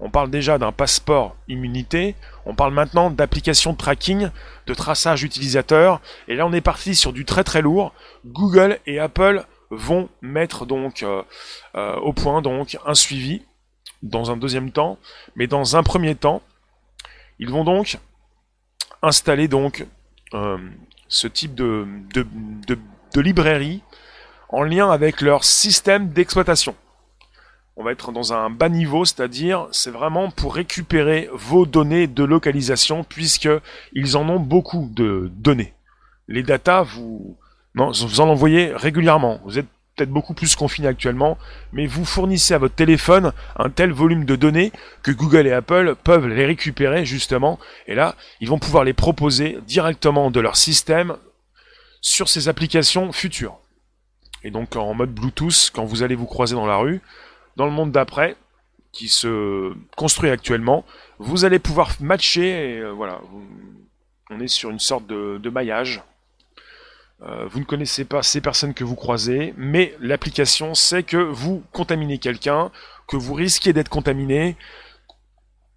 On 0.00 0.10
parle 0.10 0.30
déjà 0.30 0.58
d'un 0.58 0.72
passeport 0.72 1.36
immunité, 1.48 2.14
on 2.46 2.54
parle 2.54 2.72
maintenant 2.72 3.10
d'application 3.10 3.72
de 3.72 3.76
tracking, 3.76 4.30
de 4.66 4.74
traçage 4.74 5.22
utilisateur, 5.22 6.00
et 6.26 6.34
là 6.36 6.46
on 6.46 6.52
est 6.52 6.62
parti 6.62 6.94
sur 6.94 7.12
du 7.12 7.24
très 7.24 7.44
très 7.44 7.60
lourd. 7.60 7.92
Google 8.24 8.78
et 8.86 8.98
Apple 8.98 9.44
vont 9.70 10.08
mettre 10.22 10.66
donc 10.66 11.02
euh, 11.02 11.22
euh, 11.76 11.96
au 11.96 12.12
point 12.12 12.42
donc 12.42 12.78
un 12.86 12.94
suivi 12.94 13.42
dans 14.02 14.30
un 14.30 14.36
deuxième 14.36 14.72
temps, 14.72 14.98
mais 15.36 15.46
dans 15.46 15.76
un 15.76 15.82
premier 15.82 16.14
temps, 16.14 16.42
ils 17.38 17.50
vont 17.50 17.64
donc 17.64 17.98
installer 19.02 19.48
euh, 20.34 20.58
ce 21.08 21.26
type 21.26 21.54
de, 21.54 21.86
librairie 23.16 23.82
en 24.48 24.62
lien 24.62 24.90
avec 24.90 25.20
leur 25.20 25.44
système 25.44 26.08
d'exploitation. 26.08 26.74
On 27.76 27.84
va 27.84 27.92
être 27.92 28.12
dans 28.12 28.32
un 28.32 28.50
bas 28.50 28.68
niveau, 28.68 29.04
c'est-à-dire 29.04 29.68
c'est 29.72 29.90
vraiment 29.90 30.30
pour 30.30 30.54
récupérer 30.54 31.28
vos 31.32 31.66
données 31.66 32.06
de 32.06 32.24
localisation 32.24 33.04
puisque 33.04 33.48
ils 33.92 34.16
en 34.16 34.28
ont 34.28 34.40
beaucoup 34.40 34.90
de 34.92 35.30
données. 35.34 35.72
Les 36.28 36.44
non, 37.74 37.92
vous 37.92 38.20
en 38.20 38.28
envoyez 38.28 38.72
régulièrement. 38.74 39.40
Vous 39.44 39.58
êtes 39.58 39.66
peut-être 39.94 40.10
beaucoup 40.10 40.34
plus 40.34 40.56
confiné 40.56 40.88
actuellement, 40.88 41.38
mais 41.72 41.86
vous 41.86 42.04
fournissez 42.04 42.54
à 42.54 42.58
votre 42.58 42.74
téléphone 42.74 43.32
un 43.56 43.70
tel 43.70 43.92
volume 43.92 44.24
de 44.24 44.36
données 44.36 44.72
que 45.02 45.10
Google 45.10 45.46
et 45.46 45.52
Apple 45.52 45.94
peuvent 46.02 46.26
les 46.26 46.46
récupérer 46.46 47.04
justement, 47.04 47.58
et 47.86 47.94
là, 47.94 48.16
ils 48.40 48.48
vont 48.48 48.58
pouvoir 48.58 48.84
les 48.84 48.92
proposer 48.92 49.58
directement 49.66 50.30
de 50.30 50.40
leur 50.40 50.56
système 50.56 51.16
sur 52.00 52.28
ces 52.28 52.48
applications 52.48 53.12
futures. 53.12 53.58
Et 54.42 54.50
donc 54.50 54.74
en 54.74 54.94
mode 54.94 55.12
Bluetooth, 55.12 55.70
quand 55.74 55.84
vous 55.84 56.02
allez 56.02 56.14
vous 56.14 56.26
croiser 56.26 56.54
dans 56.54 56.66
la 56.66 56.76
rue, 56.76 57.02
dans 57.56 57.66
le 57.66 57.72
monde 57.72 57.92
d'après, 57.92 58.36
qui 58.92 59.08
se 59.08 59.72
construit 59.96 60.30
actuellement, 60.30 60.84
vous 61.18 61.44
allez 61.44 61.58
pouvoir 61.58 61.90
matcher, 62.00 62.78
euh, 62.78 62.90
voilà, 62.90 63.20
on 64.30 64.40
est 64.40 64.48
sur 64.48 64.70
une 64.70 64.78
sorte 64.78 65.06
de 65.06 65.50
maillage 65.50 66.02
euh, 67.22 67.46
vous 67.50 67.60
ne 67.60 67.64
connaissez 67.64 68.04
pas 68.04 68.22
ces 68.22 68.40
personnes 68.40 68.72
que 68.72 68.84
vous 68.84 68.96
croisez, 68.96 69.52
mais 69.58 69.94
l'application 70.00 70.74
sait 70.74 71.02
que 71.02 71.18
vous 71.18 71.62
contaminez 71.72 72.18
quelqu'un, 72.18 72.70
que 73.06 73.16
vous 73.16 73.34
risquez 73.34 73.72
d'être 73.72 73.90
contaminé. 73.90 74.56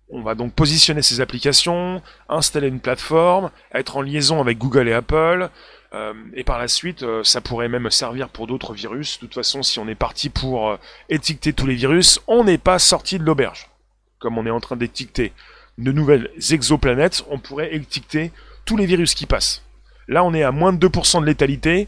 On 0.09 0.21
va 0.21 0.36
donc 0.36 0.53
positionner 0.53 1.01
ces 1.01 1.19
applications, 1.19 2.01
installer 2.30 2.67
une 2.67 2.80
plateforme, 2.80 3.51
être 3.74 3.97
en 3.97 4.01
liaison 4.01 4.39
avec 4.39 4.57
Google 4.57 4.88
et 4.88 4.93
Apple, 4.93 5.49
euh, 5.93 6.13
et 6.33 6.43
par 6.43 6.57
la 6.57 6.67
suite, 6.67 7.03
euh, 7.03 7.23
ça 7.23 7.41
pourrait 7.41 7.69
même 7.69 7.89
servir 7.91 8.29
pour 8.29 8.47
d'autres 8.47 8.73
virus. 8.73 9.17
De 9.17 9.25
toute 9.25 9.35
façon, 9.35 9.61
si 9.61 9.79
on 9.79 9.87
est 9.87 9.95
parti 9.95 10.29
pour 10.29 10.77
étiqueter 11.09 11.53
tous 11.53 11.67
les 11.67 11.75
virus, 11.75 12.19
on 12.27 12.43
n'est 12.43 12.57
pas 12.57 12.79
sorti 12.79 13.19
de 13.19 13.23
l'auberge. 13.23 13.69
Comme 14.19 14.37
on 14.37 14.45
est 14.45 14.51
en 14.51 14.59
train 14.59 14.75
d'étiqueter 14.75 15.33
de 15.77 15.91
nouvelles 15.91 16.29
exoplanètes, 16.51 17.23
on 17.29 17.39
pourrait 17.39 17.75
étiqueter 17.75 18.31
tous 18.65 18.77
les 18.77 18.85
virus 18.85 19.13
qui 19.13 19.25
passent. 19.25 19.63
Là, 20.07 20.23
on 20.23 20.33
est 20.33 20.43
à 20.43 20.51
moins 20.51 20.73
de 20.73 20.87
2% 20.87 21.21
de 21.21 21.25
létalité, 21.25 21.87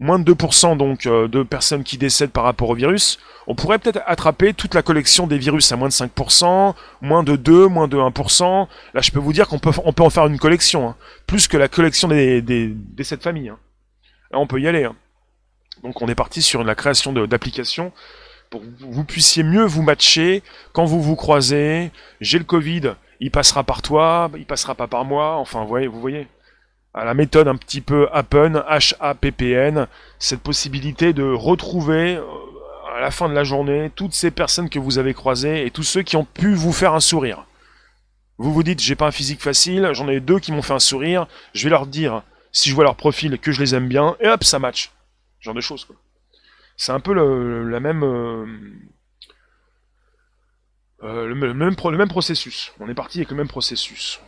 moins 0.00 0.18
de 0.18 0.32
2% 0.32 0.76
donc 0.76 1.06
euh, 1.06 1.28
de 1.28 1.42
personnes 1.42 1.84
qui 1.84 1.98
décèdent 1.98 2.30
par 2.30 2.44
rapport 2.44 2.70
au 2.70 2.74
virus. 2.74 3.18
On 3.46 3.54
pourrait 3.54 3.78
peut-être 3.78 4.00
attraper 4.06 4.54
toute 4.54 4.74
la 4.74 4.82
collection 4.82 5.26
des 5.26 5.38
virus 5.38 5.70
à 5.72 5.76
moins 5.76 5.88
de 5.88 5.92
5%, 5.92 6.74
moins 7.02 7.22
de 7.22 7.36
2, 7.36 7.66
moins 7.68 7.88
de 7.88 7.96
1%. 7.96 8.66
Là, 8.94 9.00
je 9.00 9.10
peux 9.10 9.18
vous 9.18 9.32
dire 9.32 9.48
qu'on 9.48 9.58
peut, 9.58 9.70
en 9.86 10.10
faire 10.10 10.26
une 10.26 10.38
collection, 10.38 10.88
hein. 10.88 10.96
plus 11.26 11.46
que 11.46 11.56
la 11.56 11.68
collection 11.68 12.08
des, 12.08 12.42
des, 12.42 12.68
des 12.68 13.04
7 13.04 13.22
familles. 13.22 13.50
Hein. 13.50 13.58
Là, 14.30 14.38
on 14.38 14.46
peut 14.46 14.60
y 14.60 14.66
aller. 14.66 14.84
Hein. 14.84 14.96
Donc, 15.82 16.00
on 16.02 16.08
est 16.08 16.14
parti 16.14 16.42
sur 16.42 16.64
la 16.64 16.74
création 16.74 17.12
d'applications 17.12 17.92
pour 18.50 18.62
que 18.62 18.66
vous 18.80 19.04
puissiez 19.04 19.42
mieux 19.42 19.64
vous 19.64 19.82
matcher 19.82 20.42
quand 20.72 20.84
vous 20.84 21.02
vous 21.02 21.16
croisez. 21.16 21.90
J'ai 22.20 22.38
le 22.38 22.44
Covid, 22.44 22.94
il 23.20 23.30
passera 23.30 23.64
par 23.64 23.82
toi, 23.82 24.30
il 24.36 24.46
passera 24.46 24.74
pas 24.74 24.86
par 24.86 25.04
moi. 25.04 25.36
Enfin, 25.36 25.64
voyez, 25.64 25.86
vous 25.86 26.00
voyez 26.00 26.28
à 26.94 27.04
la 27.04 27.14
méthode 27.14 27.48
un 27.48 27.56
petit 27.56 27.80
peu 27.80 28.08
Happen, 28.12 28.62
H-A-P-P-N, 28.68 29.88
cette 30.20 30.40
possibilité 30.40 31.12
de 31.12 31.24
retrouver 31.24 32.16
euh, 32.16 32.22
à 32.96 33.00
la 33.00 33.10
fin 33.10 33.28
de 33.28 33.34
la 33.34 33.42
journée 33.42 33.90
toutes 33.96 34.14
ces 34.14 34.30
personnes 34.30 34.70
que 34.70 34.78
vous 34.78 34.98
avez 34.98 35.12
croisées 35.12 35.66
et 35.66 35.72
tous 35.72 35.82
ceux 35.82 36.02
qui 36.02 36.16
ont 36.16 36.24
pu 36.24 36.54
vous 36.54 36.72
faire 36.72 36.94
un 36.94 37.00
sourire. 37.00 37.46
Vous 38.38 38.52
vous 38.52 38.62
dites, 38.62 38.80
j'ai 38.80 38.94
pas 38.94 39.08
un 39.08 39.12
physique 39.12 39.42
facile, 39.42 39.90
j'en 39.92 40.08
ai 40.08 40.20
deux 40.20 40.38
qui 40.38 40.52
m'ont 40.52 40.62
fait 40.62 40.72
un 40.72 40.78
sourire, 40.78 41.26
je 41.52 41.64
vais 41.64 41.70
leur 41.70 41.86
dire, 41.86 42.22
si 42.52 42.70
je 42.70 42.74
vois 42.74 42.84
leur 42.84 42.96
profil, 42.96 43.38
que 43.38 43.50
je 43.50 43.60
les 43.60 43.74
aime 43.74 43.88
bien, 43.88 44.16
et 44.20 44.28
hop, 44.28 44.44
ça 44.44 44.60
match. 44.60 44.92
Genre 45.40 45.54
de 45.54 45.60
choses, 45.60 45.84
quoi. 45.84 45.96
C'est 46.76 46.92
un 46.92 46.98
peu 46.98 47.12
le, 47.12 47.78
même, 47.78 48.02
euh, 48.02 48.46
euh, 51.04 51.26
le 51.26 51.54
même 51.96 52.08
processus. 52.08 52.72
On 52.80 52.88
est 52.88 52.94
parti 52.94 53.18
avec 53.18 53.30
le 53.30 53.36
même 53.36 53.46
processus. 53.46 54.20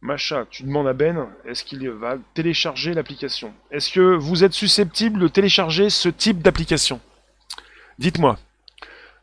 Macha, 0.00 0.46
tu 0.48 0.62
demandes 0.62 0.86
à 0.86 0.92
Ben, 0.92 1.28
est-ce 1.44 1.64
qu'il 1.64 1.88
va 1.90 2.18
télécharger 2.34 2.94
l'application? 2.94 3.52
Est-ce 3.72 3.90
que 3.90 4.14
vous 4.14 4.44
êtes 4.44 4.52
susceptible 4.52 5.18
de 5.18 5.26
télécharger 5.26 5.90
ce 5.90 6.08
type 6.08 6.40
d'application? 6.40 7.00
Dites-moi. 7.98 8.38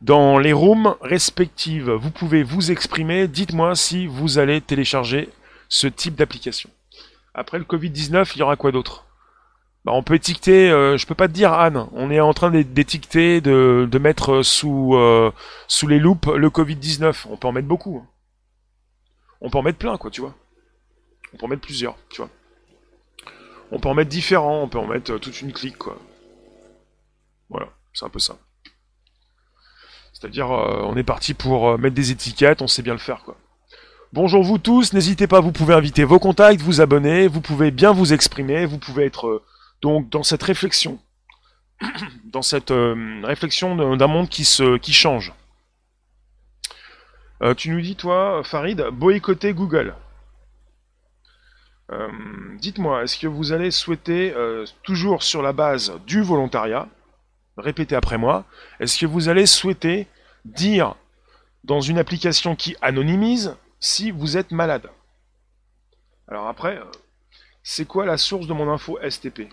Dans 0.02 0.38
les 0.38 0.52
rooms 0.52 0.96
respectives, 1.00 1.90
vous 1.90 2.12
pouvez 2.12 2.44
vous 2.44 2.72
exprimer. 2.72 3.30
Dites-moi 3.30 3.76
si 3.76 4.06
vous 4.06 4.38
allez 4.38 4.60
télécharger 4.60 5.30
ce 5.70 5.88
type 5.88 6.16
d'application. 6.16 6.70
Après 7.34 7.58
le 7.58 7.64
Covid-19, 7.64 8.34
il 8.36 8.40
y 8.40 8.44
aura 8.44 8.58
quoi 8.58 8.74
d'autre? 8.74 9.06
Bah, 9.86 9.94
On 9.94 10.04
peut 10.04 10.16
étiqueter, 10.16 10.70
euh, 10.70 10.98
je 10.98 11.08
peux 11.08 11.16
pas 11.16 11.30
te 11.30 11.34
dire 11.34 11.54
Anne, 11.54 11.88
on 11.94 12.12
est 12.12 12.20
en 12.20 12.34
train 12.34 12.52
d'étiqueter, 12.52 13.40
de, 13.40 14.00
mettre 14.00 14.42
sous, 14.42 14.96
euh, 14.96 15.32
sous 15.70 15.88
les 15.88 16.00
loupes 16.00 16.26
le 16.26 16.50
Covid-19. 16.50 17.28
On 17.30 17.38
peut 17.38 17.48
en 17.48 17.54
mettre 17.54 17.68
beaucoup. 17.68 18.04
Hein. 18.04 18.08
On 19.40 19.50
peut 19.50 19.58
en 19.58 19.64
mettre 19.64 19.78
plein, 19.78 19.98
quoi, 19.98 20.12
tu 20.12 20.20
vois. 20.20 20.36
On 21.36 21.38
peut 21.38 21.46
en 21.48 21.50
mettre 21.50 21.64
plusieurs, 21.64 21.98
tu 22.10 22.22
vois. 22.22 22.30
On 23.70 23.78
peut 23.78 23.90
en 23.90 23.94
mettre 23.94 24.10
différents, 24.10 24.62
on 24.62 24.70
peut 24.70 24.80
en 24.80 24.88
mettre 24.88 25.12
euh, 25.12 25.20
toute 25.20 25.42
une 25.42 25.52
clique, 25.52 25.78
quoi. 25.78 26.00
Voilà, 27.50 27.68
c'est 27.94 28.06
un 28.06 28.10
peu 28.10 28.20
ça. 28.20 28.38
C'est-à-dire, 30.14 30.50
euh, 30.50 30.84
on 30.86 30.96
est 30.96 31.04
parti 31.04 31.34
pour 31.34 31.68
euh, 31.68 31.78
mettre 31.78 31.94
des 31.94 32.12
étiquettes, 32.12 32.62
on 32.62 32.68
sait 32.68 32.84
bien 32.84 32.94
le 32.94 33.00
faire, 33.00 33.24
quoi. 33.24 33.36
Bonjour 34.14 34.44
vous 34.44 34.60
tous, 34.60 34.94
n'hésitez 34.94 35.28
pas, 35.28 35.42
vous 35.42 35.52
pouvez 35.52 35.74
inviter 35.74 36.06
vos 36.06 36.20
contacts, 36.20 36.62
vous 36.62 36.80
abonner, 36.80 37.28
vous 37.28 37.42
pouvez 37.42 37.70
bien 37.70 37.92
vous 37.92 38.14
exprimer, 38.14 38.66
vous 38.66 38.78
pouvez 38.78 39.04
être 39.04 39.44
donc 39.82 40.10
dans 40.10 40.24
cette 40.24 40.44
réflexion, 40.44 41.00
dans 42.24 42.44
cette 42.44 42.72
réflexion 43.24 43.76
d'un 43.76 44.08
monde 44.08 44.30
qui 44.30 44.46
se 44.46 44.78
qui 44.78 44.94
change. 44.94 45.34
tu 47.58 47.72
nous 47.72 47.82
dis 47.82 47.98
toi, 47.98 48.42
Farid, 48.46 48.88
boycotter 48.94 49.54
Google. 49.54 49.96
Euh, 51.92 52.10
dites-moi, 52.58 53.04
est-ce 53.04 53.20
que 53.20 53.28
vous 53.28 53.52
allez 53.52 53.70
souhaiter, 53.70 54.34
euh, 54.34 54.66
toujours 54.84 55.22
sur 55.22 55.42
la 55.42 55.54
base 55.54 55.94
du 56.08 56.22
volontariat, 56.22 56.88
répétez 57.58 57.96
après 57.96 58.18
moi, 58.18 58.46
est-ce 58.80 59.00
que 59.00 59.06
vous 59.06 59.30
allez 59.30 59.46
souhaiter 59.46 60.08
dire 60.46 60.96
dans 61.64 61.82
une 61.82 62.00
application 62.00 62.56
qui 62.56 62.76
anonymise 62.82 63.56
si 63.80 64.10
vous 64.10 64.36
êtes 64.36 64.52
malade? 64.52 64.90
Alors 66.28 66.48
après, 66.48 66.78
euh, 66.78 66.86
c'est 67.62 67.86
quoi 67.86 68.06
la 68.06 68.18
source 68.18 68.48
de 68.48 68.54
mon 68.54 68.72
info 68.72 68.98
STP 69.08 69.48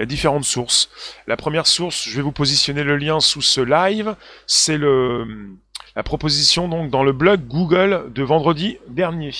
il 0.00 0.02
y 0.02 0.04
a 0.04 0.06
différentes 0.06 0.44
sources. 0.44 0.90
La 1.26 1.36
première 1.36 1.66
source, 1.66 2.08
je 2.08 2.14
vais 2.14 2.22
vous 2.22 2.30
positionner 2.30 2.84
le 2.84 2.96
lien 2.96 3.18
sous 3.18 3.42
ce 3.42 3.60
live, 3.60 4.14
c'est 4.46 4.78
la 4.78 6.02
proposition 6.04 6.68
donc 6.68 6.88
dans 6.88 7.02
le 7.02 7.10
blog 7.10 7.48
Google 7.48 8.12
de 8.12 8.22
vendredi 8.22 8.78
dernier 8.86 9.32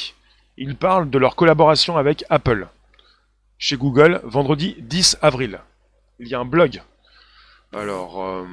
ils 0.58 0.76
parlent 0.76 1.08
de 1.08 1.18
leur 1.18 1.36
collaboration 1.36 1.96
avec 1.96 2.24
Apple. 2.30 2.66
Chez 3.58 3.76
Google, 3.76 4.20
vendredi 4.24 4.76
10 4.80 5.18
avril. 5.22 5.60
Il 6.18 6.28
y 6.28 6.34
a 6.34 6.40
un 6.40 6.44
blog. 6.44 6.82
Alors, 7.72 8.24
euh, 8.24 8.44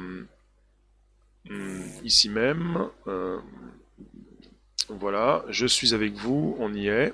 hmm, 1.49 1.83
ici 2.03 2.29
même, 2.29 2.89
euh, 3.07 3.39
voilà, 4.89 5.43
je 5.49 5.65
suis 5.65 5.93
avec 5.93 6.13
vous, 6.13 6.55
on 6.59 6.73
y 6.73 6.87
est. 6.87 7.13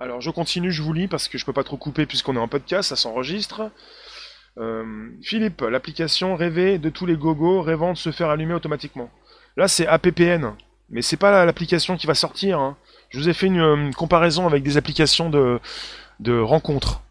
Alors, 0.00 0.20
je 0.20 0.30
continue, 0.30 0.72
je 0.72 0.82
vous 0.82 0.92
lis 0.92 1.08
parce 1.08 1.28
que 1.28 1.38
je 1.38 1.44
peux 1.44 1.52
pas 1.52 1.64
trop 1.64 1.76
couper 1.76 2.04
puisqu'on 2.04 2.36
est 2.36 2.40
en 2.40 2.48
podcast, 2.48 2.88
ça 2.88 2.96
s'enregistre. 2.96 3.70
Euh, 4.58 5.10
Philippe, 5.22 5.60
l'application 5.60 6.34
rêvée 6.34 6.78
de 6.78 6.90
tous 6.90 7.06
les 7.06 7.16
gogos 7.16 7.62
rêvant 7.62 7.92
de 7.92 7.98
se 7.98 8.10
faire 8.10 8.30
allumer 8.30 8.54
automatiquement. 8.54 9.10
Là, 9.56 9.68
c'est 9.68 9.86
APPN. 9.86 10.54
Mais 10.90 11.02
c'est 11.02 11.16
pas 11.16 11.44
l'application 11.44 11.96
qui 11.96 12.06
va 12.06 12.14
sortir. 12.14 12.60
Hein. 12.60 12.76
Je 13.10 13.18
vous 13.18 13.28
ai 13.28 13.32
fait 13.32 13.46
une, 13.46 13.60
euh, 13.60 13.90
comparaison 13.92 14.46
avec 14.46 14.62
des 14.62 14.76
applications 14.76 15.30
de, 15.30 15.60
de 16.20 16.38
rencontres. 16.38 17.02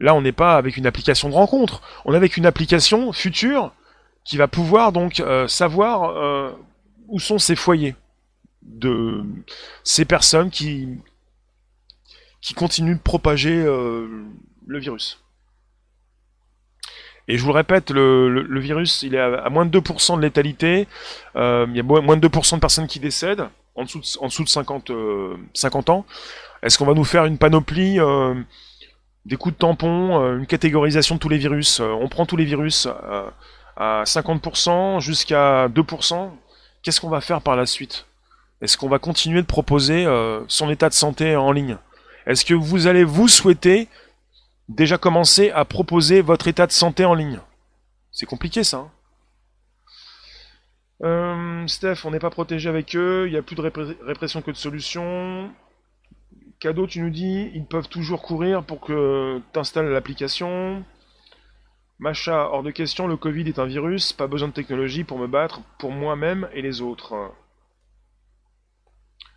Là, 0.00 0.14
on 0.14 0.22
n'est 0.22 0.32
pas 0.32 0.56
avec 0.56 0.76
une 0.76 0.86
application 0.86 1.28
de 1.28 1.34
rencontre. 1.34 1.82
On 2.04 2.12
est 2.12 2.16
avec 2.16 2.36
une 2.36 2.46
application 2.46 3.12
future 3.12 3.72
qui 4.24 4.36
va 4.36 4.48
pouvoir 4.48 4.92
donc 4.92 5.20
euh, 5.20 5.46
savoir 5.48 6.10
euh, 6.10 6.52
où 7.08 7.18
sont 7.18 7.38
ces 7.38 7.56
foyers 7.56 7.94
de 8.62 9.22
ces 9.82 10.04
personnes 10.04 10.50
qui 10.50 10.88
qui 12.40 12.54
continuent 12.54 12.96
de 12.96 13.00
propager 13.00 13.54
le 13.54 14.78
virus. 14.78 15.23
Et 17.26 17.38
je 17.38 17.42
vous 17.42 17.48
le 17.48 17.54
répète, 17.54 17.90
le, 17.90 18.60
virus, 18.60 19.02
il 19.02 19.14
est 19.14 19.20
à, 19.20 19.48
moins 19.48 19.64
de 19.64 19.78
2% 19.78 20.16
de 20.16 20.22
létalité. 20.22 20.86
Euh, 21.36 21.66
il 21.70 21.76
y 21.76 21.80
a 21.80 21.82
moins 21.82 22.16
de 22.16 22.28
2% 22.28 22.56
de 22.56 22.60
personnes 22.60 22.86
qui 22.86 23.00
décèdent 23.00 23.48
en 23.74 23.84
dessous 23.84 24.00
de, 24.00 24.04
en 24.20 24.26
dessous 24.26 24.44
de 24.44 24.48
50, 24.48 24.90
50 25.54 25.88
euh, 25.88 25.92
ans. 25.92 26.04
Est-ce 26.62 26.78
qu'on 26.78 26.84
va 26.84 26.94
nous 26.94 27.04
faire 27.04 27.24
une 27.24 27.38
panoplie 27.38 27.98
euh, 27.98 28.34
des 29.24 29.36
coups 29.36 29.54
de 29.54 29.58
tampon, 29.58 30.36
une 30.36 30.46
catégorisation 30.46 31.14
de 31.14 31.20
tous 31.20 31.28
les 31.28 31.38
virus? 31.38 31.80
On 31.80 32.08
prend 32.08 32.26
tous 32.26 32.36
les 32.36 32.44
virus 32.44 32.86
à 33.76 34.04
50% 34.04 35.00
jusqu'à 35.00 35.68
2%. 35.68 36.30
Qu'est-ce 36.82 37.00
qu'on 37.00 37.08
va 37.08 37.22
faire 37.22 37.40
par 37.40 37.56
la 37.56 37.64
suite? 37.64 38.06
Est-ce 38.60 38.76
qu'on 38.76 38.88
va 38.88 38.98
continuer 38.98 39.40
de 39.40 39.46
proposer 39.46 40.06
son 40.48 40.70
état 40.70 40.88
de 40.88 40.94
santé 40.94 41.36
en 41.36 41.52
ligne? 41.52 41.78
Est-ce 42.26 42.44
que 42.44 42.54
vous 42.54 42.86
allez 42.86 43.04
vous 43.04 43.28
souhaiter 43.28 43.88
déjà 44.68 44.98
commencer 44.98 45.50
à 45.50 45.64
proposer 45.64 46.20
votre 46.22 46.48
état 46.48 46.66
de 46.66 46.72
santé 46.72 47.04
en 47.04 47.14
ligne. 47.14 47.40
C'est 48.10 48.26
compliqué 48.26 48.64
ça. 48.64 48.78
Hein. 48.78 48.90
Euh, 51.02 51.66
Steph, 51.66 52.04
on 52.04 52.10
n'est 52.10 52.20
pas 52.20 52.30
protégé 52.30 52.68
avec 52.68 52.94
eux, 52.96 53.24
il 53.26 53.32
n'y 53.32 53.36
a 53.36 53.42
plus 53.42 53.56
de 53.56 53.62
répression 54.02 54.42
que 54.42 54.50
de 54.50 54.56
solution. 54.56 55.50
Cadeau, 56.60 56.86
tu 56.86 57.00
nous 57.00 57.10
dis, 57.10 57.50
ils 57.52 57.66
peuvent 57.66 57.88
toujours 57.88 58.22
courir 58.22 58.64
pour 58.64 58.80
que 58.80 59.40
tu 59.52 59.58
installes 59.58 59.90
l'application. 59.90 60.84
Macha, 61.98 62.48
hors 62.50 62.62
de 62.62 62.70
question, 62.70 63.06
le 63.06 63.16
Covid 63.16 63.48
est 63.48 63.58
un 63.58 63.66
virus, 63.66 64.12
pas 64.12 64.26
besoin 64.26 64.48
de 64.48 64.52
technologie 64.52 65.04
pour 65.04 65.18
me 65.18 65.26
battre, 65.26 65.60
pour 65.78 65.90
moi-même 65.90 66.48
et 66.52 66.62
les 66.62 66.80
autres. 66.80 67.32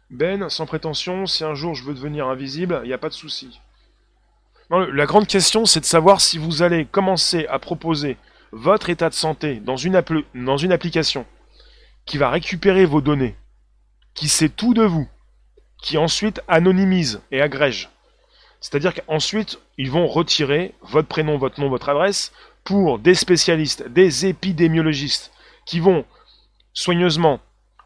Ben, 0.10 0.48
sans 0.48 0.66
prétention, 0.66 1.26
si 1.26 1.44
un 1.44 1.54
jour 1.54 1.76
je 1.76 1.84
veux 1.84 1.94
devenir 1.94 2.28
invisible, 2.28 2.80
il 2.84 2.88
n'y 2.88 2.94
a 2.94 2.98
pas 2.98 3.10
de 3.10 3.14
souci 3.14 3.60
la 4.70 5.06
grande 5.06 5.28
question, 5.28 5.66
c'est 5.66 5.80
de 5.80 5.86
savoir 5.86 6.20
si 6.22 6.38
vous 6.38 6.62
allez 6.62 6.86
commencer 6.86 7.46
à 7.48 7.60
proposer 7.60 8.18
votre 8.52 8.90
état 8.90 9.10
de 9.10 9.14
santé 9.14 9.56
dans 9.56 9.78
une, 9.78 9.96
application 9.96 11.26
qui 12.06 12.18
va 12.18 12.30
récupérer 12.30 12.86
vos 12.86 13.02
données, 13.02 13.36
qui 14.14 14.28
sait 14.28 14.50
tout 14.50 14.74
de 14.74 14.84
vous, 14.84 15.08
qui 15.82 15.98
ensuite 15.98 16.42
anonymise 16.48 17.22
et 17.32 17.42
agrège. 17.42 17.90
C'est-à-dire 18.60 18.94
qu'ensuite, 18.94 19.60
ils 19.78 19.92
vont 19.92 20.08
retirer 20.08 20.74
votre 20.82 21.08
prénom, 21.08 21.38
votre 21.38 21.60
nom, 21.60 21.70
votre 21.70 21.90
adresse 21.90 22.32
pour 22.64 23.00
des 23.00 23.14
spécialistes, 23.14 23.88
des 23.88 24.26
épidémiologistes 24.26 25.32
qui 25.66 25.80
vont 25.80 26.06
soigneusement 26.74 27.40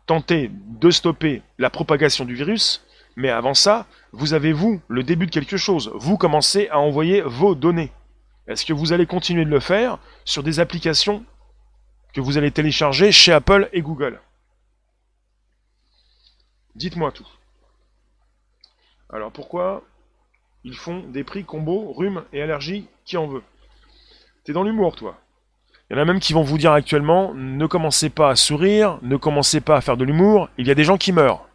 tenter 0.05 0.49
de 0.51 0.89
stopper 0.89 1.41
la 1.57 1.69
propagation 1.69 2.25
du 2.25 2.36
virus, 2.36 2.84
mais 3.16 3.30
avant 3.30 3.53
ça, 3.53 3.86
vous 4.12 4.34
avez, 4.34 4.53
vous, 4.53 4.82
le 4.88 5.03
début 5.03 5.26
de 5.26 5.32
quelque 5.32 5.57
chose. 5.57 5.91
Vous 5.95 6.18
commencez 6.18 6.70
à 6.70 6.80
envoyer 6.80 7.22
vos 7.22 7.55
données. 7.55 7.91
Est-ce 8.47 8.66
que 8.66 8.74
vous 8.74 8.93
allez 8.93 9.05
continuer 9.05 9.45
de 9.45 9.49
le 9.49 9.59
faire 9.59 9.99
sur 10.26 10.43
des 10.43 10.59
applications 10.59 11.24
que 12.14 12.22
vous 12.22 12.38
allez 12.38 12.51
télécharger 12.51 13.12
chez 13.12 13.32
Apple 13.32 13.70
et 13.74 13.82
Google? 13.82 14.20
Dites-moi 16.76 17.12
tout. 17.12 17.28
Alors 19.09 19.32
pourquoi 19.32 19.84
ils 20.64 20.78
font 20.78 20.99
des 20.99 21.24
prix 21.24 21.43
combo, 21.43 21.91
rhume 21.91 22.24
et 22.34 22.41
allergie 22.41 22.88
Qui 23.05 23.18
en 23.18 23.28
veut? 23.28 23.43
T'es 24.43 24.53
dans 24.53 24.64
l'humour, 24.64 24.95
toi. 24.95 25.20
Il 25.89 25.97
y 25.97 25.99
en 25.99 26.01
a 26.01 26.05
même 26.05 26.22
qui 26.22 26.32
vont 26.32 26.43
vous 26.43 26.57
dire 26.57 26.72
actuellement 26.72 27.34
ne 27.34 27.66
commencez 27.68 28.09
pas 28.09 28.30
à 28.30 28.36
sourire, 28.36 28.97
ne 29.01 29.18
commencez 29.18 29.59
pas 29.59 29.76
à 29.76 29.82
faire 29.82 29.97
de 29.97 30.05
l'humour, 30.05 30.49
il 30.57 30.66
y 30.66 30.72
a 30.72 30.76
des 30.76 30.86
gens 30.86 30.97
qui 30.97 31.12
meurent. 31.12 31.45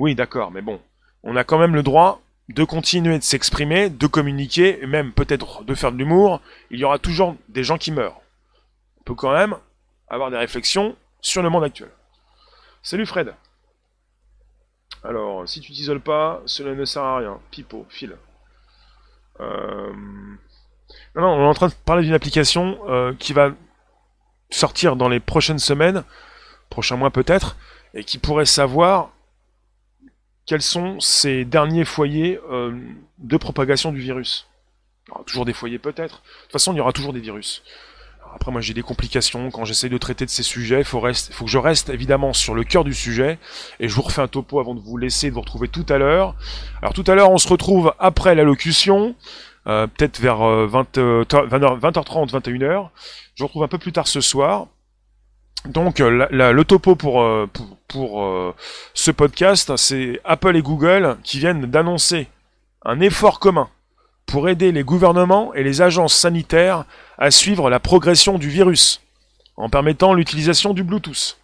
Oui, 0.00 0.14
d'accord, 0.14 0.50
mais 0.50 0.62
bon, 0.62 0.80
on 1.24 1.36
a 1.36 1.44
quand 1.44 1.58
même 1.58 1.74
le 1.74 1.82
droit 1.82 2.22
de 2.48 2.64
continuer 2.64 3.18
de 3.18 3.22
s'exprimer, 3.22 3.90
de 3.90 4.06
communiquer, 4.06 4.82
et 4.82 4.86
même 4.86 5.12
peut-être 5.12 5.62
de 5.62 5.74
faire 5.74 5.92
de 5.92 5.98
l'humour. 5.98 6.40
Il 6.70 6.78
y 6.78 6.84
aura 6.84 6.98
toujours 6.98 7.36
des 7.50 7.64
gens 7.64 7.76
qui 7.76 7.92
meurent. 7.92 8.18
On 8.98 9.02
peut 9.04 9.14
quand 9.14 9.34
même 9.34 9.56
avoir 10.08 10.30
des 10.30 10.38
réflexions 10.38 10.96
sur 11.20 11.42
le 11.42 11.50
monde 11.50 11.64
actuel. 11.64 11.90
Salut 12.82 13.04
Fred. 13.04 13.34
Alors, 15.04 15.46
si 15.46 15.60
tu 15.60 15.70
t'isoles 15.70 16.00
pas, 16.00 16.40
cela 16.46 16.74
ne 16.74 16.86
sert 16.86 17.02
à 17.02 17.18
rien. 17.18 17.38
Pipo, 17.50 17.84
file. 17.90 18.16
Euh, 19.40 19.92
non, 21.14 21.20
non, 21.20 21.28
on 21.28 21.44
est 21.44 21.48
en 21.48 21.52
train 21.54 21.68
de 21.68 21.74
parler 21.74 22.04
d'une 22.04 22.14
application 22.14 22.78
euh, 22.88 23.12
qui 23.18 23.34
va 23.34 23.50
sortir 24.48 24.96
dans 24.96 25.10
les 25.10 25.20
prochaines 25.20 25.58
semaines, 25.58 26.04
prochains 26.70 26.96
mois 26.96 27.10
peut-être, 27.10 27.58
et 27.92 28.02
qui 28.02 28.16
pourrait 28.16 28.46
savoir 28.46 29.10
quels 30.50 30.62
sont 30.62 30.98
ces 30.98 31.44
derniers 31.44 31.84
foyers 31.84 32.40
euh, 32.50 32.76
de 33.18 33.36
propagation 33.36 33.92
du 33.92 34.00
virus. 34.00 34.48
Toujours 35.24 35.44
des 35.44 35.52
foyers 35.52 35.78
peut-être. 35.78 36.16
De 36.16 36.42
toute 36.42 36.52
façon, 36.52 36.72
il 36.72 36.78
y 36.78 36.80
aura 36.80 36.92
toujours 36.92 37.12
des 37.12 37.20
virus. 37.20 37.62
Après, 38.34 38.50
moi, 38.50 38.60
j'ai 38.60 38.74
des 38.74 38.82
complications 38.82 39.52
quand 39.52 39.64
j'essaie 39.64 39.88
de 39.88 39.96
traiter 39.96 40.24
de 40.24 40.30
ces 40.30 40.42
sujets. 40.42 40.80
Il 40.80 40.84
faut, 40.84 41.00
que 41.00 41.12
je 41.46 41.58
reste 41.58 41.90
évidemment 41.90 42.32
sur 42.32 42.56
le 42.56 42.64
cœur 42.64 42.82
du 42.82 42.94
sujet. 42.94 43.38
Et 43.78 43.88
je 43.88 43.94
vous 43.94 44.02
refais 44.02 44.22
un 44.22 44.26
topo 44.26 44.58
avant 44.58 44.74
de 44.74 44.80
vous 44.80 44.96
laisser, 44.96 45.28
de 45.28 45.34
vous 45.34 45.40
retrouver 45.40 45.68
tout 45.68 45.86
à 45.88 45.98
l'heure. 45.98 46.34
Alors, 46.82 46.94
tout 46.94 47.04
à 47.06 47.14
l'heure, 47.14 47.30
on 47.30 47.38
se 47.38 47.46
retrouve 47.46 47.94
après 48.00 48.34
l'allocution, 48.34 49.14
euh, 49.68 49.86
peut-être 49.86 50.18
vers 50.18 50.38
20, 50.38 50.96
20h, 50.96 52.04
30 52.04 52.32
21h. 52.32 52.88
Je 53.36 53.44
vous 53.44 53.46
retrouve 53.46 53.62
un 53.62 53.68
peu 53.68 53.78
plus 53.78 53.92
tard 53.92 54.08
ce 54.08 54.20
soir. 54.20 54.66
Donc, 55.66 56.00
euh, 56.00 56.26
le 56.30 56.64
topo 56.64 56.96
pour, 56.96 57.22
euh, 57.22 57.48
pour 57.88 58.54
ce 58.94 59.10
podcast, 59.10 59.76
c'est 59.76 60.20
Apple 60.24 60.56
et 60.56 60.62
Google 60.62 61.18
qui 61.22 61.38
viennent 61.38 61.66
d'annoncer 61.66 62.28
un 62.84 63.00
effort 63.00 63.40
commun 63.40 63.68
pour 64.26 64.48
aider 64.48 64.72
les 64.72 64.84
gouvernements 64.84 65.52
et 65.54 65.62
les 65.62 65.82
agences 65.82 66.14
sanitaires 66.14 66.84
à 67.18 67.30
suivre 67.30 67.68
la 67.68 67.80
progression 67.80 68.38
du 68.38 68.48
virus, 68.48 69.02
en 69.56 69.68
permettant 69.68 70.14
l'utilisation 70.14 70.72
du 70.72 70.84
Bluetooth. 70.84 71.36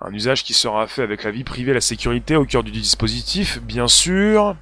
Un 0.00 0.12
usage 0.12 0.42
qui 0.42 0.54
sera 0.54 0.86
fait 0.86 1.02
avec 1.02 1.24
la 1.24 1.30
vie 1.30 1.44
privée 1.44 1.72
et 1.72 1.74
la 1.74 1.80
sécurité 1.80 2.36
au 2.36 2.44
cœur 2.44 2.62
du 2.62 2.70
dispositif, 2.70 3.60
bien 3.60 3.88
sûr. 3.88 4.56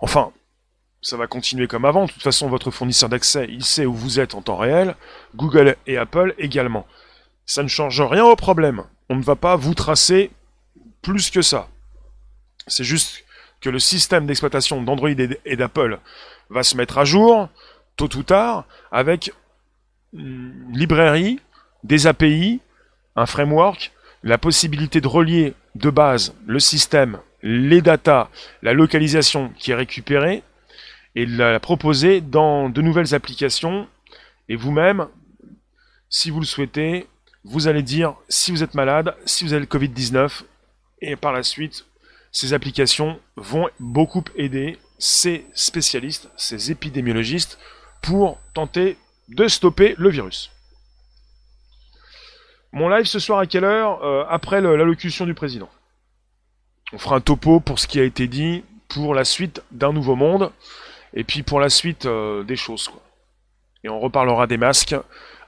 Enfin, 0.00 0.32
ça 1.02 1.16
va 1.16 1.26
continuer 1.26 1.66
comme 1.66 1.84
avant. 1.84 2.06
De 2.06 2.12
toute 2.12 2.22
façon, 2.22 2.48
votre 2.48 2.70
fournisseur 2.70 3.08
d'accès, 3.08 3.46
il 3.48 3.64
sait 3.64 3.86
où 3.86 3.94
vous 3.94 4.20
êtes 4.20 4.34
en 4.34 4.42
temps 4.42 4.56
réel. 4.56 4.96
Google 5.34 5.76
et 5.86 5.96
Apple 5.96 6.34
également. 6.38 6.86
Ça 7.46 7.62
ne 7.62 7.68
change 7.68 8.00
rien 8.00 8.24
au 8.24 8.36
problème. 8.36 8.84
On 9.08 9.16
ne 9.16 9.22
va 9.22 9.36
pas 9.36 9.56
vous 9.56 9.74
tracer 9.74 10.30
plus 11.02 11.30
que 11.30 11.42
ça. 11.42 11.68
C'est 12.66 12.84
juste 12.84 13.24
que 13.60 13.70
le 13.70 13.78
système 13.78 14.26
d'exploitation 14.26 14.82
d'Android 14.82 15.10
et 15.44 15.56
d'Apple 15.56 15.98
va 16.50 16.62
se 16.62 16.76
mettre 16.76 16.98
à 16.98 17.04
jour, 17.04 17.48
tôt 17.96 18.14
ou 18.16 18.22
tard, 18.22 18.64
avec 18.92 19.32
une 20.12 20.72
librairie, 20.72 21.40
des 21.84 22.06
API, 22.06 22.60
un 23.16 23.26
framework, 23.26 23.92
la 24.22 24.38
possibilité 24.38 25.00
de 25.00 25.08
relier 25.08 25.54
de 25.76 25.90
base 25.90 26.34
le 26.46 26.60
système, 26.60 27.20
les 27.42 27.80
datas, 27.80 28.28
la 28.62 28.72
localisation 28.72 29.50
qui 29.58 29.70
est 29.70 29.74
récupérée, 29.74 30.42
et 31.14 31.26
la 31.26 31.60
proposer 31.60 32.20
dans 32.20 32.68
de 32.68 32.82
nouvelles 32.82 33.14
applications. 33.14 33.88
Et 34.48 34.56
vous-même, 34.56 35.08
si 36.08 36.30
vous 36.30 36.40
le 36.40 36.46
souhaitez, 36.46 37.06
vous 37.44 37.68
allez 37.68 37.82
dire 37.82 38.14
si 38.28 38.50
vous 38.50 38.62
êtes 38.62 38.74
malade, 38.74 39.16
si 39.24 39.44
vous 39.44 39.52
avez 39.52 39.60
le 39.60 39.66
Covid-19, 39.66 40.42
et 41.02 41.16
par 41.16 41.32
la 41.32 41.42
suite, 41.42 41.86
ces 42.32 42.52
applications 42.52 43.18
vont 43.36 43.68
beaucoup 43.78 44.24
aider 44.36 44.78
ces 44.98 45.46
spécialistes, 45.54 46.30
ces 46.36 46.70
épidémiologistes, 46.70 47.58
pour 48.02 48.38
tenter 48.54 48.96
de 49.28 49.48
stopper 49.48 49.94
le 49.98 50.10
virus. 50.10 50.50
Mon 52.72 52.88
live 52.88 53.06
ce 53.06 53.18
soir 53.18 53.40
à 53.40 53.46
quelle 53.46 53.64
heure 53.64 54.04
euh, 54.04 54.24
Après 54.28 54.60
l'allocution 54.60 55.26
du 55.26 55.34
président? 55.34 55.68
On 56.92 56.98
fera 56.98 57.16
un 57.16 57.20
topo 57.20 57.60
pour 57.60 57.78
ce 57.78 57.86
qui 57.86 57.98
a 57.98 58.04
été 58.04 58.28
dit 58.28 58.64
pour 58.88 59.14
la 59.14 59.24
suite 59.24 59.62
d'un 59.70 59.92
nouveau 59.92 60.16
monde, 60.16 60.52
et 61.14 61.24
puis 61.24 61.42
pour 61.42 61.60
la 61.60 61.70
suite 61.70 62.06
euh, 62.06 62.42
des 62.44 62.56
choses. 62.56 62.88
Quoi. 62.88 63.00
Et 63.84 63.88
on 63.88 64.00
reparlera 64.00 64.46
des 64.46 64.56
masques. 64.56 64.94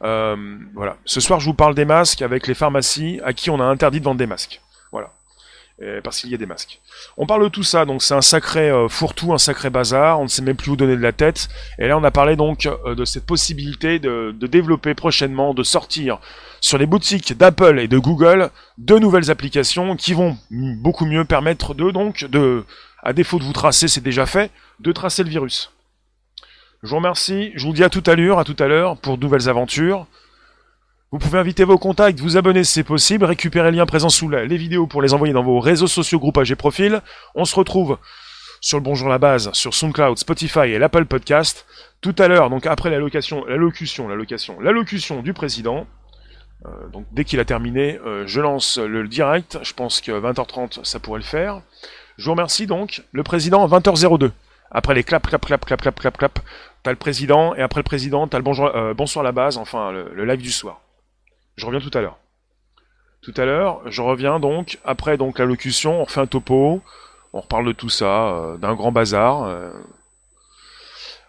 Euh, 0.03 0.37
voilà. 0.75 0.97
Ce 1.05 1.21
soir, 1.21 1.41
je 1.41 1.47
vous 1.47 1.55
parle 1.55 1.75
des 1.75 1.85
masques 1.85 2.23
avec 2.23 2.47
les 2.47 2.55
pharmacies 2.55 3.21
à 3.25 3.33
qui 3.33 3.51
on 3.51 3.61
a 3.61 3.65
interdit 3.65 4.01
de 4.01 4.05
vendre 4.05 4.19
des 4.19 4.27
masques. 4.27 4.61
Voilà. 4.91 5.11
Parce 6.05 6.21
qu'il 6.21 6.31
y 6.31 6.35
a 6.35 6.37
des 6.37 6.47
masques. 6.47 6.81
On 7.17 7.27
parle 7.27 7.43
de 7.43 7.49
tout 7.49 7.65
ça, 7.65 7.85
donc 7.85 8.05
c'est 8.05 8.15
un 8.15 8.23
sacré 8.23 8.71
euh, 8.71 8.89
fourre-tout, 8.89 9.33
un 9.33 9.39
sacré 9.39 9.69
bazar, 9.69 10.21
on 10.21 10.25
ne 10.25 10.29
sait 10.29 10.43
même 10.43 10.55
plus 10.55 10.71
où 10.71 10.77
donner 10.77 10.95
de 10.95 11.03
la 11.03 11.11
tête. 11.11 11.49
Et 11.81 11.89
là, 11.89 11.99
on 11.99 12.05
a 12.05 12.13
parlé 12.13 12.37
donc 12.37 12.69
de 12.87 13.05
cette 13.05 13.27
possibilité 13.27 13.99
de, 13.99 14.31
développer 14.31 14.95
prochainement, 14.95 15.55
de 15.55 15.65
sortir 15.65 16.21
sur 16.61 16.79
les 16.79 16.87
boutiques 16.87 17.37
d'Apple 17.37 17.81
et 17.81 17.89
de 17.89 17.99
Google 17.99 18.51
de 18.79 18.97
nouvelles 18.97 19.33
applications 19.33 19.97
qui 19.97 20.13
vont 20.13 20.37
beaucoup 20.51 21.05
mieux 21.05 21.25
permettre 21.25 21.75
de, 21.75 21.91
donc, 21.91 22.27
de, 22.27 22.65
à 23.03 23.13
défaut 23.13 23.39
de 23.39 23.45
vous 23.45 23.53
tracer, 23.53 23.89
c'est 23.89 24.01
déjà 24.01 24.27
fait, 24.27 24.51
de 24.81 24.93
tracer 24.93 25.23
le 25.25 25.29
virus. 25.29 25.73
Je 26.83 26.89
vous 26.89 26.97
remercie, 26.97 27.53
je 27.55 27.67
vous 27.67 27.73
dis 27.73 27.85
à 27.85 27.91
tout 27.91 28.03
à 28.07 28.15
l'heure, 28.15 28.39
à 28.39 28.45
tout 28.45 28.57
à 28.59 28.67
l'heure 28.67 28.97
pour 28.97 29.17
de 29.19 29.23
nouvelles 29.23 29.49
aventures. 29.49 30.07
Vous 31.11 31.19
pouvez 31.19 31.39
inviter 31.39 31.65
vos 31.65 31.79
contacts, 31.79 32.21
vous 32.21 32.37
abonner 32.37 32.65
si 32.65 32.73
c'est 32.73 32.85
possible, 32.85 33.25
récupérer 33.25 33.71
le 33.71 33.77
lien 33.77 33.87
présent 33.87 34.09
sous 34.09 34.31
les 34.31 34.57
vidéos 34.57 34.87
pour 34.87 35.03
les 35.03 35.13
envoyer 35.13 35.35
dans 35.35 35.43
vos 35.43 35.61
réseaux 35.61 35.87
sociaux, 35.87 36.19
groupages 36.19 36.51
et 36.51 36.57
profils. 36.57 37.03
On 37.35 37.45
se 37.45 37.55
retrouve 37.55 37.99
sur 38.61 38.79
le 38.79 38.83
Bonjour 38.83 39.09
la 39.09 39.19
base, 39.19 39.53
sur 39.53 39.75
SoundCloud, 39.75 40.17
Spotify 40.17 40.71
et 40.71 40.79
l'Apple 40.79 41.05
Podcast. 41.05 41.67
Tout 42.01 42.15
à 42.19 42.29
l'heure, 42.29 42.49
donc 42.49 42.67
après 42.67 42.91
l'allocution, 42.91 43.45
l'allocation, 43.45 44.59
l'allocution 44.61 45.23
du 45.23 45.35
président. 45.35 45.87
Euh, 46.65 46.89
donc 46.89 47.07
dès 47.13 47.25
qu'il 47.25 47.41
a 47.41 47.45
terminé, 47.45 47.99
euh, 48.07 48.27
je 48.27 48.41
lance 48.41 48.79
le 48.79 49.07
direct. 49.07 49.59
Je 49.63 49.75
pense 49.75 50.01
que 50.01 50.13
20h30, 50.13 50.85
ça 50.85 50.99
pourrait 50.99 51.21
le 51.21 51.25
faire. 51.25 51.61
Je 52.23 52.27
vous 52.27 52.35
remercie 52.35 52.69
donc. 52.69 53.03
Le 53.11 53.25
président, 53.25 53.67
20h02. 53.67 54.31
Après 54.71 54.95
les 54.95 55.03
clap, 55.03 55.27
clap, 55.27 55.45
clap, 55.45 55.65
clap, 55.65 55.83
clap, 55.83 55.99
clap, 55.99 56.17
clap, 56.17 56.39
t'as 56.85 56.93
le 56.93 56.97
président, 56.97 57.53
et 57.57 57.63
après 57.63 57.81
le 57.81 57.85
président, 57.85 58.29
t'as 58.29 58.39
le 58.39 58.45
bonjour, 58.45 58.67
euh, 58.67 58.95
bonsoir 58.95 59.25
la 59.25 59.33
base, 59.33 59.59
enfin 59.59 59.91
le 59.91 60.25
live 60.25 60.41
du 60.41 60.53
soir. 60.53 60.83
Je 61.57 61.67
reviens 61.67 61.81
tout 61.81 61.91
à 61.99 62.01
l'heure. 62.01 62.19
Tout 63.23 63.35
à 63.37 63.45
l'heure, 63.45 63.81
je 63.87 64.03
reviens 64.03 64.39
donc, 64.39 64.79
après 64.85 65.17
donc 65.17 65.41
l'allocution, 65.41 66.01
on 66.01 66.05
refait 66.05 66.21
un 66.21 66.27
topo, 66.29 66.81
on 67.33 67.41
reparle 67.41 67.67
de 67.67 67.73
tout 67.73 67.89
ça, 67.89 68.29
euh, 68.29 68.57
d'un 68.57 68.75
grand 68.75 68.93
bazar. 68.93 69.43
Euh. 69.43 69.73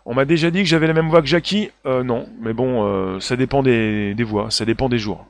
On 0.05 0.13
m'a 0.13 0.25
déjà 0.25 0.51
dit 0.51 0.61
que 0.61 0.69
j'avais 0.69 0.85
la 0.85 0.93
même 0.93 1.09
voix 1.09 1.21
que 1.21 1.27
Jackie. 1.27 1.71
Euh, 1.87 2.03
non, 2.03 2.29
mais 2.39 2.53
bon, 2.53 3.19
ça 3.19 3.35
dépend 3.35 3.63
des, 3.63 4.13
voix, 4.19 4.51
ça 4.51 4.63
dépend 4.63 4.89
des 4.89 4.99
jours. 4.99 5.25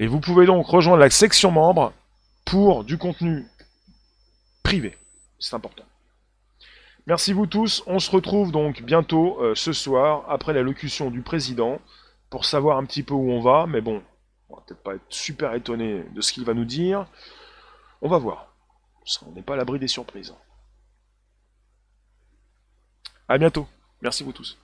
Et 0.00 0.08
vous 0.08 0.18
pouvez 0.18 0.46
donc 0.46 0.66
rejoindre 0.66 0.98
la 0.98 1.10
section 1.10 1.52
membre 1.52 1.92
pour 2.44 2.82
du 2.82 2.98
contenu 2.98 3.46
privé. 4.64 4.98
C'est 5.38 5.54
important. 5.54 5.84
Merci 7.06 7.32
vous 7.32 7.46
tous. 7.46 7.84
On 7.86 8.00
se 8.00 8.10
retrouve 8.10 8.50
donc 8.50 8.82
bientôt 8.82 9.38
ce 9.54 9.72
soir 9.72 10.24
après 10.28 10.52
l'allocution 10.52 11.10
du 11.10 11.20
président 11.20 11.80
pour 12.30 12.44
savoir 12.46 12.78
un 12.78 12.84
petit 12.84 13.04
peu 13.04 13.14
où 13.14 13.30
on 13.30 13.40
va, 13.40 13.66
mais 13.66 13.80
bon, 13.80 14.02
on 14.48 14.56
va 14.56 14.62
peut-être 14.66 14.82
pas 14.82 14.94
être 14.94 15.04
super 15.08 15.54
étonné 15.54 16.02
de 16.02 16.20
ce 16.20 16.32
qu'il 16.32 16.44
va 16.44 16.54
nous 16.54 16.64
dire. 16.64 17.06
On 18.00 18.08
va 18.08 18.18
voir. 18.18 18.54
On 19.26 19.32
n'est 19.32 19.42
pas 19.42 19.52
à 19.52 19.56
l'abri 19.56 19.78
des 19.78 19.86
surprises. 19.86 20.34
À 23.28 23.38
bientôt. 23.38 23.68
Merci 24.00 24.24
vous 24.24 24.32
tous. 24.32 24.58